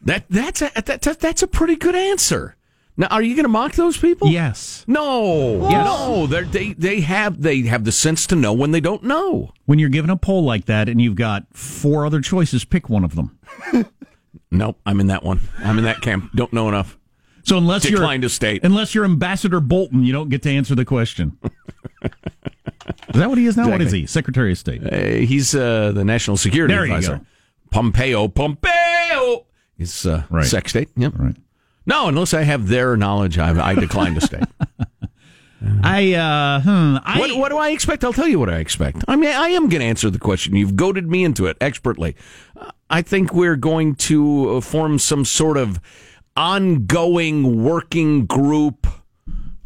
That 0.03 0.25
that's 0.31 0.63
a 0.63 0.71
that, 0.75 1.03
that, 1.03 1.21
that's 1.21 1.43
a 1.43 1.47
pretty 1.49 1.77
good 1.77 1.95
answer. 1.95 2.55
Now, 2.97 3.07
are 3.13 3.23
you 3.23 3.37
going 3.37 3.45
to 3.45 3.49
mock 3.49 3.75
those 3.75 3.97
people? 3.97 4.29
Yes. 4.29 4.85
No. 4.89 5.69
Yes. 5.71 5.85
No. 5.87 6.27
They're, 6.27 6.45
they 6.45 6.73
they 6.73 7.01
have 7.03 7.41
they 7.43 7.63
have 7.63 7.85
the 7.85 7.93
sense 7.93 8.27
to 8.29 8.35
know 8.35 8.53
when 8.53 8.73
they 8.73 8.81
don't 8.81 9.05
know. 9.05 9.53
When 9.67 9.79
you're 9.79 9.89
given 9.89 10.11
a 10.11 10.17
poll 10.17 10.43
like 10.45 10.65
that 10.65 10.89
and 10.89 11.01
you've 11.01 11.15
got 11.15 11.45
four 11.53 12.05
other 12.07 12.21
choices, 12.21 12.65
pick 12.65 12.89
one 12.89 13.05
of 13.05 13.15
them. 13.15 13.39
Nope, 14.51 14.79
I'm 14.87 15.01
in 15.01 15.09
that 15.09 15.23
one. 15.23 15.41
I'm 15.59 15.79
in 15.79 15.85
that 15.85 16.01
camp. 16.01 16.31
Don't 16.35 16.53
know 16.53 16.69
enough. 16.69 16.97
So 17.45 17.57
unless 17.57 17.83
Decline 17.83 17.91
you're 17.93 18.01
declined 18.01 18.23
to 18.23 18.29
state. 18.29 18.65
unless 18.65 18.95
you're 18.95 19.05
Ambassador 19.05 19.61
Bolton, 19.61 20.05
you 20.05 20.13
don't 20.13 20.29
get 20.29 20.43
to 20.43 20.51
answer 20.51 20.75
the 20.75 20.85
question. 20.85 21.39
is 22.03 22.11
that 23.15 23.29
what 23.29 23.39
he 23.39 23.47
is 23.47 23.57
now? 23.57 23.71
What 23.71 23.81
is 23.81 23.93
he? 23.93 24.07
Secretary 24.07 24.53
of 24.53 24.59
State. 24.59 24.83
Uh, 24.85 24.97
he's 25.27 25.55
uh, 25.55 25.93
the 25.93 26.05
national 26.05 26.37
security 26.37 26.75
There 26.75 26.85
you 26.87 26.95
advisor. 26.95 27.17
go. 27.19 27.27
Pompeo. 27.71 28.29
Pompeo. 28.29 29.47
He's 29.77 30.05
uh, 30.07 30.25
Right. 30.31 30.45
sex 30.47 30.71
state. 30.71 30.91
Yep. 30.97 31.13
Right. 31.17 31.37
No, 31.87 32.09
unless 32.09 32.35
I 32.35 32.43
have 32.43 32.69
their 32.69 32.97
knowledge, 32.97 33.39
I, 33.39 33.71
I 33.71 33.75
decline 33.75 34.15
to 34.15 34.21
state. 34.21 34.45
I 35.83 36.15
uh, 36.15 36.61
hmm, 36.61 36.97
I 37.05 37.19
what, 37.19 37.37
what 37.37 37.49
do 37.49 37.59
I 37.59 37.71
expect? 37.71 38.05
I'll 38.05 38.13
tell 38.13 38.29
you 38.29 38.39
what 38.39 38.49
I 38.49 38.59
expect. 38.59 39.05
I 39.09 39.17
mean, 39.17 39.31
I 39.31 39.49
am 39.49 39.69
going 39.69 39.81
to 39.81 39.87
answer 39.87 40.09
the 40.11 40.19
question. 40.19 40.55
You've 40.55 40.77
goaded 40.77 41.09
me 41.09 41.25
into 41.25 41.47
it 41.47 41.57
expertly. 41.61 42.15
Uh, 42.57 42.71
I 42.91 43.03
think 43.03 43.33
we're 43.33 43.57
going 43.57 43.97
to 43.97 44.57
uh, 44.57 44.61
form 44.61 44.99
some 44.99 45.25
sort 45.25 45.57
of 45.57 45.81
ongoing 46.37 47.65
working 47.65 48.27
group 48.27 48.87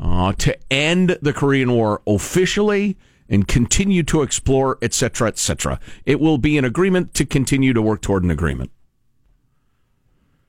uh, 0.01 0.33
to 0.33 0.57
end 0.73 1.19
the 1.21 1.33
Korean 1.33 1.73
War 1.73 2.01
officially 2.07 2.97
and 3.29 3.47
continue 3.47 4.03
to 4.05 4.23
explore, 4.23 4.79
etc., 4.83 5.29
etc. 5.29 5.79
It 6.07 6.21
will 6.21 6.39
be 6.39 6.59
an 6.59 6.65
agreement 6.65 7.15
to 7.15 7.27
continue 7.27 7.73
to 7.73 7.83
work 7.83 8.03
toward 8.03 8.25
an 8.25 8.31
agreement. 8.31 8.71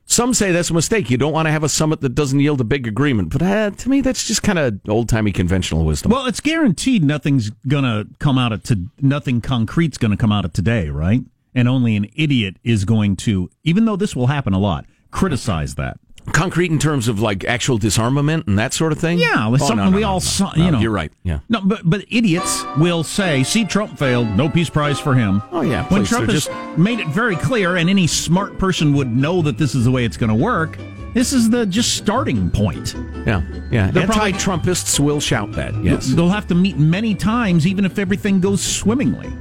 Some 0.05 0.33
say 0.33 0.51
that's 0.51 0.69
a 0.69 0.73
mistake. 0.73 1.09
You 1.09 1.17
don't 1.17 1.33
want 1.33 1.47
to 1.47 1.51
have 1.51 1.63
a 1.63 1.69
summit 1.69 2.01
that 2.01 2.13
doesn't 2.13 2.39
yield 2.39 2.61
a 2.61 2.65
big 2.65 2.87
agreement. 2.87 3.29
But 3.29 3.41
uh, 3.41 3.71
to 3.71 3.89
me, 3.89 4.01
that's 4.01 4.27
just 4.27 4.43
kind 4.43 4.59
of 4.59 4.79
old 4.87 5.09
timey 5.09 5.31
conventional 5.31 5.85
wisdom. 5.85 6.11
Well, 6.11 6.25
it's 6.25 6.39
guaranteed 6.39 7.03
nothing's 7.03 7.49
gonna 7.67 8.05
come 8.19 8.37
out 8.37 8.51
of 8.51 8.63
to 8.63 8.85
nothing 9.01 9.41
concrete's 9.41 9.97
gonna 9.97 10.17
come 10.17 10.31
out 10.31 10.45
of 10.45 10.53
today, 10.53 10.89
right? 10.89 11.21
And 11.55 11.67
only 11.67 11.95
an 11.95 12.07
idiot 12.15 12.57
is 12.63 12.83
going 12.85 13.15
to, 13.17 13.49
even 13.63 13.85
though 13.85 13.95
this 13.95 14.15
will 14.15 14.27
happen 14.27 14.53
a 14.53 14.59
lot, 14.59 14.85
criticize 15.11 15.75
that. 15.75 15.99
Concrete 16.31 16.71
in 16.71 16.79
terms 16.79 17.07
of 17.07 17.19
like 17.19 17.43
actual 17.45 17.77
disarmament 17.77 18.47
and 18.47 18.57
that 18.57 18.73
sort 18.73 18.91
of 18.91 18.99
thing. 18.99 19.19
Yeah, 19.19 19.47
with 19.47 19.61
Oh, 19.61 19.67
something 19.67 19.85
no, 19.85 19.91
no, 19.91 19.95
we 19.95 20.01
no, 20.03 20.09
all 20.09 20.19
saw. 20.19 20.53
You 20.55 20.71
know, 20.71 20.79
you're 20.79 20.91
right. 20.91 21.11
Yeah. 21.23 21.39
No, 21.49 21.61
but 21.61 21.81
but 21.83 22.05
idiots 22.09 22.63
will 22.77 23.03
say, 23.03 23.43
"See, 23.43 23.65
Trump 23.65 23.97
failed. 23.97 24.27
No 24.29 24.49
peace 24.49 24.69
prize 24.69 24.99
for 24.99 25.13
him." 25.13 25.41
Oh 25.51 25.61
yeah. 25.61 25.83
When 25.89 26.01
please, 26.01 26.09
Trump 26.09 26.29
has 26.29 26.49
made 26.77 26.99
it 26.99 27.07
very 27.09 27.35
clear, 27.35 27.75
and 27.75 27.89
any 27.89 28.07
smart 28.07 28.57
person 28.57 28.93
would 28.93 29.13
know 29.13 29.41
that 29.41 29.57
this 29.57 29.75
is 29.75 29.85
the 29.85 29.91
way 29.91 30.05
it's 30.05 30.17
going 30.17 30.29
to 30.29 30.35
work. 30.35 30.77
This 31.13 31.31
is 31.31 31.49
the 31.49 31.65
just 31.67 31.95
starting 31.95 32.49
point. 32.49 32.95
Yeah, 33.27 33.43
yeah. 33.71 33.91
They're 33.91 34.03
Anti-Trumpists 34.03 34.99
will 34.99 35.19
shout 35.19 35.51
that. 35.51 35.75
Yes. 35.83 36.07
They'll 36.07 36.29
have 36.29 36.47
to 36.47 36.55
meet 36.55 36.77
many 36.77 37.13
times, 37.13 37.67
even 37.67 37.85
if 37.85 37.99
everything 37.99 38.39
goes 38.39 38.61
swimmingly. 38.63 39.31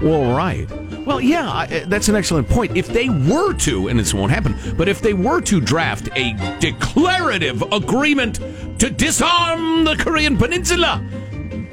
Well, 0.00 0.36
right. 0.36 0.68
Well, 1.04 1.20
yeah, 1.20 1.50
I- 1.50 1.66
eh, 1.66 1.84
that's 1.88 2.08
an 2.08 2.14
excellent 2.16 2.48
point. 2.48 2.76
If 2.76 2.86
they 2.88 3.08
were 3.08 3.52
to, 3.54 3.88
and 3.88 3.98
this 3.98 4.14
won't 4.14 4.30
happen, 4.32 4.56
but 4.76 4.88
if 4.88 5.00
they 5.00 5.14
were 5.14 5.40
to 5.42 5.60
draft 5.60 6.08
a 6.16 6.34
declarative 6.60 7.62
agreement 7.72 8.36
to 8.78 8.88
disarm 8.90 9.84
the 9.84 9.96
Korean 9.96 10.36
Peninsula, 10.36 11.02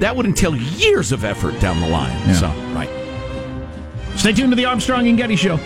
that 0.00 0.16
would 0.16 0.26
entail 0.26 0.56
years 0.56 1.12
of 1.12 1.24
effort 1.24 1.58
down 1.60 1.80
the 1.80 1.88
line. 1.88 2.34
So, 2.34 2.48
right. 2.74 2.88
Stay 4.16 4.32
tuned 4.32 4.50
to 4.52 4.56
the 4.56 4.64
Armstrong 4.64 5.06
and 5.08 5.16
Getty 5.16 5.36
Show. 5.36 5.58